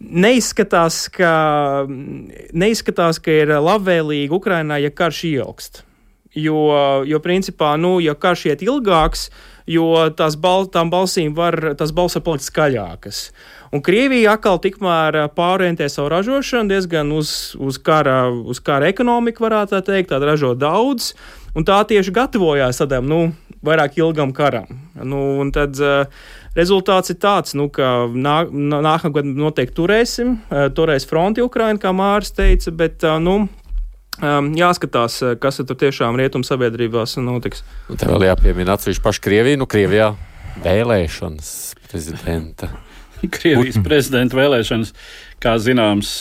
neizskatās, 0.00 1.06
ka, 1.14 1.32
neizskatās, 2.52 3.20
ka 3.22 3.40
ir 3.44 3.56
labvēlīgi 3.62 4.32
Ukrainai, 4.34 4.82
ja 4.84 4.92
karš 4.94 5.24
ilgst. 5.32 5.82
Jo, 6.34 7.02
jo 7.06 7.20
principā, 7.22 7.76
nu, 7.78 8.00
ja 8.02 8.16
karš 8.18 8.48
iet 8.50 8.62
ilgāks, 8.66 9.28
jo 9.70 9.86
tās 10.18 10.34
bal, 10.36 10.66
balsīm 10.90 11.34
var, 11.36 11.76
tās 11.78 11.94
balss 11.94 12.18
var 12.18 12.24
palikt 12.26 12.48
skaļākas. 12.48 13.20
Un 13.74 13.82
Krievija 13.82 14.36
atkal 14.36 14.60
tikmēr 14.62 15.16
pārorientē 15.34 15.88
savu 15.90 16.10
ražošanu 16.12 16.70
diezgan 16.70 17.10
uz, 17.14 17.54
uz, 17.58 17.78
kara, 17.82 18.28
uz 18.30 18.60
kara 18.62 18.90
ekonomiku, 18.90 19.46
varētu 19.46 19.74
tā 19.74 19.80
teikt, 19.86 20.12
tāda 20.12 20.30
ražo 20.30 20.52
daudz, 20.58 21.12
un 21.54 21.66
tā 21.66 21.80
tieši 21.86 22.14
gatavojās 22.14 22.82
tādam, 22.82 23.08
nu, 23.10 23.20
vairāk 23.64 23.98
ilgam 23.98 24.34
karam. 24.36 24.68
Nu, 24.94 25.20
tad, 25.54 25.78
uh, 25.80 26.06
Rezultāts 26.54 27.10
ir 27.10 27.18
tāds, 27.18 27.56
nu, 27.58 27.66
ka 27.72 28.06
nā, 28.06 28.44
nākamā 28.50 29.18
gada 29.18 29.34
noteikti 29.34 29.74
turēsim, 29.74 30.36
turēs 30.76 31.06
fronti 31.10 31.42
Ukraina, 31.42 31.80
kā 31.82 31.90
Māris 31.96 32.34
teica, 32.36 32.74
bet, 32.74 33.06
nu, 33.22 33.44
Um, 34.22 34.52
jāskatās, 34.54 35.16
kas 35.42 35.56
tur 35.58 35.74
tiešām 35.74 36.14
rietumu 36.14 36.46
sabiedrībās 36.46 37.16
notiks. 37.18 37.64
Un 37.90 37.98
te 37.98 38.06
vēl 38.06 38.28
jāpiemina 38.28 38.76
atsevišķi 38.76 39.02
paši 39.02 39.22
Krieviju. 39.24 39.58
Nu, 39.58 39.66
Krievijā 39.66 40.12
vēlēšanas 40.62 41.48
prezidenta. 41.88 42.68
Krievijas 43.34 43.80
prezidenta 43.82 44.38
vēlēšanas, 44.38 44.94
kā 45.42 45.56
zināms, 45.58 46.12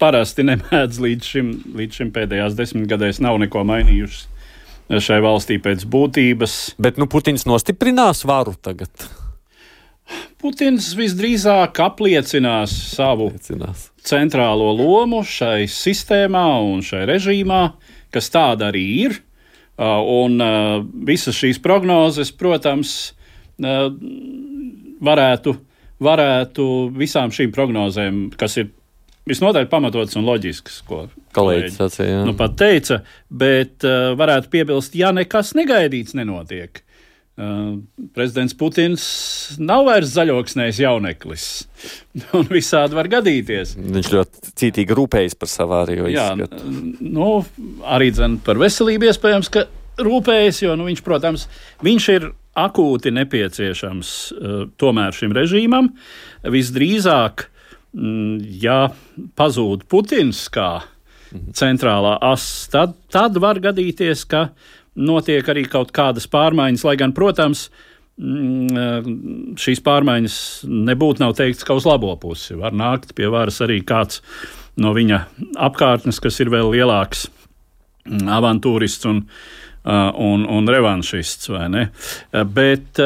parasti 0.00 0.46
nemēdz 0.48 1.02
līdz 1.04 1.32
šim, 1.34 1.52
līdz 1.76 2.00
šim 2.00 2.16
pēdējās 2.16 2.56
desmitgadēs 2.56 3.20
nav 3.20 3.36
neko 3.44 3.66
mainījušas 3.68 4.31
šai 5.00 5.22
valstī 5.24 5.56
pēc 5.62 5.86
būtības. 5.88 6.74
Bet 6.82 7.00
nu, 7.00 7.06
Putins 7.08 7.46
nostiprinās 7.48 8.24
varu 8.28 8.52
tagad. 8.60 8.90
Putins 10.42 10.90
visdrīzāk 10.98 11.78
apliecinās 11.80 12.72
savu 12.92 13.30
Liecinās. 13.30 13.86
centrālo 14.04 14.72
lomu 14.76 15.22
šai 15.24 15.68
sistēmā 15.70 16.44
un 16.66 16.82
šai 16.84 17.06
režīmā, 17.08 17.62
kas 18.12 18.28
tāda 18.34 18.68
arī 18.72 18.82
ir. 19.06 19.20
Un 19.78 20.36
visas 21.08 21.38
šīs 21.38 21.62
prognozes, 21.62 22.34
protams, 22.36 23.14
varētu, 25.08 25.54
varētu 26.02 26.66
visām 26.98 27.32
šīm 27.32 27.54
prognozēm, 27.54 28.20
kas 28.36 28.58
ir 28.60 28.68
visnotaļ 29.30 29.70
pamatots 29.72 30.18
un 30.18 30.26
loģisks, 30.28 30.82
ko 30.86 31.06
kolēģis 31.34 31.76
sacīja. 31.80 32.22
Nu, 32.28 32.34
pat 32.38 32.56
teica, 32.60 33.02
bet 33.28 33.86
uh, 33.86 34.12
varētu 34.18 34.50
piebilst, 34.52 34.96
ja 34.98 35.12
nekas 35.14 35.54
negaidīts 35.58 36.16
nenotiek. 36.18 36.82
Uh, 37.32 37.78
prezidents 38.12 38.52
Putins 38.60 39.04
nav 39.56 39.86
vairs 39.88 40.12
zaļoksnējs 40.12 40.82
jauneklis. 40.84 41.46
Un 42.38 42.48
visādi 42.52 42.98
var 42.98 43.08
gadīties. 43.12 43.76
Viņš 43.80 44.10
ļoti 44.12 44.52
cītīgi 44.62 44.98
rūpējas 44.98 45.38
par 45.40 45.50
savu 45.50 45.80
izskatu. 45.88 46.10
Jā, 46.12 46.28
nu, 47.00 47.30
arī 47.88 48.12
dzen, 48.12 48.36
par 48.44 48.60
veselību 48.60 49.08
iespējams, 49.08 49.52
ka 49.52 49.64
rūpējas, 50.02 50.60
jo 50.66 50.76
nu, 50.76 50.88
viņš, 50.90 51.00
protams, 51.06 51.48
viņš 51.84 52.10
ir 52.16 52.28
akūti 52.60 53.14
nepieciešams 53.16 54.12
uh, 54.36 54.60
tomēr 54.80 55.16
šim 55.16 55.32
režīmam. 55.36 55.88
Visdrīzāk 56.52 57.48
Mm, 57.92 58.40
ja 58.62 58.86
pazūd 59.36 59.84
Putins 59.84 60.46
kā 60.52 60.80
centrālā 61.56 62.16
asa, 62.24 62.70
tad, 62.72 62.94
tad 63.12 63.38
var 63.42 63.60
gadīties, 63.62 64.24
ka 64.28 64.48
notiek 64.98 65.46
arī 65.48 65.64
kaut 65.70 65.92
kādas 65.96 66.28
pārmaiņas, 66.30 66.84
lai 66.88 66.96
gan, 67.00 67.14
protams, 67.16 67.66
mm, 68.20 69.56
šīs 69.60 69.82
pārmaiņas 69.84 70.38
nebūtu 70.68 71.24
nav 71.24 71.36
teikts, 71.38 71.64
ka 71.66 71.76
uz 71.78 71.88
labo 71.88 72.14
pusi 72.20 72.58
var 72.60 72.76
nākt 72.76 73.14
pie 73.16 73.30
varas 73.32 73.62
arī 73.64 73.80
kāds 73.86 74.22
no 74.80 74.92
viņa 74.96 75.24
apkārtnes, 75.68 76.20
kas 76.22 76.40
ir 76.44 76.52
vēl 76.52 76.72
lielāks 76.76 77.26
mm, 77.28 78.28
avantūrists 78.38 79.08
un, 79.08 79.24
un, 79.84 80.46
un 80.48 80.72
revanšists. 80.76 81.50
Bet 82.52 83.00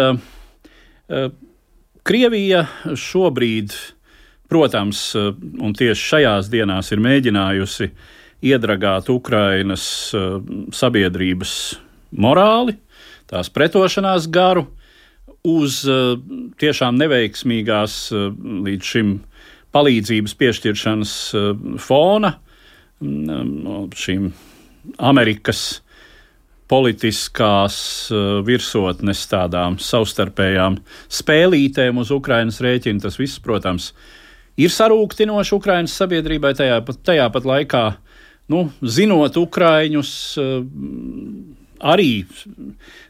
Krievija 2.06 2.60
šobrīd, 2.94 3.72
protams, 4.46 5.00
un 5.16 5.72
tieši 5.74 6.10
šajās 6.12 6.50
dienās 6.52 6.92
ir 6.94 7.02
mēģinājusi 7.02 7.88
iedragāt 8.44 9.08
Ukrainas 9.12 9.86
sabiedrības 10.76 11.52
morāli, 12.16 12.76
tās 13.30 13.50
pretošanās 13.52 14.28
garu, 14.32 14.66
uz 15.46 15.84
tiešām 16.58 16.98
neveiksmīgās 16.98 18.10
līdz 18.66 18.92
šim 18.92 19.16
palīdzības 19.76 20.34
piešķiršanas 20.40 21.16
fona 21.84 22.36
šīm 22.96 24.30
Amerikas 25.02 25.82
politiskās 26.70 27.76
virsotnes 28.46 29.22
tādām 29.30 29.76
savstarpējām 29.78 30.80
spēlītēm 31.12 32.00
uz 32.02 32.10
Ukrainas 32.14 32.58
rēķina. 32.64 33.04
Tas 33.04 33.18
viss, 33.20 33.38
protams, 33.42 33.92
ir 34.58 34.72
sarūktinoši 34.74 35.54
Ukrainas 35.54 35.94
sabiedrībai 36.00 36.54
tajā 36.58 36.80
pat, 36.86 37.02
tajā 37.06 37.28
pat 37.34 37.46
laikā. 37.46 37.84
Nu, 38.46 38.68
zinot 38.78 39.34
Ukraiņus, 39.40 40.10
arī 41.82 42.10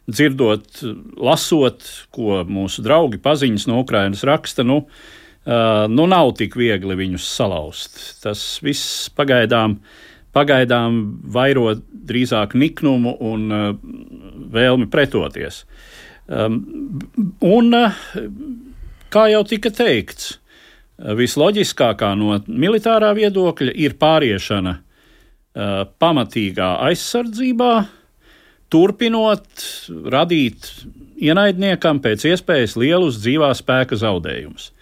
dzirdot, 0.08 0.80
lasot, 1.20 1.84
ko 2.14 2.40
mūsu 2.48 2.84
draugi 2.86 3.20
paziņas 3.20 3.66
no 3.68 3.82
Ukrainas 3.82 4.24
raksta, 4.24 4.64
nu, 4.64 4.86
nu 5.92 6.06
nav 6.08 6.32
tik 6.40 6.56
viegli 6.56 6.96
viņus 6.96 7.26
salauzt. 7.36 7.98
Tas 8.22 8.46
viss 8.64 9.10
pagaidām, 9.12 9.76
pagaidām 10.32 11.02
vairo 11.36 11.74
drīzāk 11.76 12.56
niknumu 12.56 13.12
un 13.20 13.44
vēlmi 14.56 14.88
pretoties. 14.88 15.66
Un, 16.32 17.78
kā 19.12 19.28
jau 19.34 19.44
tika 19.52 19.70
teikts, 19.70 20.38
visloģiskākā 20.96 22.14
no 22.16 22.40
militārā 22.48 23.12
viedokļa 23.20 23.76
ir 23.84 24.00
pāriešana 24.00 24.78
pamatīgā 25.56 26.70
aizsardzībā, 26.90 27.72
turpinot 28.72 29.66
radīt 30.12 30.68
ienaidniekam 31.22 32.02
pēc 32.04 32.26
iespējas 32.32 32.76
lielus 32.76 33.20
dzīvā 33.22 33.52
spēka 33.56 33.96
zaudējumus. 34.00 34.72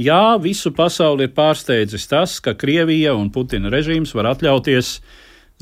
Jā, 0.00 0.38
visu 0.40 0.72
pasauli 0.74 1.26
ir 1.28 1.34
pārsteidzis 1.36 2.06
tas, 2.10 2.38
ka 2.40 2.54
Krievija 2.58 3.12
un 3.18 3.28
Putina 3.34 3.70
režīms 3.72 4.14
var 4.16 4.30
atļauties 4.32 4.94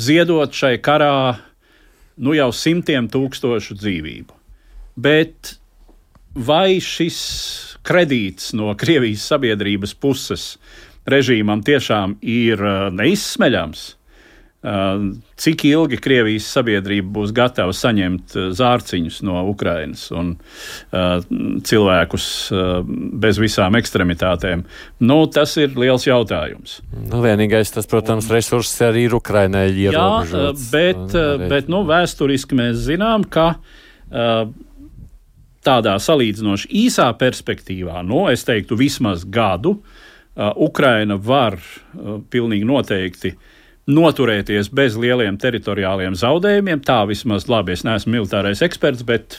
ziedot 0.00 0.54
šai 0.54 0.76
karā 0.82 1.40
nu 2.20 2.36
jau 2.36 2.50
simtiem 2.54 3.08
tūkstošu 3.10 3.76
dzīvību. 3.80 4.36
Bet 5.00 5.56
vai 6.34 6.78
šis 6.84 7.18
kredīts 7.86 8.52
no 8.56 8.74
Krievijas 8.78 9.24
sabiedrības 9.32 9.96
puses 9.98 10.54
režīmam 11.10 11.64
tiešām 11.66 12.18
ir 12.22 12.60
uh, 12.60 12.88
neizsmeļams? 12.94 13.86
Cik 14.60 15.62
ilgi 15.64 15.96
Krievijas 16.04 16.44
sabiedrība 16.52 17.08
būs 17.14 17.30
gatava 17.32 17.72
saņemt 17.72 18.34
zārciņus 18.58 19.22
no 19.24 19.40
Ukrainas 19.48 20.02
un 20.12 20.34
cilvēkus 21.64 22.26
bez 23.22 23.40
visām 23.40 23.78
ekstremitātēm. 23.80 24.66
Nu, 25.00 25.22
tas 25.32 25.56
ir 25.56 25.78
liels 25.80 26.04
jautājums. 26.04 26.80
Nu, 26.92 27.22
vienīgais, 27.24 27.72
tas, 27.72 27.88
protams, 27.88 28.28
resurss 28.28 28.82
arī 28.84 29.06
ir 29.08 29.16
Ukrainai 29.16 29.70
ierobežots. 29.72 30.66
Jā, 30.68 30.74
bet, 30.74 31.16
bet 31.48 31.70
nu, 31.72 31.80
vēsturiski 31.88 32.58
mēs 32.58 32.82
zinām, 32.84 33.24
ka 33.32 33.54
tādā 35.64 35.94
salīdzinoši 36.04 36.68
īsā 36.84 37.08
perspektīvā, 37.20 38.04
nu, 38.04 38.26
es 38.28 38.44
teiktu, 38.44 38.76
vismaz 38.76 39.24
gadu, 39.24 39.78
Ukraina 40.60 41.16
var 41.20 41.56
pilnīgi 42.30 42.68
noteikti 42.68 43.32
uh, 43.32 43.49
noturēties 43.90 44.70
bez 44.74 44.96
lieliem 45.00 45.38
teritoriāliem 45.40 46.16
zaudējumiem. 46.18 46.82
Tā 46.86 47.02
vismaz 47.10 47.48
labi, 47.50 47.74
es 47.76 47.84
neesmu 47.86 48.16
militārais 48.16 48.62
eksperts, 48.64 49.04
bet 49.06 49.38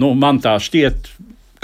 nu, 0.00 0.12
man 0.18 0.40
tā 0.44 0.56
šķiet, 0.62 1.10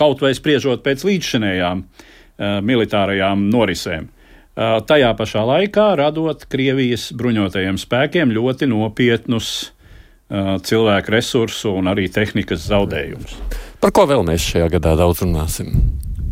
kaut 0.01 0.23
vai 0.25 0.33
spriežot 0.37 0.85
pēc 0.85 1.05
līdzšinējām 1.09 1.83
uh, 1.85 2.59
militārajām 2.65 3.49
norisēm. 3.53 4.09
Uh, 4.51 4.79
tajā 4.85 5.13
pašā 5.17 5.45
laikā 5.47 5.93
radot 6.01 6.45
Krievijas 6.51 7.11
bruņotajiem 7.17 7.79
spēkiem 7.81 8.33
ļoti 8.35 8.69
nopietnus 8.71 9.51
uh, 9.65 10.57
cilvēku 10.65 11.15
resursu 11.15 11.75
un 11.79 11.91
arī 11.93 12.09
tehnikas 12.13 12.67
zaudējumus. 12.69 13.37
Par 13.81 13.95
ko 13.97 14.05
vēl 14.11 14.27
mēs 14.27 14.51
šajā 14.53 14.73
gadā 14.77 14.97
daudz 14.99 15.23
runāsim? 15.25 15.73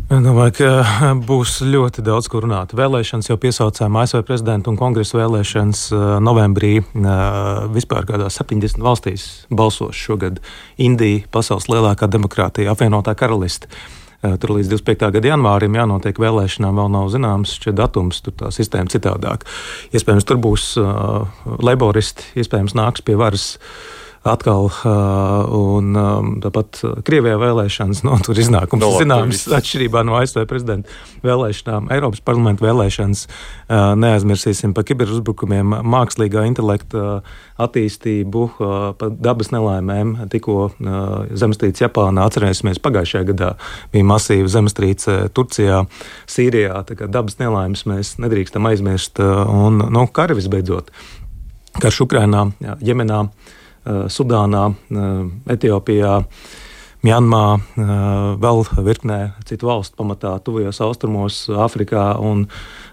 Domāju, 0.09 0.55
ka 0.57 1.09
būs 1.21 1.59
ļoti 1.69 2.01
daudz 2.01 2.25
kur 2.33 2.41
runāt. 2.41 2.71
Vēlēšanas 2.73 3.27
jau 3.29 3.35
piesaucām 3.37 3.93
ASV 4.01 4.23
prezidenta 4.25 4.71
un 4.71 4.77
kongresa 4.79 5.19
vēlēšanas 5.19 5.83
novembrī. 6.25 6.79
Vispār 7.75 8.07
kādās 8.09 8.39
70 8.41 8.81
valstīs 8.81 9.27
balsos 9.53 9.93
šogad 9.93 10.41
Indija, 10.81 11.27
pasaules 11.29 11.69
lielākā 11.69 12.09
demokrātija, 12.09 12.73
apvienotā 12.73 13.13
karaliste. 13.13 13.69
Tur 14.25 14.55
līdz 14.57 14.73
25. 14.73 15.11
gada 15.19 15.29
janvārim 15.29 15.77
jānotiek 15.77 16.17
vēlēšanām, 16.25 16.81
vēl 16.81 16.89
nav 16.97 17.13
zināms 17.13 17.53
šis 17.61 17.77
datums, 17.77 18.25
tur 18.25 18.33
tā 18.41 18.49
sistēma 18.49 18.89
citādāk. 18.89 19.45
Iespējams, 19.93 20.25
tur 20.25 20.41
būs 20.41 20.71
uh, 20.81 21.29
laboristi, 21.61 22.25
iespējams, 22.41 22.73
nāks 22.81 23.05
pie 23.05 23.13
varas 23.21 23.51
uh, 23.55 23.98
atkal, 24.27 24.67
un 25.55 25.99
tāpat 26.43 26.81
Krievijā 27.07 27.37
vēlēšanas, 27.39 28.01
no 28.07 28.17
tur 28.23 28.39
iznākums 28.39 28.83
no, 28.83 28.91
zināms, 28.99 29.45
atšķirībā 29.55 30.03
no 30.07 30.17
ASV 30.19 30.43
prezidenta 30.49 30.91
vēlēšanām, 31.25 31.89
Eiropas 31.95 32.23
parlamenta 32.25 32.65
vēlēšanas. 32.65 33.25
Neaizmirsīsim 33.99 34.73
par 34.75 34.87
kiberuzbrukumiem, 34.89 35.77
mākslīgā 35.87 36.45
intelekta 36.49 37.21
attīstību, 37.59 38.45
par 38.99 39.13
dabas 39.19 39.51
nelaimēm. 39.55 40.15
Tikko 40.31 40.57
zemestrīce 41.39 41.85
Japānā, 41.85 42.27
atcerēsimies, 42.29 42.81
pagājušajā 42.83 43.29
gadā 43.31 43.53
bija 43.93 44.07
masīva 44.07 44.51
zemestrīce 44.51 45.21
Turcijā, 45.35 45.83
Sīrijā. 46.29 46.83
Dabas 47.07 47.39
nelaimes 47.41 47.85
mēs 47.89 48.17
nedrīkstam 48.21 48.67
aizmirst, 48.71 49.19
un 49.19 49.83
nu, 49.87 50.05
kara 50.11 50.37
visbeidzot. 50.37 50.91
Karš 51.79 52.03
Ukrainā, 52.07 52.47
Jemenā, 52.83 53.25
Eh, 53.29 53.58
Sudānā, 53.85 54.73
eh, 54.91 55.53
Etiopijā. 55.55 56.25
Mjanmā, 56.99 57.55
eh, 57.55 57.83
vēl 58.43 58.65
virknē 58.83 59.31
citu 59.47 59.69
valstu 59.69 59.95
pamatā, 59.95 60.33
tuvajos 60.43 60.81
austrumos, 60.83 61.47
Āfrikā 61.47 62.19
un 62.19 62.47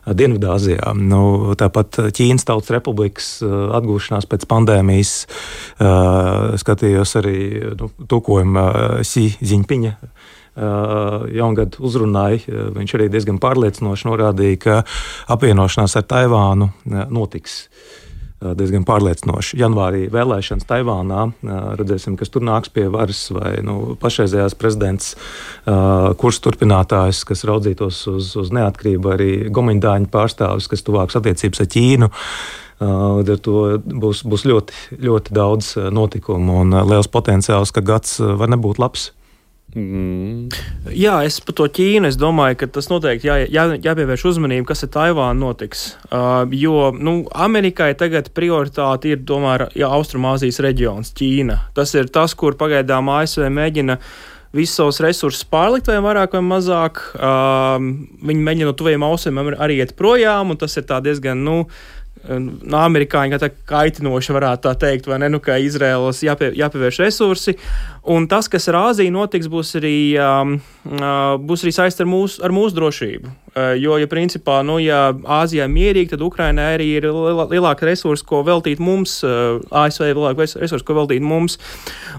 Dienvidāzijā. 0.07 0.95
Nu, 0.95 1.55
tāpat 1.59 2.15
Ķīnas 2.15 2.47
Tautas 2.47 2.71
Republikas 2.71 3.43
atgūšanās 3.43 4.29
pēc 4.31 4.47
pandēmijas. 4.47 5.27
Skatījos 6.63 7.17
arī 7.19 7.75
nu, 7.75 7.91
tulkojumu 8.07 9.03
Xi 9.03 9.35
Jinpinga 9.43 9.97
jaungadu 11.35 11.83
uzrunāja. 11.83 12.71
Viņš 12.79 12.95
arī 12.95 13.11
diezgan 13.11 13.41
pārliecinoši 13.43 14.07
norādīja, 14.07 14.61
ka 14.63 14.85
apvienošanās 15.35 15.99
ar 15.99 16.07
Taivānu 16.07 16.71
notiks. 17.11 17.67
Uh, 18.37 18.53
diezgan 18.53 18.85
pārliecinoši. 18.85 19.57
Janvārī 19.63 20.03
vēlēšanas 20.13 20.67
Taivānā, 20.69 21.23
redzēsim, 21.79 22.19
kas 22.21 22.29
tur 22.33 22.45
nāks 22.45 22.69
pie 22.69 22.85
varas, 22.93 23.23
vai 23.33 23.55
nu, 23.65 23.95
pašreizējās 24.03 24.57
prezidents, 24.61 25.15
kurs 26.21 26.43
turpinātājs, 26.45 27.23
kas 27.29 27.47
raudzītos 27.49 28.03
uz, 28.13 28.35
uz 28.37 28.53
neatkarību, 28.53 29.13
arī 29.15 29.31
Gomindāņu 29.49 30.11
pārstāvis, 30.13 30.69
kas 30.69 30.85
tuvāks 30.85 31.17
attiecības 31.17 31.65
ar 31.65 31.71
Ķīnu. 31.73 32.11
Līdz 32.85 33.33
ar 33.33 33.41
to 33.41 33.61
būs, 34.05 34.21
būs 34.29 34.45
ļoti, 34.45 34.85
ļoti 35.01 35.37
daudz 35.37 35.73
notikumu 35.97 36.61
un 36.61 36.77
liels 36.91 37.09
potenciāls, 37.09 37.73
ka 37.73 37.81
gads 37.81 38.19
var 38.21 38.53
nebūt 38.53 38.83
labs. 38.83 39.15
Mm. 39.75 40.47
Jā, 40.95 41.19
es 41.27 41.37
par 41.45 41.57
to 41.59 41.67
Ķīnu. 41.69 42.09
Es 42.09 42.17
domāju, 42.21 42.61
ka 42.63 42.69
tas 42.79 42.89
noteikti 42.89 43.29
jā, 43.29 43.39
jā, 43.51 43.67
jāpievērš 43.85 44.25
uzmanība, 44.31 44.69
kas 44.71 44.87
ar 44.87 44.93
Taivānu 44.95 45.43
notiks. 45.43 45.89
Uh, 46.07 46.47
jo 46.55 46.93
nu, 46.97 47.19
Amerikai 47.35 47.91
tagad 47.99 48.31
prioritāte 48.37 49.11
ir 49.13 49.27
tomēr 49.29 49.67
ja, 49.77 49.91
Austrumāzijas 49.97 50.63
reģions, 50.65 51.13
Ķīna. 51.19 51.59
Tas 51.77 51.93
ir 51.99 52.09
tas, 52.15 52.37
kur 52.39 52.57
pagaidām 52.57 53.11
ASV 53.19 53.51
mēģina 53.53 53.99
visus 54.57 54.79
savus 54.79 55.03
resursus 55.05 55.45
pārlikt, 55.51 55.91
vai 55.91 55.99
vairāk 56.05 56.39
vai 56.39 56.45
mazāk. 56.47 57.03
Uh, 57.19 57.77
viņi 58.31 58.49
mēģina 58.49 58.71
no 58.71 58.79
tuviem 58.79 59.05
ausiem 59.05 59.43
arī 59.51 59.83
iet 59.83 59.97
projām, 59.99 60.55
un 60.55 60.63
tas 60.63 60.79
ir 60.79 60.89
diezgan. 61.05 61.43
Nu, 61.45 61.59
no 62.29 62.81
amerikāņu 62.81 63.37
kā 63.37 63.41
tā 63.41 63.51
kaitinoši, 63.71 64.35
varētu 64.35 64.67
tā 64.67 64.73
teikt, 64.87 65.09
vai 65.11 65.21
ne, 65.23 65.31
nu, 65.33 65.41
ka 65.43 65.59
Izraēlas 65.63 66.23
jāpie, 66.27 66.51
jāpievērš 66.59 67.01
resursi. 67.05 67.57
Un 68.13 68.29
tas, 68.31 68.49
kas 68.51 68.69
ar 68.71 68.79
Āziju 68.81 69.15
notiks, 69.15 69.49
būs 69.51 69.75
arī, 69.79 69.97
um, 70.23 70.57
būs 71.47 71.65
arī 71.65 71.75
saistīts 71.75 72.05
ar, 72.05 72.11
mūs, 72.11 72.39
ar 72.43 72.55
mūsu 72.55 72.79
drošību. 72.79 73.33
Jo, 73.81 73.97
ja 73.97 74.09
principā, 74.11 74.59
nu, 74.67 74.77
ja 74.83 75.09
Āzijā 75.15 75.65
ir 75.65 75.73
mierīgi, 75.73 76.13
tad 76.13 76.25
Ukrainai 76.27 76.69
arī 76.77 76.91
ir 76.99 77.09
lielāka 77.09 77.89
resursa, 77.89 78.27
ko 78.29 78.43
veltīt 78.47 78.83
mums, 78.83 79.19
ASV 79.25 80.11
ir 80.11 80.19
lielāka 80.19 80.47
resursa, 80.61 80.85
ko 80.87 80.99
veltīt 81.01 81.25
mums. 81.25 81.59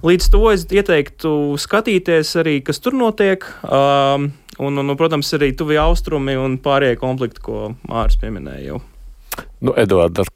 Līdz 0.07 0.33
to 0.33 0.43
es 0.53 0.65
ieteiktu 0.65 1.31
skatīties 1.61 2.35
arī, 2.41 2.59
kas 2.65 2.81
tur 2.83 2.97
notiek. 2.97 3.45
Um, 3.63 4.31
un, 4.57 4.73
un, 4.73 4.83
un, 4.83 4.97
protams, 4.99 5.29
arī 5.37 5.53
tuvie 5.57 5.79
austrumi 5.81 6.37
un 6.41 6.57
pārējie 6.63 6.99
konflikti, 7.01 7.43
ko 7.45 7.73
Mārcis 7.87 8.23
pieminēja 8.23 8.71
jau. 8.71 8.85
Nu, 9.61 9.73
Eduards, 9.77 10.25
ar 10.25 10.31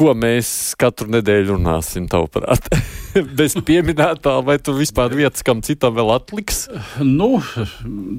ko 0.00 0.14
mēs 0.16 0.50
katru 0.80 1.10
nedēļu 1.12 1.56
runāsim, 1.56 2.06
tavuprāt? 2.10 2.70
Bez 3.38 3.56
pieminētā, 3.66 4.36
vai 4.46 4.56
tur 4.62 4.78
vispār 4.78 5.12
vietas, 5.16 5.44
kam 5.46 5.64
citam 5.66 5.96
vēl 5.96 6.14
atliks? 6.14 6.68
Nu, 7.04 7.40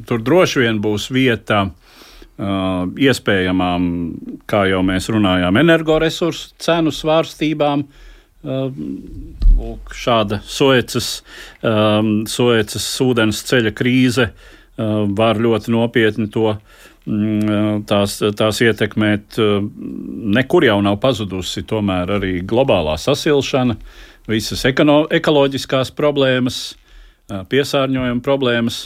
tur 0.07 0.21
droši 0.21 0.65
vien 0.65 0.81
būs 0.83 1.09
vieta. 1.13 1.69
Uh, 2.41 2.87
iespējamām, 2.97 3.83
kā 4.49 4.63
jau 4.65 4.79
mēs 4.87 5.11
runājām, 5.13 5.59
energoresursu 5.61 6.55
cenu 6.63 6.89
svārstībām. 6.95 7.83
Uh, 8.41 8.71
lūk, 9.59 9.91
šāda 9.93 10.39
Suecas, 10.49 11.19
um, 11.61 12.23
Suecas 12.25 12.87
ūdens 13.05 13.43
ceļa 13.45 13.73
krīze 13.77 14.31
uh, 14.31 15.03
var 15.13 15.37
ļoti 15.37 15.75
nopietni 15.75 16.25
to 16.33 16.55
tās, 17.05 18.19
tās 18.37 18.61
ietekmēt, 18.61 19.39
nekur 20.37 20.65
jau 20.67 20.79
nav 20.85 20.99
pazudusi 21.01 21.63
tomēr 21.67 22.17
arī 22.17 22.33
globālā 22.45 22.97
sasilšana, 23.01 23.77
visas 24.29 24.65
ekono, 24.69 25.03
ekoloģiskās 25.11 25.93
problēmas, 25.97 26.61
piesārņojuma 27.27 28.21
problēmas. 28.25 28.83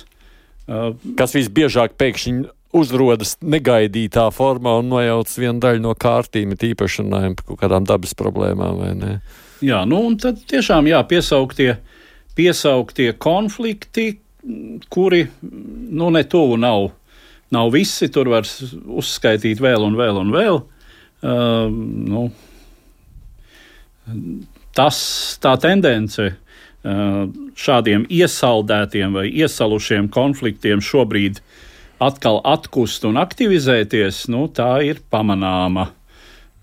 Kas 1.19 1.35
visbiežāk 1.35 1.97
pēkšņi 1.99 2.45
uzrodas 2.75 3.35
negaidītā 3.43 4.25
formā 4.35 4.79
un 4.81 4.89
nojauc 4.91 5.31
vienu 5.37 5.61
daļu 5.63 5.83
no 5.83 5.93
kārtīm, 5.95 6.55
tīpaši 6.59 7.03
runājot 7.03 7.39
par 7.39 7.49
kaut 7.49 7.61
kādām 7.63 7.87
dabas 7.87 8.15
problēmām, 8.17 8.81
vai 8.81 8.91
ne? 8.99 9.15
Jā, 9.63 9.83
nu 9.87 10.01
un 10.09 10.17
tad 10.19 10.41
tiešām 10.49 10.89
jā, 10.89 10.99
piesauktie, 11.07 11.77
piesauktie 12.35 13.13
konflikti, 13.21 14.17
kuri 14.91 15.23
nu, 15.41 16.11
ne 16.11 16.23
tuvu 16.29 16.59
nav 16.61 16.91
nav 17.53 17.73
visi, 17.73 18.09
tur 18.13 18.29
var 18.33 18.47
uzskaitīt 18.85 19.61
vēl 19.63 19.85
un 19.85 19.97
vēl 19.99 20.21
un 20.21 20.33
vēl. 20.33 20.61
Uh, 21.25 21.69
nu, 21.71 22.25
tas, 24.77 24.97
tā 25.41 25.55
tendence 25.61 26.27
uh, 26.29 27.21
šādiem 27.57 28.05
iesaldētiem 28.11 29.15
vai 29.15 29.29
iesalušiem 29.31 30.09
konfliktiem 30.13 30.83
šobrīd 30.83 31.41
atkal 32.03 32.41
atkust 32.45 33.07
un 33.07 33.17
aktivizēties, 33.21 34.25
nu, 34.33 34.45
tā 34.51 34.77
ir 34.85 35.01
pamanāma. 35.09 35.89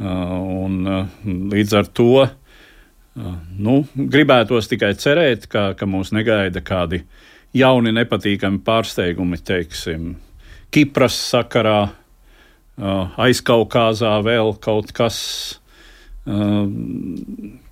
Uh, 0.03 0.39
un, 0.67 0.79
līdz 1.53 1.75
ar 1.79 1.91
to 1.95 2.15
nu, 3.61 3.83
gribētos 3.93 4.71
tikai 4.71 4.95
cerēt, 4.97 5.47
ka, 5.53 5.73
ka 5.77 5.89
mūs 5.89 6.13
negaida 6.17 6.63
kādi 6.65 7.03
jauni, 7.57 7.93
nepatīkami 7.93 8.63
pārsteigumi, 8.65 9.39
teiksim, 9.45 10.15
Kipras 10.73 11.17
sakarā, 11.31 11.93
aizkaukāzā 13.21 14.13
vēl 14.25 14.55
kaut 14.63 14.93
kas, 14.97 15.19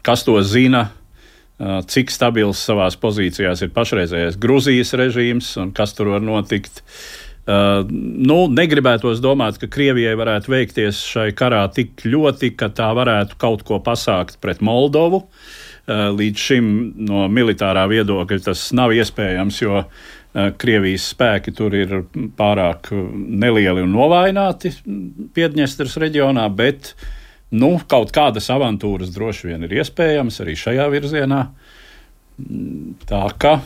kas 0.05 0.27
to 0.27 0.37
zina, 0.45 0.85
cik 1.61 2.13
stabils 2.13 2.61
savās 2.65 2.97
pozīcijās 3.01 3.65
ir 3.65 3.73
pašreizējais 3.77 4.39
Grūzijas 4.41 4.95
režīms 4.97 5.51
un 5.61 5.73
kas 5.77 5.97
tur 5.97 6.15
var 6.15 6.25
notikt. 6.25 6.83
Uh, 7.51 7.83
nu, 7.91 8.45
negribētos 8.53 9.19
domāt, 9.25 9.57
ka 9.59 9.67
Krievijai 9.73 10.13
varētu 10.15 10.53
veikties 10.53 11.01
šai 11.09 11.31
karā 11.35 11.65
tik 11.73 12.05
ļoti, 12.05 12.53
ka 12.55 12.69
tā 12.77 12.91
varētu 12.95 13.39
kaut 13.41 13.65
ko 13.67 13.81
pasākt 13.83 14.37
pret 14.45 14.61
Moldovu. 14.63 15.25
Uh, 15.25 16.11
līdz 16.15 16.45
šim 16.45 16.69
no 17.09 17.25
militārā 17.33 17.87
viedokļa 17.91 18.45
tas 18.45 18.69
nav 18.77 18.93
iespējams, 18.95 19.63
jo 19.65 19.81
uh, 19.81 20.07
Krievijas 20.31 21.09
spēki 21.11 21.51
tur 21.57 21.75
ir 21.75 21.95
pārāk 22.39 22.93
nelieli 22.93 23.83
un 23.83 23.91
novājināti 23.97 24.71
Piedņestras 25.35 25.97
reģionā, 25.99 26.45
bet 26.55 26.93
nu, 27.51 27.73
kaut 27.91 28.13
kādas 28.15 28.47
avantūras 28.55 29.11
droši 29.15 29.51
vien 29.51 29.67
ir 29.67 29.81
iespējamas 29.81 30.39
arī 30.45 30.55
šajā 30.61 30.87
virzienā. 30.93 31.41
Tā 33.11 33.25
kā. 33.43 33.57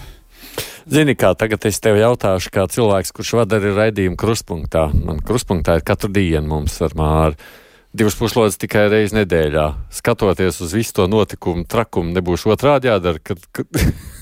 Zini, 0.89 1.15
kā 1.17 1.35
tagad 1.37 1.65
es 1.69 1.81
tev 1.85 1.99
jautāšu, 2.01 2.51
kā 2.53 2.65
cilvēks, 2.69 3.13
kurš 3.17 3.37
vada 3.43 3.61
arī 3.61 3.75
raidījumu 3.77 4.17
kruspunktā. 4.21 4.89
Man 5.05 5.21
kruspunktā 5.25 5.79
ir 5.79 5.85
katru 5.85 6.11
dienu 6.17 6.49
mums 6.49 6.81
ar 6.85 6.97
māru. 6.97 7.39
Divas 7.95 8.17
puslodes 8.19 8.59
tikai 8.59 8.89
reizi 8.91 9.15
nedēļā. 9.21 9.69
Skatoties 9.95 10.59
uz 10.65 10.73
visu 10.75 10.97
to 10.97 11.07
notikumu 11.07 11.63
trakumu, 11.71 12.11
nebūs 12.17 12.49
otrādi 12.51 12.91
jādara, 12.91 13.21
kad, 13.23 13.45
kad 13.55 13.69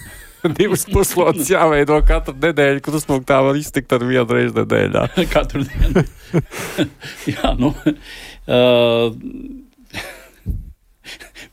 divas 0.58 0.84
puslodes 0.88 1.50
jāveido 1.52 1.98
katru 2.06 2.34
nedēļu, 2.42 2.82
kurus 2.84 3.06
punktā 3.08 3.40
var 3.44 3.58
iztikt 3.58 3.92
ar 3.94 4.04
vienu 4.06 4.26
reizi 4.28 4.56
nedēļā. 4.58 5.06
katru 5.34 5.64
dienu. 5.68 6.04
jā, 7.32 7.54
nu. 7.60 7.72
Uh, 8.48 9.14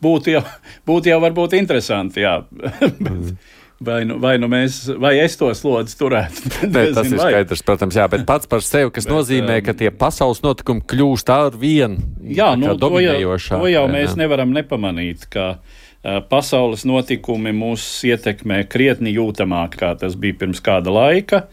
būtu 0.01 0.35
jau, 0.37 0.43
būtu 0.89 1.13
jau 1.13 1.21
varbūt 1.27 1.55
interesanti, 1.59 2.25
jā. 2.25 2.41
Bet, 2.49 3.33
Vai 3.79 4.01
nu, 4.03 4.17
vai 4.19 4.33
nu 4.35 4.49
mēs, 4.51 4.89
vai 4.99 5.13
es 5.23 5.37
to 5.39 5.47
slodzi 5.55 5.93
turētu? 5.95 6.49
Nē, 6.67 6.81
tas 6.97 7.07
ir 7.07 7.15
skaidrs, 7.15 7.61
protams, 7.63 7.95
jā, 7.95 8.09
bet 8.11 8.25
pats 8.27 8.49
par 8.51 8.59
sevi, 8.59 8.91
kas 8.91 9.05
bet, 9.07 9.13
nozīmē, 9.15 9.61
ka 9.63 9.71
tie 9.71 9.87
pasaules 9.95 10.41
notikumi 10.43 10.83
kļūst 10.83 11.31
ar 11.31 11.55
vienu. 11.55 12.03
Jā, 12.27 12.49
nu, 12.59 12.73
to 12.75 12.89
jau, 12.99 13.37
to 13.39 13.69
jau 13.71 13.85
mēs 13.87 14.17
nevaram 14.19 14.51
nepamanīt, 14.51 15.29
ka 15.31 15.45
uh, 15.53 15.79
pasaules 16.03 16.85
notikumi 16.87 17.51
mūs 17.55 17.83
ietekmē 18.07 18.63
krietni 18.71 19.11
jūtamāk, 19.17 19.75
kā 19.81 19.91
tas 19.99 20.15
bija 20.19 20.37
pirms 20.39 20.63
kāda 20.63 20.93
laika. 20.93 21.43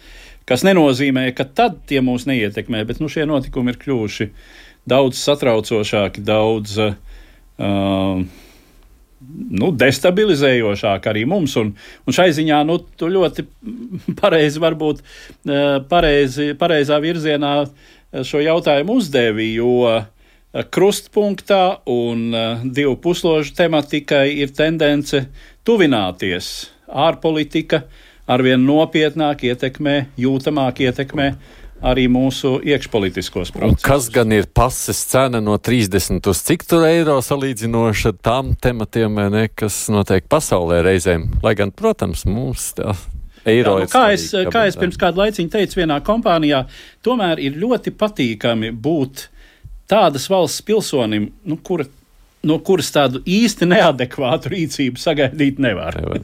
Tas 0.46 0.62
nenozīmē, 0.62 1.32
ka 1.34 1.48
tad 1.58 1.80
tie 1.90 1.98
mūs 2.04 2.28
neietekmē, 2.30 2.84
bet 2.86 3.02
nu, 3.02 3.10
šie 3.10 3.26
notikumi 3.26 3.74
ir 3.74 3.80
kļuvuši 3.82 4.28
daudz 4.86 5.18
satraucošāki, 5.18 6.22
daudz 6.22 6.76
uh, 6.78 6.94
nu, 9.26 9.72
destabilizējošāk 9.82 11.10
arī 11.10 11.24
mums. 11.26 11.56
Un, 11.58 11.74
un 12.06 12.14
šai 12.14 12.28
ziņā 12.36 12.62
nu, 12.68 12.78
tu 12.94 13.10
ļoti 13.10 13.48
pareizi, 14.22 14.62
varbūt 14.62 15.02
pareizi, 15.90 16.52
pareizā 16.60 17.00
virzienā 17.02 17.56
šo 18.22 18.38
jautājumu 18.44 19.00
uzdevi, 19.00 19.50
jo 19.58 19.72
uh, 19.82 20.04
krustpunktā 20.72 21.80
un 21.90 22.30
uh, 22.32 22.64
divu 22.64 22.96
pusložu 23.02 23.54
tematikai 23.56 24.30
ir 24.40 24.54
tendence 24.56 25.26
tuvināties. 25.66 26.70
Ārpolitika 26.86 27.82
arvien 28.30 28.62
nopietnāk 28.66 29.44
ietekmē, 29.50 29.96
jūtamāk 30.20 30.84
ietekmē 30.86 31.30
arī 31.86 32.06
mūsu 32.08 32.56
iekšpolitiskos 32.64 33.52
procesus. 33.52 33.82
Un 33.82 33.84
kas 33.84 34.08
gan 34.12 34.32
ir 34.32 34.48
pases 34.54 35.02
cena 35.10 35.42
no 35.44 35.58
30 35.58 36.30
uz 36.30 36.40
cik 36.46 36.64
tur 36.68 36.86
eiro 36.88 37.18
salīdzinoši 37.22 38.08
ar 38.12 38.16
tām 38.24 38.54
tematiem, 38.62 39.20
ne, 39.32 39.46
kas 39.52 39.84
notiek 39.92 40.24
pasaulē 40.30 40.80
reizēm? 40.86 41.28
Lai 41.44 41.54
gan, 41.58 41.74
protams, 41.76 42.24
mums 42.28 42.70
tā 42.78 42.94
eiro. 43.46 43.76
Jā, 43.76 43.86
nu, 43.86 43.92
kā, 43.92 44.04
es, 44.16 44.28
kā 44.52 44.66
es 44.70 44.78
pirms 44.80 44.98
kādu 45.00 45.22
laiciņu 45.22 45.52
teicu 45.52 45.82
vienā 45.82 46.00
kompānijā, 46.06 46.64
tomēr 47.04 47.42
ir 47.44 47.58
ļoti 47.60 47.92
patīkami 47.98 48.72
būt 48.72 49.28
tādas 49.90 50.26
valsts 50.30 50.64
pilsonim, 50.66 51.30
nu, 51.46 51.58
kura 51.62 51.86
no 52.46 52.58
kuras 52.64 52.92
tādu 52.94 53.22
īsti 53.26 53.68
neadekvātu 53.70 54.52
rīcību 54.52 55.00
sagaidīt 55.00 55.60
nevar. 55.62 55.98
nevar. 56.00 56.22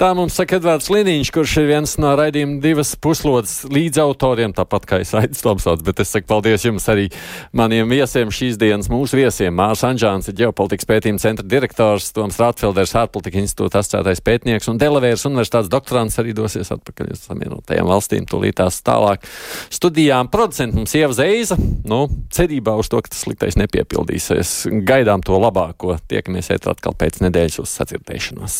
Tā 0.00 0.10
mums 0.16 0.34
saka 0.34 0.58
Edvards 0.58 0.88
Liniņš, 0.90 1.30
kurš 1.34 1.56
ir 1.60 1.68
viens 1.70 1.92
no 2.02 2.14
raidījuma 2.18 2.58
divas 2.62 2.94
puslodes 2.98 3.60
līdzautoriem, 3.70 4.54
tāpat 4.56 4.88
kā 4.90 4.98
es 5.04 5.12
Aidis 5.14 5.44
Tomsauts, 5.44 5.84
bet 5.86 6.02
es 6.02 6.10
saku 6.10 6.26
paldies 6.30 6.64
jums 6.66 6.86
arī 6.90 7.06
maniem 7.54 7.90
viesiem 7.90 8.32
šīs 8.34 8.58
dienas 8.58 8.90
mūsu 8.90 9.20
viesiem. 9.20 9.54
Mārs 9.54 9.84
Anžāns 9.86 10.30
ir 10.30 10.38
ģeopolitikas 10.40 10.88
pētījuma 10.90 11.22
centra 11.22 11.46
direktors, 11.46 12.10
Toms 12.16 12.40
Rātfelders, 12.42 12.96
ārpolitika 12.98 13.38
institūta 13.38 13.82
asociētais 13.82 14.22
pētnieks 14.26 14.70
un 14.72 14.80
Delavēras 14.82 15.26
universitātes 15.30 15.70
doktorants 15.70 16.18
arī 16.22 16.34
dosies 16.36 16.72
atpakaļ 16.74 17.14
uz 17.14 17.22
samienotajām 17.28 17.90
valstīm, 17.90 18.26
tūlītās 18.30 18.80
tālāk 18.86 19.24
studijām. 19.72 20.30
Producents 20.32 20.76
mums 20.78 20.96
Ieva 20.98 21.14
Zeiza, 21.14 21.58
nu, 21.86 22.04
cerībā 22.34 22.74
uz 22.80 22.90
to, 22.90 22.98
ka 22.98 23.14
tas 23.14 23.22
sliktais 23.24 23.58
nepiepildīsies. 23.62 24.56
Gaidām 24.86 25.22
to 25.24 25.38
labāk 25.38 25.63
labāko. 25.64 25.98
Tiekamies 26.08 26.50
ēt 26.54 26.68
atkal 26.68 26.94
pēc 26.96 27.20
nedēļas 27.24 27.60
uz 27.64 27.76
sacirdēšanos. 27.80 28.58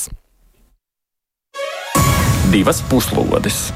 Divas 2.52 2.82
puslodes! 2.90 3.72